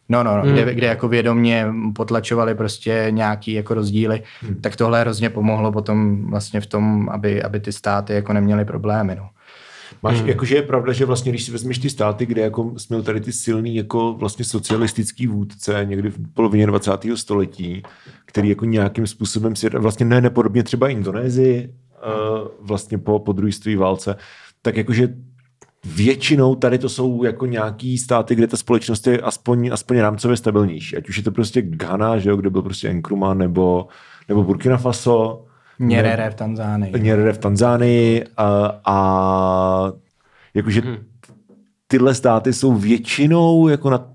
No, 0.08 0.22
no, 0.22 0.36
no, 0.36 0.42
hmm. 0.42 0.52
kde, 0.52 0.74
kde 0.74 0.86
jako 0.86 1.08
vědomě 1.08 1.66
potlačovali 1.94 2.54
prostě 2.54 3.06
nějaký 3.10 3.52
jako 3.52 3.74
rozdíly, 3.74 4.22
hmm. 4.40 4.60
tak 4.60 4.76
tohle 4.76 5.00
hrozně 5.00 5.30
pomohlo 5.30 5.72
potom 5.72 6.26
vlastně 6.30 6.60
v 6.60 6.66
tom, 6.66 7.08
aby, 7.08 7.42
aby 7.42 7.60
ty 7.60 7.72
státy 7.72 8.14
jako 8.14 8.32
neměly 8.32 8.64
problémy, 8.64 9.14
no. 9.16 9.28
Máš, 10.02 10.18
hmm. 10.18 10.28
jakože 10.28 10.54
je 10.54 10.62
pravda, 10.62 10.92
že 10.92 11.04
vlastně, 11.04 11.32
když 11.32 11.44
si 11.44 11.52
vezmeš 11.52 11.78
ty 11.78 11.90
státy, 11.90 12.26
kde 12.26 12.42
jako 12.42 12.72
jsme 12.76 13.02
tady 13.02 13.20
ty 13.20 13.32
silný 13.32 13.76
jako 13.76 14.12
vlastně 14.12 14.44
socialistický 14.44 15.26
vůdce 15.26 15.80
někdy 15.84 16.10
v 16.10 16.18
polovině 16.34 16.66
20. 16.66 16.90
století, 17.14 17.82
který 18.24 18.48
jako 18.48 18.64
nějakým 18.64 19.06
způsobem 19.06 19.56
si, 19.56 19.68
vlastně 19.68 20.06
ne 20.06 20.20
nepodobně 20.20 20.62
třeba 20.62 20.88
Indonésii, 20.88 21.68
uh, 21.68 22.48
vlastně 22.60 22.98
po, 22.98 23.18
po 23.18 23.32
druhé 23.32 23.52
světové 23.52 23.76
válce, 23.76 24.16
tak 24.62 24.76
jakože 24.76 25.14
většinou 25.84 26.54
tady 26.54 26.78
to 26.78 26.88
jsou 26.88 27.24
jako 27.24 27.46
nějaký 27.46 27.98
státy, 27.98 28.34
kde 28.34 28.46
ta 28.46 28.56
společnost 28.56 29.06
je 29.06 29.20
aspoň, 29.20 29.70
aspoň 29.72 29.98
rámcově 29.98 30.36
stabilnější. 30.36 30.96
Ať 30.96 31.08
už 31.08 31.16
je 31.16 31.22
to 31.22 31.30
prostě 31.30 31.62
Ghana, 31.62 32.18
že 32.18 32.30
jo, 32.30 32.36
kde 32.36 32.50
byl 32.50 32.62
prostě 32.62 32.92
Nkrumah, 32.92 33.36
nebo, 33.36 33.86
nebo 34.28 34.44
Burkina 34.44 34.76
Faso, 34.76 35.44
Nyerere 35.78 36.30
v 36.30 36.34
Tanzánii. 36.34 36.92
Nyerere 37.00 37.32
v 37.32 37.38
Tanzánii 37.38 38.24
a, 38.36 38.80
a 38.84 39.92
jakože 40.54 40.82
tyhle 41.86 42.14
státy 42.14 42.52
jsou 42.52 42.72
většinou 42.72 43.68
jako 43.68 43.90
na, 43.90 44.12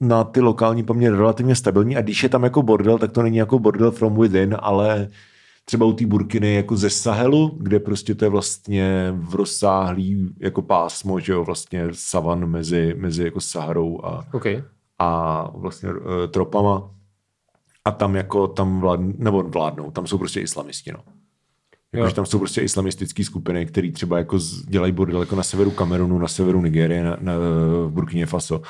na 0.00 0.24
ty 0.24 0.40
lokální 0.40 0.82
poměry 0.82 1.16
relativně 1.16 1.54
stabilní 1.54 1.96
a 1.96 2.02
když 2.02 2.22
je 2.22 2.28
tam 2.28 2.44
jako 2.44 2.62
bordel, 2.62 2.98
tak 2.98 3.12
to 3.12 3.22
není 3.22 3.36
jako 3.36 3.58
bordel 3.58 3.90
from 3.90 4.20
within, 4.20 4.56
ale 4.60 5.08
třeba 5.64 5.86
u 5.86 5.92
té 5.92 6.06
Burkiny 6.06 6.54
jako 6.54 6.76
ze 6.76 6.90
Sahelu, 6.90 7.58
kde 7.60 7.80
prostě 7.80 8.14
to 8.14 8.24
je 8.24 8.28
vlastně 8.28 9.14
v 9.16 9.34
rozsáhlý 9.34 10.34
jako 10.40 10.62
pásmo, 10.62 11.20
že 11.20 11.32
jo, 11.32 11.44
vlastně 11.44 11.88
savan 11.92 12.46
mezi, 12.46 12.94
mezi 12.98 13.24
jako 13.24 13.40
Saharou 13.40 14.04
a, 14.04 14.24
OK. 14.32 14.46
a 14.98 15.48
vlastně 15.54 15.88
uh, 15.90 15.96
tropama 16.30 16.90
a 17.84 17.90
tam 17.90 18.16
jako 18.16 18.48
tam 18.48 18.80
vládnou, 18.80 19.12
nebo 19.18 19.42
vládnou, 19.42 19.90
tam 19.90 20.06
jsou 20.06 20.18
prostě 20.18 20.40
islamisti, 20.40 20.92
no. 20.92 20.98
Jakože 21.92 22.14
tam 22.14 22.26
jsou 22.26 22.38
prostě 22.38 22.60
islamistické 22.60 23.24
skupiny, 23.24 23.66
které 23.66 23.92
třeba 23.92 24.18
jako 24.18 24.38
dělají 24.68 24.92
bordel 24.92 25.20
jako 25.20 25.36
na 25.36 25.42
severu 25.42 25.70
Kamerunu, 25.70 26.18
na 26.18 26.28
severu 26.28 26.62
Nigérie, 26.62 27.04
na, 27.04 27.16
na, 27.20 27.32
v 27.86 27.90
Burkině 27.90 28.26
Faso. 28.26 28.62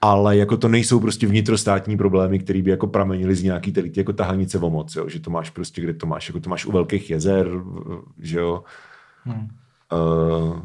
Ale 0.00 0.36
jako 0.36 0.56
to 0.56 0.68
nejsou 0.68 1.00
prostě 1.00 1.26
vnitrostátní 1.26 1.96
problémy, 1.96 2.38
které 2.38 2.62
by 2.62 2.70
jako 2.70 2.86
pramenily 2.86 3.34
z 3.34 3.42
nějaký 3.42 3.72
tady 3.72 3.90
ty 3.90 4.00
jako 4.00 4.12
tahanice 4.12 4.58
o 4.58 4.70
moc, 4.70 4.96
jo? 4.96 5.08
že 5.08 5.20
to 5.20 5.30
máš 5.30 5.50
prostě, 5.50 5.80
kde 5.80 5.94
to 5.94 6.06
máš, 6.06 6.28
jako 6.28 6.40
to 6.40 6.50
máš 6.50 6.66
u 6.66 6.72
velkých 6.72 7.10
jezer, 7.10 7.50
že 8.18 8.38
jo. 8.38 8.64
Hmm. 9.24 9.48
Uh, 9.92 10.60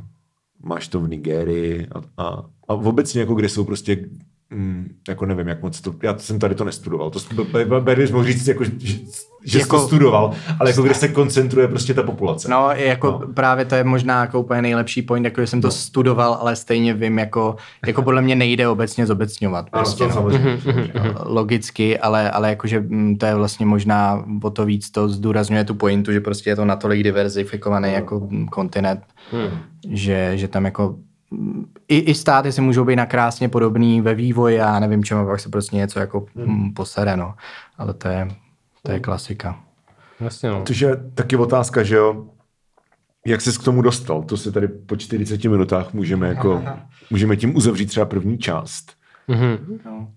máš 0.63 0.88
to 0.88 0.99
v 0.99 1.07
Nigérii 1.07 1.88
a, 1.88 2.23
a, 2.23 2.27
a 2.67 2.73
obecně 2.73 3.21
jako 3.21 3.35
kde 3.35 3.49
jsou 3.49 3.63
prostě 3.63 4.09
mm, 4.49 4.95
jako 5.08 5.26
nevím, 5.26 5.47
jak 5.47 5.61
moc 5.61 5.82
to, 5.82 5.95
já 6.03 6.17
jsem 6.17 6.39
tady 6.39 6.55
to 6.55 6.63
nestudoval, 6.63 7.09
to 7.09 7.20
Berlitz 7.80 8.11
mohl 8.11 8.26
říct, 8.26 8.47
jako, 8.47 8.63
že, 8.63 8.72
že 9.45 9.59
jako, 9.59 9.78
to 9.78 9.88
studoval, 9.88 10.34
ale 10.59 10.70
jako 10.70 10.82
kde 10.82 10.93
se 10.93 11.07
koncentruje 11.07 11.67
prostě 11.67 11.93
ta 11.93 12.03
populace. 12.03 12.49
No, 12.49 12.70
jako 12.72 13.07
no. 13.22 13.34
právě 13.34 13.65
to 13.65 13.76
je 13.76 13.84
možná 13.84 14.22
jako 14.22 14.39
úplně 14.39 14.61
nejlepší 14.61 15.01
point, 15.01 15.26
jako 15.26 15.41
že 15.41 15.47
jsem 15.47 15.61
to 15.61 15.67
no. 15.67 15.72
studoval, 15.72 16.38
ale 16.41 16.55
stejně 16.55 16.93
vím, 16.93 17.20
jako, 17.20 17.55
jako 17.86 18.01
podle 18.01 18.22
mě 18.22 18.36
nejde 18.36 18.67
obecně 18.67 19.05
zobecňovat. 19.05 19.70
Prostě, 19.70 20.03
ano, 20.03 20.13
to 20.13 20.20
no. 20.20 20.32
samozřejmě, 20.32 20.61
samozřejmě. 20.61 20.93
Logicky, 21.24 21.99
ale, 21.99 22.32
ale 22.32 22.49
jakože 22.49 22.80
mm, 22.80 23.17
to 23.17 23.26
je 23.26 23.36
vlastně 23.36 23.65
možná 23.65 24.26
o 24.43 24.49
to 24.49 24.65
víc 24.65 24.91
to 24.91 25.09
zdůrazňuje 25.09 25.63
tu 25.63 25.76
pointu, 25.76 26.11
že 26.11 26.20
prostě 26.20 26.49
je 26.49 26.55
to 26.55 26.65
natolik 26.65 27.03
diverzifikovaný 27.03 27.89
no. 27.89 27.95
jako 27.95 28.30
kontinent, 28.51 29.01
hmm. 29.32 29.49
že, 29.89 30.32
že 30.38 30.47
tam 30.47 30.65
jako 30.65 30.95
i, 31.88 31.97
i 31.97 32.13
státy 32.13 32.51
si 32.51 32.61
můžou 32.61 32.86
být 32.86 32.95
nakrásně 32.95 33.49
podobný 33.49 34.01
ve 34.01 34.15
vývoji 34.15 34.61
a 34.61 34.80
nevím 34.80 35.03
čemu, 35.03 35.26
pak 35.26 35.39
se 35.39 35.49
prostě 35.49 35.76
něco 35.76 35.99
jako 35.99 36.26
hmm. 36.36 36.73
posere, 36.73 37.17
no. 37.17 37.36
Ale 37.78 37.93
to 37.93 38.07
je, 38.07 38.28
to 38.82 38.91
je 38.91 38.99
klasika. 38.99 39.59
Jasně, 40.19 40.49
no. 40.49 40.63
Což 40.67 40.80
je 40.80 40.95
taky 41.13 41.36
otázka, 41.36 41.84
že 41.84 41.95
jo, 41.95 42.26
jak 43.26 43.41
jsi 43.41 43.59
k 43.59 43.63
tomu 43.63 43.82
dostal? 43.82 44.23
To 44.23 44.38
se 44.38 44.51
tady 44.51 44.67
po 44.67 44.95
40 44.95 45.43
minutách 45.43 45.93
můžeme 45.93 46.28
jako, 46.28 46.63
můžeme 47.09 47.36
tím 47.36 47.55
uzavřít 47.55 47.86
třeba 47.86 48.05
první 48.05 48.38
část. 48.38 48.91
Mm-hmm. 49.30 49.57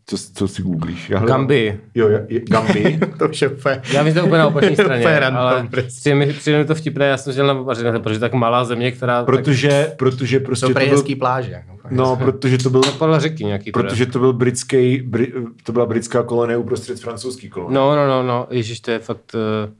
Co, 0.07 0.17
co 0.35 0.49
si 0.49 0.63
googlíš? 0.63 1.11
Já 1.11 1.21
Gambi. 1.21 1.81
Jo, 1.95 2.09
je, 2.09 2.27
je, 2.29 2.41
Gambi. 2.41 3.01
to 3.19 3.29
už 3.29 3.43
je 3.43 3.49
úplně... 3.49 3.83
Já 3.93 4.03
myslím, 4.03 4.21
to 4.21 4.27
úplně 4.27 4.39
na 4.39 4.47
opačné 4.47 4.73
straně. 4.75 5.01
úplně 5.01 5.21
random, 5.21 5.43
ale 5.43 5.69
přijde 5.87 6.17
mi, 6.17 6.27
přijde 6.33 6.59
mi 6.59 6.65
to 6.65 6.75
vtipné, 6.75 7.07
já 7.07 7.17
jsem 7.17 7.33
žil 7.33 7.47
na 7.47 7.53
Vařinete, 7.53 7.99
protože 7.99 8.21
tak 8.21 8.33
malá 8.33 8.65
země, 8.65 8.93
která... 8.93 9.25
Protože, 9.25 9.87
tak... 9.89 9.97
protože 9.97 10.41
prostě 10.41 10.67
to, 10.67 10.75
to 10.75 11.03
byl... 11.03 11.17
pláže. 11.19 11.53
Jako 11.53 11.79
no, 11.91 12.17
protože 12.17 12.59
to 12.59 12.71
byl... 12.71 12.81
No, 12.87 12.93
podle 12.93 13.21
řeky 13.21 13.45
nějaký. 13.45 13.73
Protože 13.73 14.07
to 14.07 14.19
byl 14.19 14.33
britský, 14.33 15.03
bri, 15.03 15.33
to 15.63 15.73
byla 15.73 15.87
britská 15.87 16.23
kolonie 16.23 16.57
uprostřed 16.57 17.01
francouzský 17.01 17.49
kolonie. 17.49 17.75
No, 17.75 17.97
no, 17.97 18.09
no, 18.09 18.23
no, 18.23 18.47
ježiš, 18.51 18.81
to 18.81 18.91
je 18.91 18.99
fakt... 18.99 19.35
Uh... 19.35 19.73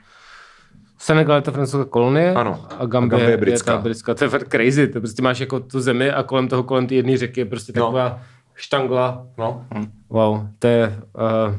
Senegal 1.01 1.37
je 1.37 1.43
to 1.43 1.53
francouzská 1.53 1.91
kolonie 1.91 2.35
ano, 2.35 2.65
a 2.79 2.87
Gambie, 2.87 3.31
je, 3.31 3.37
britská. 3.37 3.73
je 3.73 3.77
ta 3.77 3.83
britská. 3.83 4.15
To 4.15 4.25
je 4.25 4.31
fakt 4.31 4.49
crazy. 4.49 4.89
To 4.89 5.01
prostě 5.01 5.23
máš 5.23 5.41
jako 5.41 5.61
tu 5.61 5.81
zemi 5.81 6.11
a 6.11 6.23
kolem 6.23 6.49
toho, 6.49 6.63
kolem 6.63 6.87
té 6.87 6.95
jedné 6.95 7.17
řeky 7.17 7.41
je 7.41 7.45
prostě 7.45 7.73
no. 7.77 7.83
taková 7.83 8.21
štangla. 8.59 9.27
No. 9.39 9.67
Wow, 10.09 10.47
to 10.59 10.67
je... 10.67 10.99
Uh, 11.49 11.55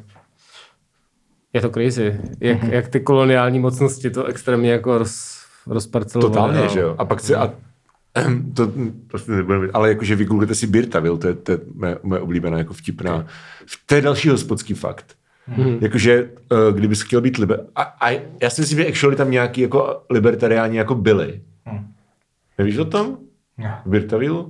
je 1.54 1.62
to 1.62 1.70
crazy. 1.70 2.20
Jak, 2.40 2.64
mm-hmm. 2.64 2.74
jak 2.74 2.88
ty 2.88 3.00
koloniální 3.00 3.60
mocnosti 3.60 4.10
to 4.10 4.26
extrémně 4.26 4.72
jako 4.72 4.98
roz, 4.98 5.46
rozparcelovaly. 5.68 6.34
Totálně, 6.34 6.62
no. 6.62 6.68
že 6.68 6.80
jo. 6.80 6.96
A 6.98 7.06
pak 7.06 7.20
si, 7.20 7.36
a 7.36 7.54
to 8.54 8.72
prostě 9.08 9.32
nebudeme, 9.32 9.68
ale 9.74 9.90
jakože 9.90 10.16
vygooglete 10.16 10.56
si 10.56 10.68
Birtaville, 10.68 11.18
to 11.18 11.28
je, 11.28 11.34
to 11.34 11.52
je 11.52 11.60
moje, 11.74 11.98
moje 12.04 12.22
oblíbená 12.22 12.58
jako 12.58 12.74
vtipná. 12.74 13.26
To 13.86 13.96
je 13.96 14.02
další 14.02 14.30
hospodský 14.30 14.74
fakt. 14.74 15.16
Hmm. 15.48 15.78
Jakože, 15.82 16.30
uh, 16.52 16.76
kdybys 16.76 17.02
chtěl 17.02 17.22
být 17.22 17.38
liber... 17.38 17.66
A, 17.76 17.82
a 17.82 18.10
já 18.42 18.50
si 18.50 18.62
myslím, 18.62 18.78
že 18.80 18.88
actually 18.88 19.16
tam 19.16 19.32
nějaký 19.32 19.62
jako 19.62 20.04
libertariáni 20.10 20.78
jako 20.78 20.96
byli. 20.96 21.42
Hmm. 21.66 21.94
Nevíš 22.58 22.78
o 22.78 22.86
tom? 22.86 23.18
Ne. 23.58 23.82
V 23.86 23.90
Birtaville? 23.90 24.46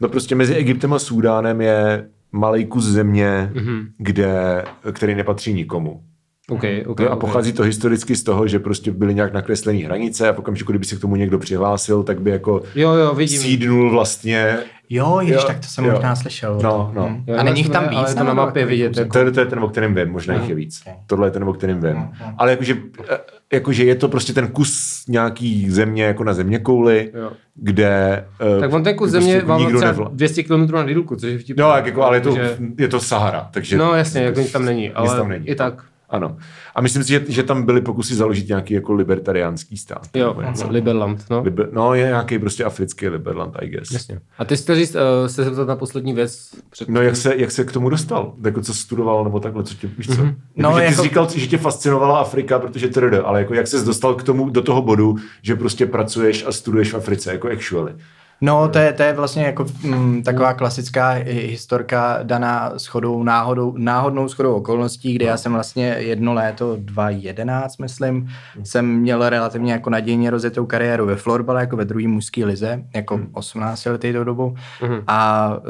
No 0.00 0.08
prostě 0.08 0.34
mezi 0.34 0.54
Egyptem 0.54 0.92
a 0.92 0.98
Súdánem 0.98 1.60
je 1.60 2.08
malý 2.32 2.66
kus 2.66 2.84
země, 2.84 3.50
mm-hmm. 3.54 3.86
kde, 3.98 4.64
který 4.92 5.14
nepatří 5.14 5.54
nikomu. 5.54 6.02
Okay, 6.50 6.84
okay, 6.86 7.06
no 7.06 7.12
a 7.12 7.16
pochází 7.16 7.50
okay. 7.50 7.56
to 7.56 7.62
historicky 7.62 8.16
z 8.16 8.22
toho, 8.22 8.48
že 8.48 8.58
prostě 8.58 8.92
byly 8.92 9.14
nějak 9.14 9.32
nakreslené 9.32 9.78
hranice 9.78 10.28
a 10.28 10.32
v 10.32 10.38
okamžiku, 10.38 10.72
kdyby 10.72 10.84
se 10.84 10.96
k 10.96 11.00
tomu 11.00 11.16
někdo 11.16 11.38
přihlásil, 11.38 12.02
tak 12.02 12.22
by 12.22 12.30
jako 12.30 12.62
jo, 12.74 12.92
jo, 12.92 13.14
vidím. 13.14 13.40
sídnul 13.40 13.90
vlastně. 13.90 14.58
Jo, 14.90 15.20
již, 15.20 15.44
tak 15.44 15.58
to 15.58 15.66
jsem 15.66 15.84
jo. 15.84 15.92
možná 15.92 16.16
slyšel. 16.16 16.58
No, 16.62 16.92
no. 16.94 17.06
Hmm. 17.06 17.24
Jo, 17.26 17.36
a 17.38 17.42
není 17.42 17.60
jich 17.60 17.70
tam 17.70 17.88
víc? 17.88 17.98
Ale 17.98 18.14
to 18.14 18.24
na 18.24 18.34
mapě 18.34 18.66
vidět. 18.66 18.96
Jako... 18.96 19.12
To, 19.12 19.18
je, 19.18 19.30
to 19.30 19.40
je 19.40 19.46
ten, 19.46 19.58
o 19.58 19.68
kterém 19.68 19.94
vím, 19.94 20.08
možná 20.08 20.34
jich 20.34 20.48
je 20.48 20.54
víc. 20.54 20.82
Okay. 20.86 20.94
Tohle 21.06 21.26
je 21.26 21.30
ten, 21.30 21.44
o 21.44 21.52
kterém 21.52 21.80
vím. 21.80 21.96
Okay. 21.96 22.34
Ale 22.38 22.50
jakože, 22.50 22.76
eh, 23.10 23.18
jakože 23.54 23.84
je 23.84 23.94
to 23.94 24.08
prostě 24.08 24.32
ten 24.32 24.48
kus 24.48 25.04
nějaký 25.08 25.70
země 25.70 26.04
jako 26.04 26.24
na 26.24 26.34
země 26.34 26.58
kouli, 26.58 27.12
kde... 27.54 28.24
Eh, 28.56 28.60
tak 28.60 28.72
on 28.72 28.84
ten 28.84 28.96
kus 28.96 29.10
země 29.10 29.32
prostě 29.34 29.48
vám 29.48 29.66
třeba 29.66 29.84
nevla... 29.84 30.10
200 30.12 30.42
km 30.42 30.72
na 30.72 30.84
dílku, 30.86 31.16
což 31.16 31.32
je 31.32 31.38
vtipné. 31.38 31.62
No, 31.64 31.70
jako, 31.70 32.02
ale 32.02 32.16
je 32.16 32.20
to, 32.20 32.34
že... 32.34 32.56
je 32.78 32.88
to 32.88 33.00
Sahara, 33.00 33.48
takže... 33.52 33.76
No 33.76 33.94
jasně, 33.94 34.22
jako 34.22 34.40
nic 34.40 34.52
tam 34.52 34.64
není, 34.64 34.90
ale 34.90 35.16
tam 35.16 35.28
není. 35.28 35.48
i 35.48 35.54
tak. 35.54 35.84
Ano. 36.14 36.36
A 36.74 36.80
myslím 36.80 37.02
si, 37.02 37.08
že, 37.08 37.24
že 37.28 37.42
tam 37.42 37.62
byly 37.62 37.80
pokusy 37.80 38.14
založit 38.14 38.48
nějaký 38.48 38.74
jako 38.74 38.92
libertariánský 38.92 39.76
stát. 39.76 40.08
Jo, 40.14 40.36
Liberland, 40.68 41.24
no. 41.30 41.42
Liber, 41.42 41.68
no, 41.72 41.94
je 41.94 42.06
nějaký 42.06 42.38
prostě 42.38 42.64
africký 42.64 43.08
Liberland, 43.08 43.56
I 43.58 43.68
guess. 43.68 43.90
Jasně. 43.90 44.20
A 44.38 44.44
ty 44.44 44.56
jsi 44.56 44.74
říct, 44.74 44.94
uh, 44.94 45.00
se 45.26 45.44
zeptat 45.44 45.68
na 45.68 45.76
poslední 45.76 46.12
věc. 46.12 46.50
Před 46.70 46.88
no, 46.88 47.02
jak 47.02 47.16
se, 47.16 47.36
jak 47.36 47.50
se 47.50 47.64
k 47.64 47.72
tomu 47.72 47.88
dostal? 47.88 48.34
Jako 48.44 48.60
co 48.60 48.74
studoval, 48.74 49.24
nebo 49.24 49.40
takhle, 49.40 49.64
co 49.64 49.74
tě, 49.74 49.86
víš 49.98 50.06
co? 50.06 50.12
Mm-hmm. 50.12 50.34
No, 50.56 50.68
jako, 50.68 50.78
jako... 50.78 50.90
Ty 50.90 50.96
jsi 50.96 51.02
říkal, 51.02 51.28
že 51.34 51.46
tě 51.46 51.58
fascinovala 51.58 52.18
Afrika, 52.18 52.58
protože 52.58 52.88
trd, 52.88 53.14
ale 53.24 53.38
jako 53.38 53.54
jak 53.54 53.66
se 53.66 53.84
dostal 53.84 54.14
k 54.14 54.22
tomu, 54.22 54.50
do 54.50 54.62
toho 54.62 54.82
bodu, 54.82 55.16
že 55.42 55.56
prostě 55.56 55.86
pracuješ 55.86 56.44
a 56.46 56.52
studuješ 56.52 56.92
v 56.92 56.96
Africe, 56.96 57.32
jako 57.32 57.48
actually. 57.48 57.92
No, 58.40 58.68
to 58.68 58.78
je, 58.78 58.92
to 58.92 59.02
je 59.02 59.12
vlastně 59.12 59.44
jako 59.44 59.66
m, 59.84 59.94
mm, 59.94 60.22
taková 60.22 60.54
klasická 60.54 61.10
historka 61.24 62.18
daná 62.22 62.72
schodou, 62.76 63.22
náhodou, 63.22 63.74
náhodnou 63.76 64.28
schodou 64.28 64.54
okolností, 64.54 65.14
kdy 65.14 65.24
já 65.24 65.36
jsem 65.36 65.52
vlastně 65.52 65.84
jedno 65.98 66.34
léto, 66.34 66.76
2011, 66.78 67.78
myslím, 67.78 68.28
jsem 68.64 68.86
měl 68.86 69.28
relativně 69.28 69.72
jako 69.72 69.90
nadějně 69.90 70.30
rozjetou 70.30 70.66
kariéru 70.66 71.06
ve 71.06 71.16
florbale, 71.16 71.60
jako 71.60 71.76
ve 71.76 71.84
druhé 71.84 72.08
mužské 72.08 72.44
lize, 72.44 72.82
jako 72.94 73.20
18 73.32 73.84
letý 73.84 74.12
do 74.12 74.24
dobu. 74.24 74.54
Mm. 74.82 75.00
A 75.06 75.50
e, 75.56 75.60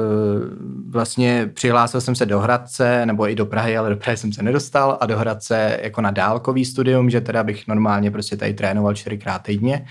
vlastně 0.91 1.51
přihlásil 1.55 2.01
jsem 2.01 2.15
se 2.15 2.27
do 2.27 2.41
Hradce, 2.41 3.07
nebo 3.07 3.29
i 3.29 3.35
do 3.35 3.47
Prahy, 3.47 3.77
ale 3.77 3.91
do 3.91 3.97
Prahy 3.97 4.17
jsem 4.17 4.33
se 4.33 4.43
nedostal, 4.43 4.99
a 5.01 5.07
do 5.07 5.19
Hradce 5.19 5.79
jako 5.83 6.01
na 6.01 6.11
dálkový 6.11 6.65
studium, 6.65 7.11
že 7.11 7.21
teda 7.21 7.45
bych 7.45 7.69
normálně 7.69 8.11
prostě 8.11 8.37
tady 8.37 8.55
trénoval 8.55 8.95
čtyřikrát 8.95 9.43
týdně. 9.43 9.87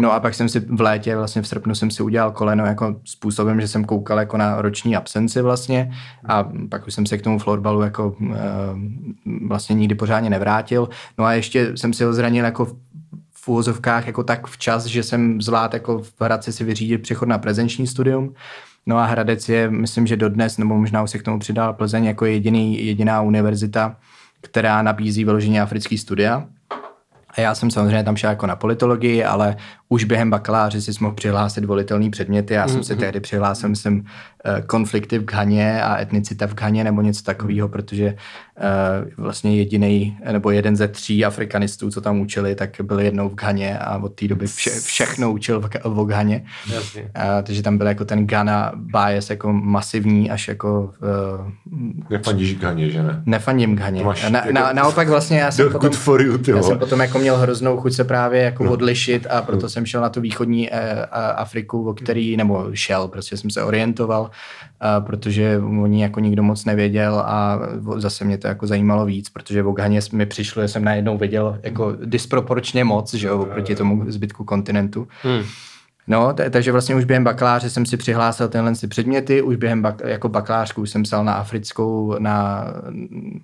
No 0.00 0.12
a 0.12 0.20
pak 0.20 0.34
jsem 0.34 0.48
si 0.48 0.60
v 0.60 0.80
létě, 0.80 1.16
vlastně 1.16 1.42
v 1.42 1.48
srpnu 1.48 1.74
jsem 1.74 1.90
si 1.90 2.02
udělal 2.02 2.32
koleno 2.32 2.66
jako 2.66 3.00
způsobem, 3.04 3.60
že 3.60 3.68
jsem 3.68 3.84
koukal 3.84 4.18
jako 4.18 4.36
na 4.36 4.62
roční 4.62 4.96
absenci 4.96 5.42
vlastně 5.42 5.92
a 6.24 6.48
pak 6.68 6.86
už 6.86 6.94
jsem 6.94 7.06
se 7.06 7.18
k 7.18 7.22
tomu 7.22 7.38
florbalu 7.38 7.82
jako 7.82 8.16
uh, 8.20 8.36
vlastně 9.48 9.74
nikdy 9.74 9.94
pořádně 9.94 10.30
nevrátil. 10.30 10.88
No 11.18 11.24
a 11.24 11.32
ještě 11.32 11.76
jsem 11.76 11.92
si 11.92 12.04
ho 12.04 12.12
zranil 12.12 12.44
jako 12.44 12.64
v 13.32 13.48
úvozovkách 13.48 14.06
jako 14.06 14.24
tak 14.24 14.46
včas, 14.46 14.84
že 14.84 15.02
jsem 15.02 15.40
zvládl 15.40 15.76
jako 15.76 15.98
v 15.98 16.20
Hradci 16.20 16.52
si 16.52 16.64
vyřídit 16.64 16.98
přechod 16.98 17.28
na 17.28 17.38
prezenční 17.38 17.86
studium. 17.86 18.34
No 18.86 18.98
a 18.98 19.06
Hradec 19.06 19.48
je, 19.48 19.70
myslím, 19.70 20.06
že 20.06 20.16
dodnes, 20.16 20.58
nebo 20.58 20.76
možná 20.76 21.02
už 21.02 21.10
se 21.10 21.18
k 21.18 21.22
tomu 21.22 21.38
přidal 21.38 21.72
Plzeň 21.72 22.04
jako 22.04 22.24
jediný, 22.24 22.86
jediná 22.86 23.22
univerzita, 23.22 23.96
která 24.40 24.82
nabízí 24.82 25.24
vyloženě 25.24 25.62
africký 25.62 25.98
studia. 25.98 26.44
A 27.38 27.40
já 27.40 27.54
jsem 27.54 27.70
samozřejmě 27.70 28.04
tam 28.04 28.16
šel 28.16 28.30
jako 28.30 28.46
na 28.46 28.56
politologii, 28.56 29.24
ale 29.24 29.56
už 29.88 30.04
během 30.04 30.30
bakaláře 30.30 30.80
si 30.80 30.92
mohl 31.00 31.14
přihlásit 31.14 31.64
volitelný 31.64 32.10
předměty. 32.10 32.54
Já 32.54 32.68
jsem 32.68 32.80
mm-hmm. 32.80 32.84
si 32.84 32.96
tehdy 32.96 33.20
přihlásil, 33.20 33.76
jsem 33.76 34.02
eh, 34.44 34.62
konflikty 34.66 35.18
v 35.18 35.24
Ghaně 35.24 35.82
a 35.82 36.00
etnicita 36.00 36.46
v 36.46 36.54
Ghaně 36.54 36.84
nebo 36.84 37.02
něco 37.02 37.22
takového, 37.22 37.68
protože 37.68 38.14
uh, 38.58 39.24
vlastně 39.24 39.56
jediný 39.56 40.18
nebo 40.32 40.50
jeden 40.50 40.76
ze 40.76 40.88
tří 40.88 41.24
afrikanistů, 41.24 41.90
co 41.90 42.00
tam 42.00 42.20
učili, 42.20 42.54
tak 42.54 42.70
byl 42.82 43.00
jednou 43.00 43.28
v 43.28 43.34
Ghaně 43.34 43.78
a 43.78 43.98
od 43.98 44.14
té 44.14 44.28
doby 44.28 44.46
vše, 44.46 44.70
všechno 44.70 45.32
učil 45.32 45.60
v, 45.60 45.68
v 45.84 46.06
Ghaně. 46.06 46.44
Uh, 46.74 46.92
takže 47.42 47.62
tam 47.62 47.78
byl 47.78 47.86
jako 47.86 48.04
ten 48.04 48.26
Ghana 48.26 48.72
bias 48.74 49.30
jako 49.30 49.52
masivní 49.52 50.30
až 50.30 50.48
jako... 50.48 50.92
Uh, 51.40 52.10
Nefandíš 52.10 52.54
Ghaně, 52.54 52.90
že 52.90 53.02
ne? 53.02 53.22
Nefandím 53.26 53.76
Ghaně. 53.76 54.04
Na, 54.30 54.38
jako, 54.38 54.52
na, 54.52 54.72
naopak 54.72 55.08
vlastně 55.08 55.38
já 55.38 55.50
jsem, 55.50 55.72
potom, 55.72 55.90
you, 56.20 56.56
já 56.56 56.62
jsem 56.62 56.78
potom 56.78 57.00
jako 57.00 57.18
měl 57.18 57.27
hroznou 57.36 57.80
chuť 57.80 57.92
se 57.92 58.04
právě 58.04 58.42
jako 58.42 58.64
no. 58.64 58.72
odlišit 58.72 59.26
a 59.30 59.42
proto 59.42 59.62
no 59.62 59.68
jsem 59.68 59.86
šel 59.86 60.00
na 60.00 60.08
tu 60.08 60.20
východní 60.20 60.72
eh, 60.72 61.06
Afriku, 61.36 61.88
o 61.88 61.94
který, 61.94 62.36
nebo 62.36 62.66
šel, 62.72 63.08
prostě 63.08 63.36
jsem 63.36 63.50
se 63.50 63.62
orientoval, 63.62 64.30
eh, 64.82 65.00
protože 65.00 65.60
oni 65.82 66.02
jako 66.02 66.20
nikdo 66.20 66.42
moc 66.42 66.64
nevěděl 66.64 67.22
a 67.26 67.60
zase 67.96 68.24
mě 68.24 68.38
to 68.38 68.48
jako 68.48 68.66
zajímalo 68.66 69.06
víc, 69.06 69.28
protože 69.28 69.62
v 69.62 69.68
Oghaně 69.68 70.00
mi 70.12 70.26
přišlo, 70.26 70.62
že 70.62 70.68
jsem 70.68 70.84
najednou 70.84 71.18
viděl 71.18 71.58
jako 71.62 71.96
disproporčně 72.04 72.84
moc, 72.84 73.14
že 73.14 73.28
jo, 73.28 73.38
oproti 73.38 73.74
tomu 73.74 74.04
zbytku 74.08 74.44
kontinentu. 74.44 75.08
Hmm. 75.22 75.42
No, 76.08 76.32
t- 76.32 76.50
takže 76.50 76.72
vlastně 76.72 76.94
už 76.94 77.04
během 77.04 77.24
bakaláře 77.24 77.70
jsem 77.70 77.86
si 77.86 77.96
přihlásil 77.96 78.48
tenhle 78.48 78.74
si 78.74 78.88
předměty, 78.88 79.42
už 79.42 79.56
během 79.56 79.82
bak- 79.82 80.06
jako 80.06 80.28
bakalářku 80.28 80.86
jsem 80.86 81.02
psal 81.02 81.24
na 81.24 81.32
africkou, 81.32 82.16
na, 82.18 82.64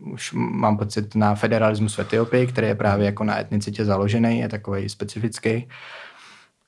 už 0.00 0.32
mám 0.32 0.76
pocit 0.76 1.14
na 1.14 1.34
federalismus 1.34 1.94
v 1.94 1.98
Etiopii, 1.98 2.46
který 2.46 2.66
je 2.66 2.74
právě 2.74 3.06
jako 3.06 3.24
na 3.24 3.40
etnicitě 3.40 3.84
založený, 3.84 4.38
je 4.38 4.48
takový 4.48 4.88
specifický. 4.88 5.68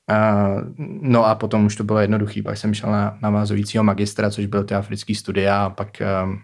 Uh, 0.09 0.61
no 1.01 1.25
a 1.25 1.35
potom 1.35 1.65
už 1.65 1.75
to 1.75 1.83
bylo 1.83 1.99
jednoduchý, 1.99 2.41
pak 2.41 2.57
jsem 2.57 2.73
šel 2.73 2.91
na 2.91 3.17
navazujícího 3.21 3.83
magistra, 3.83 4.29
což 4.29 4.45
byl 4.45 4.63
ty 4.63 4.75
africký 4.75 5.15
studia 5.15 5.65
a 5.65 5.69
pak 5.69 5.87
um, 6.23 6.39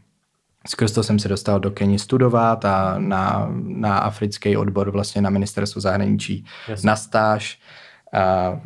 skrz 0.68 0.92
to 0.92 1.04
jsem 1.04 1.20
se 1.20 1.28
dostal 1.28 1.60
do 1.60 1.72
Keni 1.72 2.00
studovat 2.00 2.66
a 2.66 2.96
na, 2.98 3.48
na 3.64 3.98
africký 3.98 4.58
odbor 4.58 4.92
vlastně 4.92 5.22
na 5.22 5.30
ministerstvo 5.30 5.82
zahraničí 5.82 6.46
Jasně. 6.68 6.88
na 6.88 6.96
stáž. 6.96 7.60
Uh, 8.14 8.60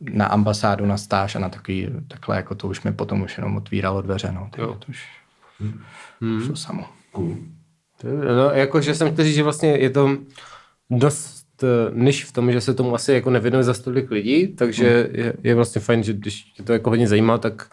na 0.00 0.26
ambasádu, 0.26 0.86
na 0.86 0.96
stáž 0.96 1.36
a 1.36 1.38
na 1.38 1.48
takový, 1.48 1.88
takhle 2.08 2.36
jako 2.36 2.54
to 2.54 2.68
už 2.68 2.82
mi 2.82 2.92
potom 2.92 3.22
už 3.22 3.36
jenom 3.36 3.56
otvíralo 3.56 4.02
dveře, 4.02 4.32
no. 4.32 4.48
Takže 4.50 4.66
to 4.78 4.86
už 4.88 5.06
hmm. 6.20 6.44
šlo 6.46 6.56
samo. 6.56 6.86
Cool. 7.12 7.36
No, 8.36 8.50
jakože 8.50 8.94
jsem 8.94 9.12
chtěl 9.12 9.24
říct, 9.24 9.34
že 9.34 9.42
vlastně 9.42 9.68
je 9.68 9.90
to 9.90 10.16
dost 10.90 11.46
eh, 11.62 11.66
niž 11.94 12.24
v 12.24 12.32
tom, 12.32 12.52
že 12.52 12.60
se 12.60 12.74
tomu 12.74 12.94
asi 12.94 13.12
jako 13.12 13.30
nevěnuje 13.30 13.64
za 13.64 13.74
tolik 13.74 14.10
lidí, 14.10 14.48
takže 14.48 15.08
je, 15.12 15.34
je 15.42 15.54
vlastně 15.54 15.80
fajn, 15.80 16.02
že 16.02 16.12
když 16.12 16.42
tě 16.42 16.62
to 16.62 16.72
jako 16.72 16.90
hodně 16.90 17.08
zajímá, 17.08 17.38
tak 17.38 17.68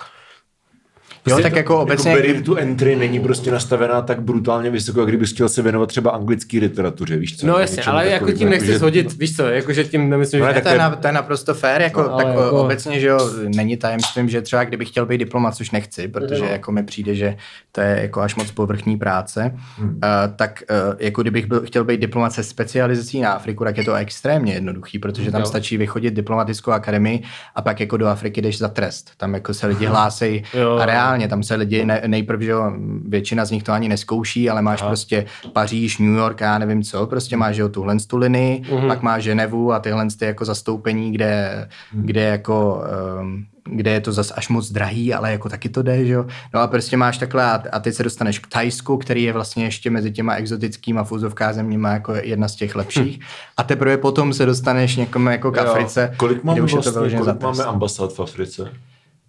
Jo, 1.28 1.40
tak 1.42 1.56
jako 1.56 1.80
obecně... 1.82 2.12
Jako 2.12 2.22
barrier 2.22 2.44
to 2.44 2.56
entry 2.56 2.96
není 2.96 3.20
prostě 3.20 3.52
nastavená 3.52 4.02
tak 4.02 4.22
brutálně 4.22 4.70
vysoko, 4.70 5.00
jak 5.00 5.10
kdyby 5.10 5.26
chtěl 5.26 5.50
se 5.50 5.62
věnovat 5.62 5.86
třeba 5.90 6.12
anglické 6.12 6.58
literatuře, 6.60 7.18
víš 7.18 7.38
co? 7.38 7.48
No 7.48 7.58
jasně, 7.60 7.84
ale 7.84 8.08
jako 8.08 8.32
tím 8.32 8.50
nechci 8.50 8.68
že- 8.68 8.78
shodit, 8.80 9.18
víš 9.18 9.36
co, 9.36 9.44
jakože 9.48 9.84
tím 9.84 10.10
nemyslím, 10.10 10.42
No, 10.42 10.48
že... 10.48 10.54
tak 10.54 10.64
to, 10.64 10.70
je 10.70 10.76
to 10.76 10.82
je- 10.82 10.90
na, 10.90 10.96
to 10.96 11.08
je 11.08 11.14
naprosto 11.14 11.54
fér, 11.54 11.82
jako, 11.82 12.02
No, 12.02 12.18
tak 12.18 12.28
jako- 12.28 12.50
obecně, 12.52 13.00
že 13.00 13.08
jo, 13.08 13.30
není 13.56 13.78
tajemstvím, 13.78 14.30
že 14.30 14.42
třeba 14.42 14.64
kdybych 14.64 14.88
chtěl 14.90 15.06
být 15.06 15.18
diplomat, 15.18 15.56
což 15.56 15.72
nechci, 15.72 16.08
protože 16.08 16.42
No. 16.44 16.48
jako 16.50 16.72
mi 16.72 16.84
přijde, 16.84 17.16
že 17.16 17.38
to 17.72 17.82
je 17.82 18.00
jako 18.02 18.22
až 18.22 18.36
moc 18.36 18.52
povrchní 18.52 18.98
práce, 18.98 19.52
Hmm. 19.78 19.90
uh, 19.90 19.96
tak 20.36 20.64
uh, 20.90 20.96
jako 21.00 21.22
kdybych 21.22 21.46
byl, 21.46 21.62
chtěl 21.66 21.84
být 21.84 22.02
diplomat 22.02 22.34
se 22.34 22.44
specializací 22.44 23.22
na 23.22 23.32
Afriku, 23.32 23.64
tak 23.64 23.78
je 23.78 23.84
to 23.84 23.94
extrémně 23.94 24.54
jednoduchý, 24.54 25.00
protože 25.00 25.32
tam 25.32 25.42
Jo. 25.42 25.48
stačí 25.48 25.78
vychodit 25.78 26.14
diplomatickou 26.14 26.72
akademii 26.72 27.24
a 27.56 27.62
pak 27.62 27.80
jako 27.80 27.98
do 27.98 28.08
Afriky 28.08 28.42
jdeš 28.42 28.58
za 28.58 28.68
trest. 28.68 29.12
Tam 29.18 29.34
jako 29.34 29.54
se 29.54 29.68
lidi 29.68 29.86
hlásí 29.86 30.44
Jo. 30.54 30.78
a 30.82 30.86
reálně, 30.86 31.17
tam 31.28 31.44
se 31.44 31.56
lidi 31.56 31.86
ne, 31.86 32.02
nejprve, 32.08 32.44
že 32.46 32.52
jo, 32.52 32.72
většina 33.08 33.46
z 33.46 33.52
nich 33.52 33.64
to 33.64 33.72
ani 33.72 33.90
neskouší, 33.90 34.50
ale 34.50 34.62
máš 34.62 34.82
prostě 34.82 35.26
Paříž, 35.54 35.98
New 35.98 36.16
York, 36.16 36.42
já 36.42 36.58
nevím 36.58 36.84
co, 36.84 37.08
prostě 37.08 37.38
máš 37.38 37.58
jo, 37.58 37.70
tuhle 37.70 37.98
tu 38.08 38.18
linii, 38.18 38.62
Mhm. 38.72 38.88
pak 38.88 39.02
máš 39.02 39.24
Ženevu 39.24 39.74
a 39.74 39.80
tyhle 39.80 40.08
ty 40.20 40.26
jako 40.26 40.46
zastoupení, 40.46 41.12
kde, 41.12 41.68
kde 41.92 42.22
jako 42.22 42.82
um, 43.22 43.46
kde 43.72 43.92
je 43.92 44.02
to 44.02 44.12
zas 44.12 44.34
až 44.36 44.50
moc 44.50 44.72
drahý, 44.72 45.14
ale 45.14 45.32
jako 45.32 45.50
taky 45.50 45.70
to 45.70 45.82
jde, 45.84 46.06
že 46.06 46.14
jo. 46.14 46.26
No 46.54 46.60
a 46.60 46.68
prostě 46.68 46.98
máš 46.98 47.18
takhle 47.18 47.44
a, 47.44 47.64
a 47.72 47.80
teď 47.80 47.94
se 47.96 48.04
dostaneš 48.04 48.40
k 48.40 48.48
Tajsku, 48.48 48.98
který 48.98 49.24
je 49.24 49.34
vlastně 49.34 49.64
ještě 49.64 49.90
mezi 49.90 50.12
těma 50.12 50.34
exotickýma 50.36 51.04
fuzovká 51.04 51.54
zeměma 51.54 51.92
jako 51.92 52.14
jedna 52.16 52.48
z 52.48 52.56
těch 52.56 52.76
lepších. 52.76 53.20
A 53.58 53.64
teprve 53.64 53.98
potom 53.98 54.34
se 54.34 54.46
dostaneš 54.46 54.96
někomu 54.96 55.30
jako 55.30 55.52
k 55.52 55.56
Jo. 55.56 55.64
Africe, 55.64 56.14
Kolik 56.18 56.44
máme, 56.44 56.62
vlastně, 56.62 56.92
kolik 56.92 57.42
máme 57.42 57.64
ambasád 57.64 58.14
v 58.14 58.20
Africe? 58.20 58.70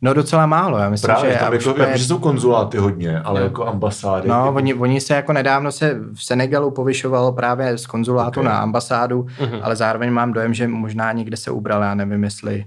No 0.02 0.14
docela 0.14 0.46
málo, 0.46 0.78
já 0.78 0.90
myslím, 0.90 1.06
Právě, 1.14 1.30
že... 1.32 1.58
už 1.58 1.64
jako, 1.66 1.70
úplně- 1.74 1.86
vím, 1.88 1.96
že 1.98 2.04
jsou 2.04 2.18
konzuláty 2.18 2.78
hodně, 2.78 3.20
ale 3.20 3.40
Jo. 3.40 3.44
jako 3.46 3.66
ambasády. 3.66 4.28
No, 4.28 4.34
jako, 4.34 4.52
oni, 4.56 4.74
oni 4.74 5.00
se 5.00 5.14
jako 5.14 5.32
nedávno 5.32 5.72
se 5.72 5.96
v 6.14 6.24
Senegalu 6.24 6.70
povyšovalo 6.70 7.32
právě 7.32 7.78
z 7.78 7.86
konzulátu 7.86 8.28
Ok. 8.28 8.36
okay. 8.36 8.44
na 8.44 8.58
ambasádu, 8.58 9.22
uh-huh. 9.22 9.60
ale 9.62 9.76
zároveň 9.76 10.10
mám 10.10 10.32
dojem, 10.32 10.54
že 10.54 10.68
možná 10.68 11.12
někde 11.12 11.36
se 11.36 11.50
ubral, 11.50 11.82
já 11.82 11.94
nevím, 11.94 12.24
jestli 12.24 12.64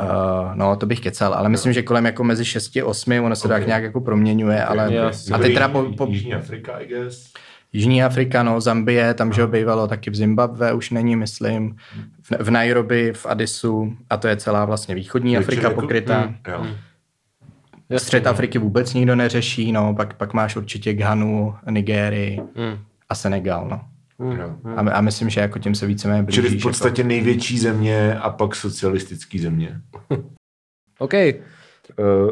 Uh, 0.00 0.54
no, 0.54 0.76
to 0.76 0.86
bych 0.86 1.00
kecal, 1.00 1.34
ale 1.34 1.48
myslím, 1.48 1.72
že 1.72 1.82
kolem 1.82 2.06
jako 2.06 2.24
mezi 2.24 2.44
6 2.44 2.76
a 2.76 2.84
8, 2.84 3.24
ono 3.24 3.36
se 3.36 3.44
Ok. 3.48 3.52
tak 3.52 3.66
nějak 3.66 3.82
jako 3.82 4.00
proměňuje, 4.00 4.64
ale 4.64 4.92
Jasně. 4.94 5.34
a 5.34 5.38
teď 5.38 5.54
teda 5.54 5.68
po, 5.68 5.84
po 5.96 6.06
Jižní 6.06 6.34
Afrika, 6.34 6.72
I 6.78 6.86
guess. 6.86 7.32
Jižní 7.72 8.02
Afrika, 8.04 8.42
no, 8.42 8.60
Zambie, 8.60 9.14
tam, 9.14 9.32
že 9.32 9.42
ho 9.42 9.48
bývalo 9.48 9.88
taky 9.88 10.10
v 10.10 10.14
Zimbabwe, 10.14 10.72
už 10.72 10.90
není, 10.90 11.16
myslím, 11.16 11.76
v, 12.22 12.32
v 12.44 12.50
Nairobi, 12.50 13.12
v 13.12 13.26
Addisu 13.26 13.96
a 14.10 14.16
to 14.16 14.28
je 14.28 14.36
celá 14.36 14.64
vlastně 14.64 14.94
východní 14.94 15.34
Takže 15.34 15.46
Afrika 15.46 15.68
jako- 15.68 15.80
pokrytá. 15.80 16.26
Mm, 16.26 16.34
jo. 16.48 16.66
Střed 17.98 18.26
Afriky 18.26 18.58
vůbec 18.58 18.94
nikdo 18.94 19.16
neřeší, 19.16 19.72
no, 19.72 19.94
pak, 19.94 20.14
pak 20.14 20.32
máš 20.34 20.56
určitě 20.56 20.92
Ghanu, 20.94 21.54
Nigérii 21.70 22.40
Hmm. 22.56 22.78
a 23.08 23.14
Senegal, 23.14 23.68
no. 23.68 23.80
jo. 24.36 24.56
A, 24.76 24.80
a 24.80 25.00
myslím, 25.00 25.30
že 25.30 25.40
jako 25.40 25.58
tím 25.58 25.74
se 25.74 25.86
víceméně 25.86 26.22
blížíš. 26.22 26.44
Čili 26.44 26.58
v 26.58 26.62
podstatě 26.62 27.04
největší 27.04 27.58
země 27.58 28.18
a 28.18 28.30
pak 28.30 28.54
socialistický 28.56 29.38
země. 29.38 29.80
OK, 30.98 31.12
Uh, 31.98 32.30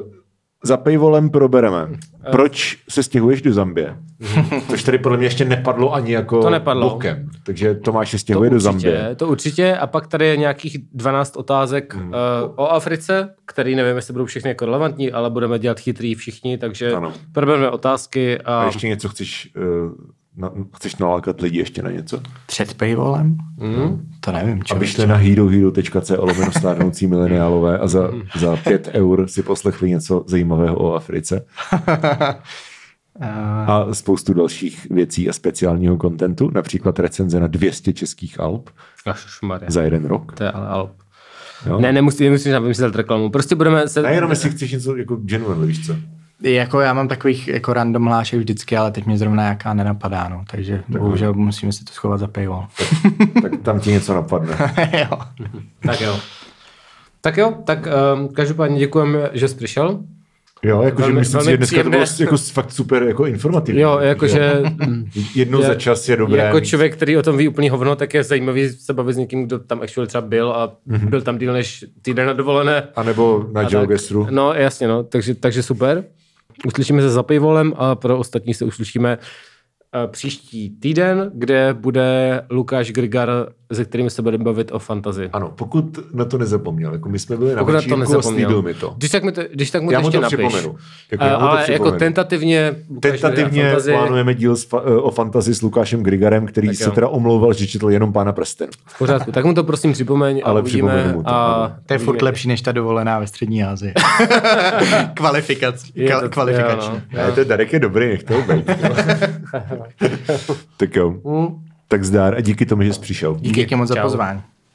za 0.65 0.77
paywallem 0.77 1.31
probereme. 1.31 1.89
Proč 2.31 2.79
se 2.89 3.03
stěhuješ 3.03 3.43
do 3.43 3.53
Zambie? 3.53 3.97
Což 4.71 4.83
tady 4.83 4.99
podle 4.99 5.19
mě 5.19 5.27
ještě 5.27 5.45
nepadlo 5.45 5.95
ani 5.95 6.13
jako 6.13 6.43
To 6.43 6.51
nepadlo. 6.51 6.91
bokem. 6.91 7.29
Takže 7.47 7.75
Tomáš 7.75 8.11
se 8.11 8.17
to 8.17 8.21
stěhuje 8.21 8.51
do 8.51 8.57
určitě, 8.57 8.71
Zambie. 8.73 9.15
to 9.17 9.29
určitě. 9.29 9.77
A 9.77 9.87
pak 9.87 10.07
tady 10.07 10.27
je 10.27 10.37
nějakých 10.37 10.77
12 10.93 11.37
otázek 11.37 11.95
Hmm. 11.95 12.09
uh, 12.09 12.15
o 12.57 12.69
Africe, 12.73 13.35
který 13.47 13.75
nevím, 13.75 13.97
jestli 13.97 14.13
budou 14.13 14.25
všechny 14.25 14.49
jako 14.51 14.65
relevantní, 14.67 15.13
ale 15.13 15.31
budeme 15.31 15.59
dělat 15.59 15.81
chytrý 15.81 16.15
všichni, 16.15 16.59
takže 16.59 16.93
Ano. 16.93 17.13
probereme 17.33 17.71
otázky 17.71 18.39
a, 18.41 18.61
A 18.61 18.67
ještě 18.67 18.89
něco 18.89 19.09
chceš, 19.09 19.53
uh, 19.57 19.93
na, 20.37 20.51
chceš 20.77 20.97
nalákat 20.97 21.41
lidi 21.41 21.59
ještě 21.59 21.83
na 21.83 21.91
něco? 21.91 22.21
Před 22.47 22.75
paywallem? 22.75 23.37
Mm. 23.57 24.11
To 24.21 24.33
nevím, 24.33 24.63
čo. 24.65 24.75
Aby 24.75 24.87
šli 24.87 25.07
na 25.07 25.17
herohero.co 25.17 26.25
lomeno 26.25 26.53
stárnoucí 26.53 27.07
mileniálové 27.07 27.79
a 27.79 27.87
za, 27.87 28.11
za 28.39 28.57
pět 28.57 28.89
eur 28.93 29.29
si 29.29 29.43
poslechli 29.43 29.91
něco 29.91 30.25
zajímavého 30.27 30.77
o 30.77 30.95
Africe 30.95 31.47
a 33.67 33.87
spoustu 33.95 34.35
dalších 34.35 34.87
věcí 34.91 35.29
a 35.29 35.33
speciálního 35.33 35.97
kontentu, 35.97 36.51
například 36.55 36.99
recenze 36.99 37.41
na 37.41 37.47
200 37.47 37.93
českých 37.93 38.41
alb 38.41 38.71
Ježišmarja. 39.07 39.71
za 39.71 39.83
jeden 39.83 40.05
rok. 40.05 40.33
To 40.33 40.45
je 40.45 40.51
ale 40.51 40.67
alb. 40.69 40.93
Jo? 41.67 41.81
Ne, 41.81 41.93
nemusí, 41.93 42.25
nemusíš 42.25 42.53
nám 42.53 42.63
vymyslet 42.63 42.95
reklamu. 42.95 43.31
Prostě 43.31 43.55
budeme 43.55 43.89
se... 43.89 44.03
Ne, 44.03 44.15
jenom 44.15 44.31
jestli 44.31 44.51
chceš 44.51 44.73
něco 44.73 44.97
jako 44.97 45.17
genuine, 45.17 45.67
víš 45.67 45.87
co? 45.87 45.97
Jako 46.45 46.81
já 46.81 46.95
mám 46.95 47.09
takových 47.09 47.49
jako 47.49 47.73
random 47.73 48.05
hlášek 48.07 48.39
vždycky, 48.39 48.77
ale 48.77 48.91
teď 48.91 49.07
mě 49.07 49.19
zrovna 49.19 49.49
jaká 49.49 49.75
nenapadá, 49.75 50.29
no. 50.29 50.45
Takže 50.51 50.83
bohužel 50.89 51.35
musíme 51.35 51.73
si 51.73 51.85
to 51.85 51.93
schovat 51.93 52.21
za 52.21 52.27
paywall. 52.29 52.67
Tak 53.43 53.53
tam 53.63 53.81
ti 53.81 53.91
něco 53.91 54.15
napadne. 54.15 54.57
jo. 55.11 55.19
Tak 55.87 56.01
jo. 56.01 56.17
Tak 57.21 57.37
jo, 57.37 57.55
tak 57.65 57.89
um, 58.17 58.29
každopádně 58.29 58.79
děkujeme, 58.79 59.31
že 59.33 59.49
jsi 59.49 59.55
přišel. 59.57 60.01
Jo, 60.63 60.83
jakože 60.83 61.13
myslím 61.13 61.41
si, 61.41 61.51
že 61.51 61.57
dneska 61.57 61.83
to 61.83 61.91
bylo 61.91 62.03
příjemné. 62.05 62.25
jako 62.33 62.37
fakt 62.53 62.73
super 62.73 63.03
jako 63.03 63.27
informativní. 63.27 63.81
Jo, 63.81 63.99
jakože 63.99 64.63
Jednou 65.35 65.61
Je- 65.61 65.67
za 65.67 65.75
čas 65.75 66.09
je 66.09 66.17
dobré. 66.17 66.43
jako 66.43 66.57
mít- 66.57 66.65
člověk, 66.67 66.93
který 66.97 67.17
o 67.17 67.23
tom 67.23 67.37
ví 67.37 67.49
úplný 67.49 67.69
hovno, 67.71 67.97
tak 67.97 68.15
je 68.15 68.25
zajímavý 68.25 68.69
se 68.69 68.93
bavit 68.95 69.15
s 69.15 69.17
někým, 69.17 69.47
kdo 69.47 69.59
tam 69.59 69.83
actually 69.83 70.09
třeba 70.09 70.21
byl 70.23 70.51
a 70.53 70.73
Mhm. 70.87 71.09
byl 71.11 71.23
tam 71.23 71.39
díl 71.39 71.53
než 71.53 71.85
týden 72.03 72.27
na 72.27 72.33
dovolené. 72.33 72.83
A 72.97 73.03
nebo 73.03 73.47
na 73.53 73.63
Joe 73.63 73.87
tak. 73.87 74.31
No 74.31 74.53
jasně, 74.55 74.89
no, 74.89 75.03
takže, 75.05 75.35
takže 75.35 75.63
super. 75.63 76.05
Uslyšíme 76.67 77.03
se 77.03 77.11
za 77.11 77.23
pivolem 77.23 77.75
a 77.77 77.95
pro 77.95 78.19
ostatní 78.19 78.55
se 78.55 78.65
uslyšíme 78.65 79.19
příští 80.07 80.71
týden, 80.71 81.31
kde 81.35 81.75
bude 81.75 82.41
Lukáš 82.51 82.91
Grigar, 82.93 83.31
se 83.73 83.85
kterým 83.85 84.11
se 84.11 84.23
budeme 84.23 84.45
bavit 84.45 84.73
o 84.73 84.79
fantazii. 84.79 85.29
Ano, 85.33 85.53
pokud 85.57 85.99
na 86.15 86.25
to 86.25 86.39
nezapomněl, 86.39 86.93
jako 86.93 87.09
my 87.09 87.19
jsme 87.19 87.37
byli 87.37 87.55
na 87.55 87.59
Pokud 87.59 87.73
na 87.73 88.07
to 88.07 88.19
a 88.19 88.23
slíbil 88.23 88.63
mi 88.63 88.75
to. 88.75 88.95
Když 88.97 89.11
tak, 89.11 89.25
mi 89.25 89.33
to, 89.33 89.43
když 89.53 89.71
tak 89.71 89.83
mu 89.83 89.91
Já 89.91 89.99
to 89.99 90.03
mu 90.03 90.09
ještě 90.09 90.19
to 90.19 90.23
napiš. 90.23 90.47
připomenu. 90.59 90.79
Jako 91.13 91.25
A, 91.25 91.27
já 91.27 91.33
mu 91.35 91.41
to 91.41 91.51
ale 91.51 91.59
jako 91.61 91.73
připomenu. 91.73 91.99
tentativně, 91.99 92.75
Lukáš 92.91 93.13
Grigar 93.13 93.31
Tentativně 93.33 93.65
fantazii, 93.65 93.97
plánujeme 93.97 94.35
díl 94.35 94.57
s 94.57 94.69
eh, 94.75 94.77
o 94.97 95.11
fantazii 95.11 95.55
s 95.55 95.63
Lukášem 95.63 96.03
Grigarem, 96.03 96.47
který 96.47 96.69
Tak 96.69 96.77
se 96.77 96.85
jo. 96.85 96.91
teda 96.91 97.09
omlouval, 97.09 97.53
že 97.53 97.67
četl 97.67 97.91
jenom 97.91 98.13
Pána 98.13 98.33
prsten. 98.33 98.69
V 98.87 98.99
pořádku, 98.99 99.33
tak 99.33 99.45
mu 99.45 99.55
to 99.55 99.65
prosím 99.65 99.93
připomeň 99.93 100.43
a 100.45 100.49
Ale 100.49 100.61
uvidíme. 100.61 100.89
připomenu 100.93 101.17
mu 101.19 101.23
to, 101.23 101.29
a. 101.31 101.73
To 101.87 101.93
je 101.95 101.99
furt 101.99 102.09
uvidíme. 102.09 102.25
lepší 102.25 102.49
než 102.49 102.61
ta 102.63 102.73
dovolená 102.73 103.19
ve 103.19 103.27
střední 103.27 103.65
Asii. 103.65 103.93
Kvalifikací. 105.15 105.93
To- 105.93 106.29
kvalifikační. 106.29 106.95
no. 107.13 107.19
Ne, 107.27 107.33
ten 107.33 107.49
Darek 107.49 107.73
je 107.73 107.79
dobrý, 107.79 108.09
nech 108.09 108.23
to 108.25 108.35
být. 108.43 108.71
tak 110.77 110.97
jo. 110.97 111.15
Tak 111.89 112.05
zdár 112.05 112.35
a 112.35 112.41
díky 112.41 112.67
tomu, 112.67 112.83
že 112.83 112.93
jsi 112.93 113.01
přišel. 113.01 113.37
Díky 113.41 113.77
moc 113.77 113.89
za 113.89 114.03
pozvání. 114.03 114.43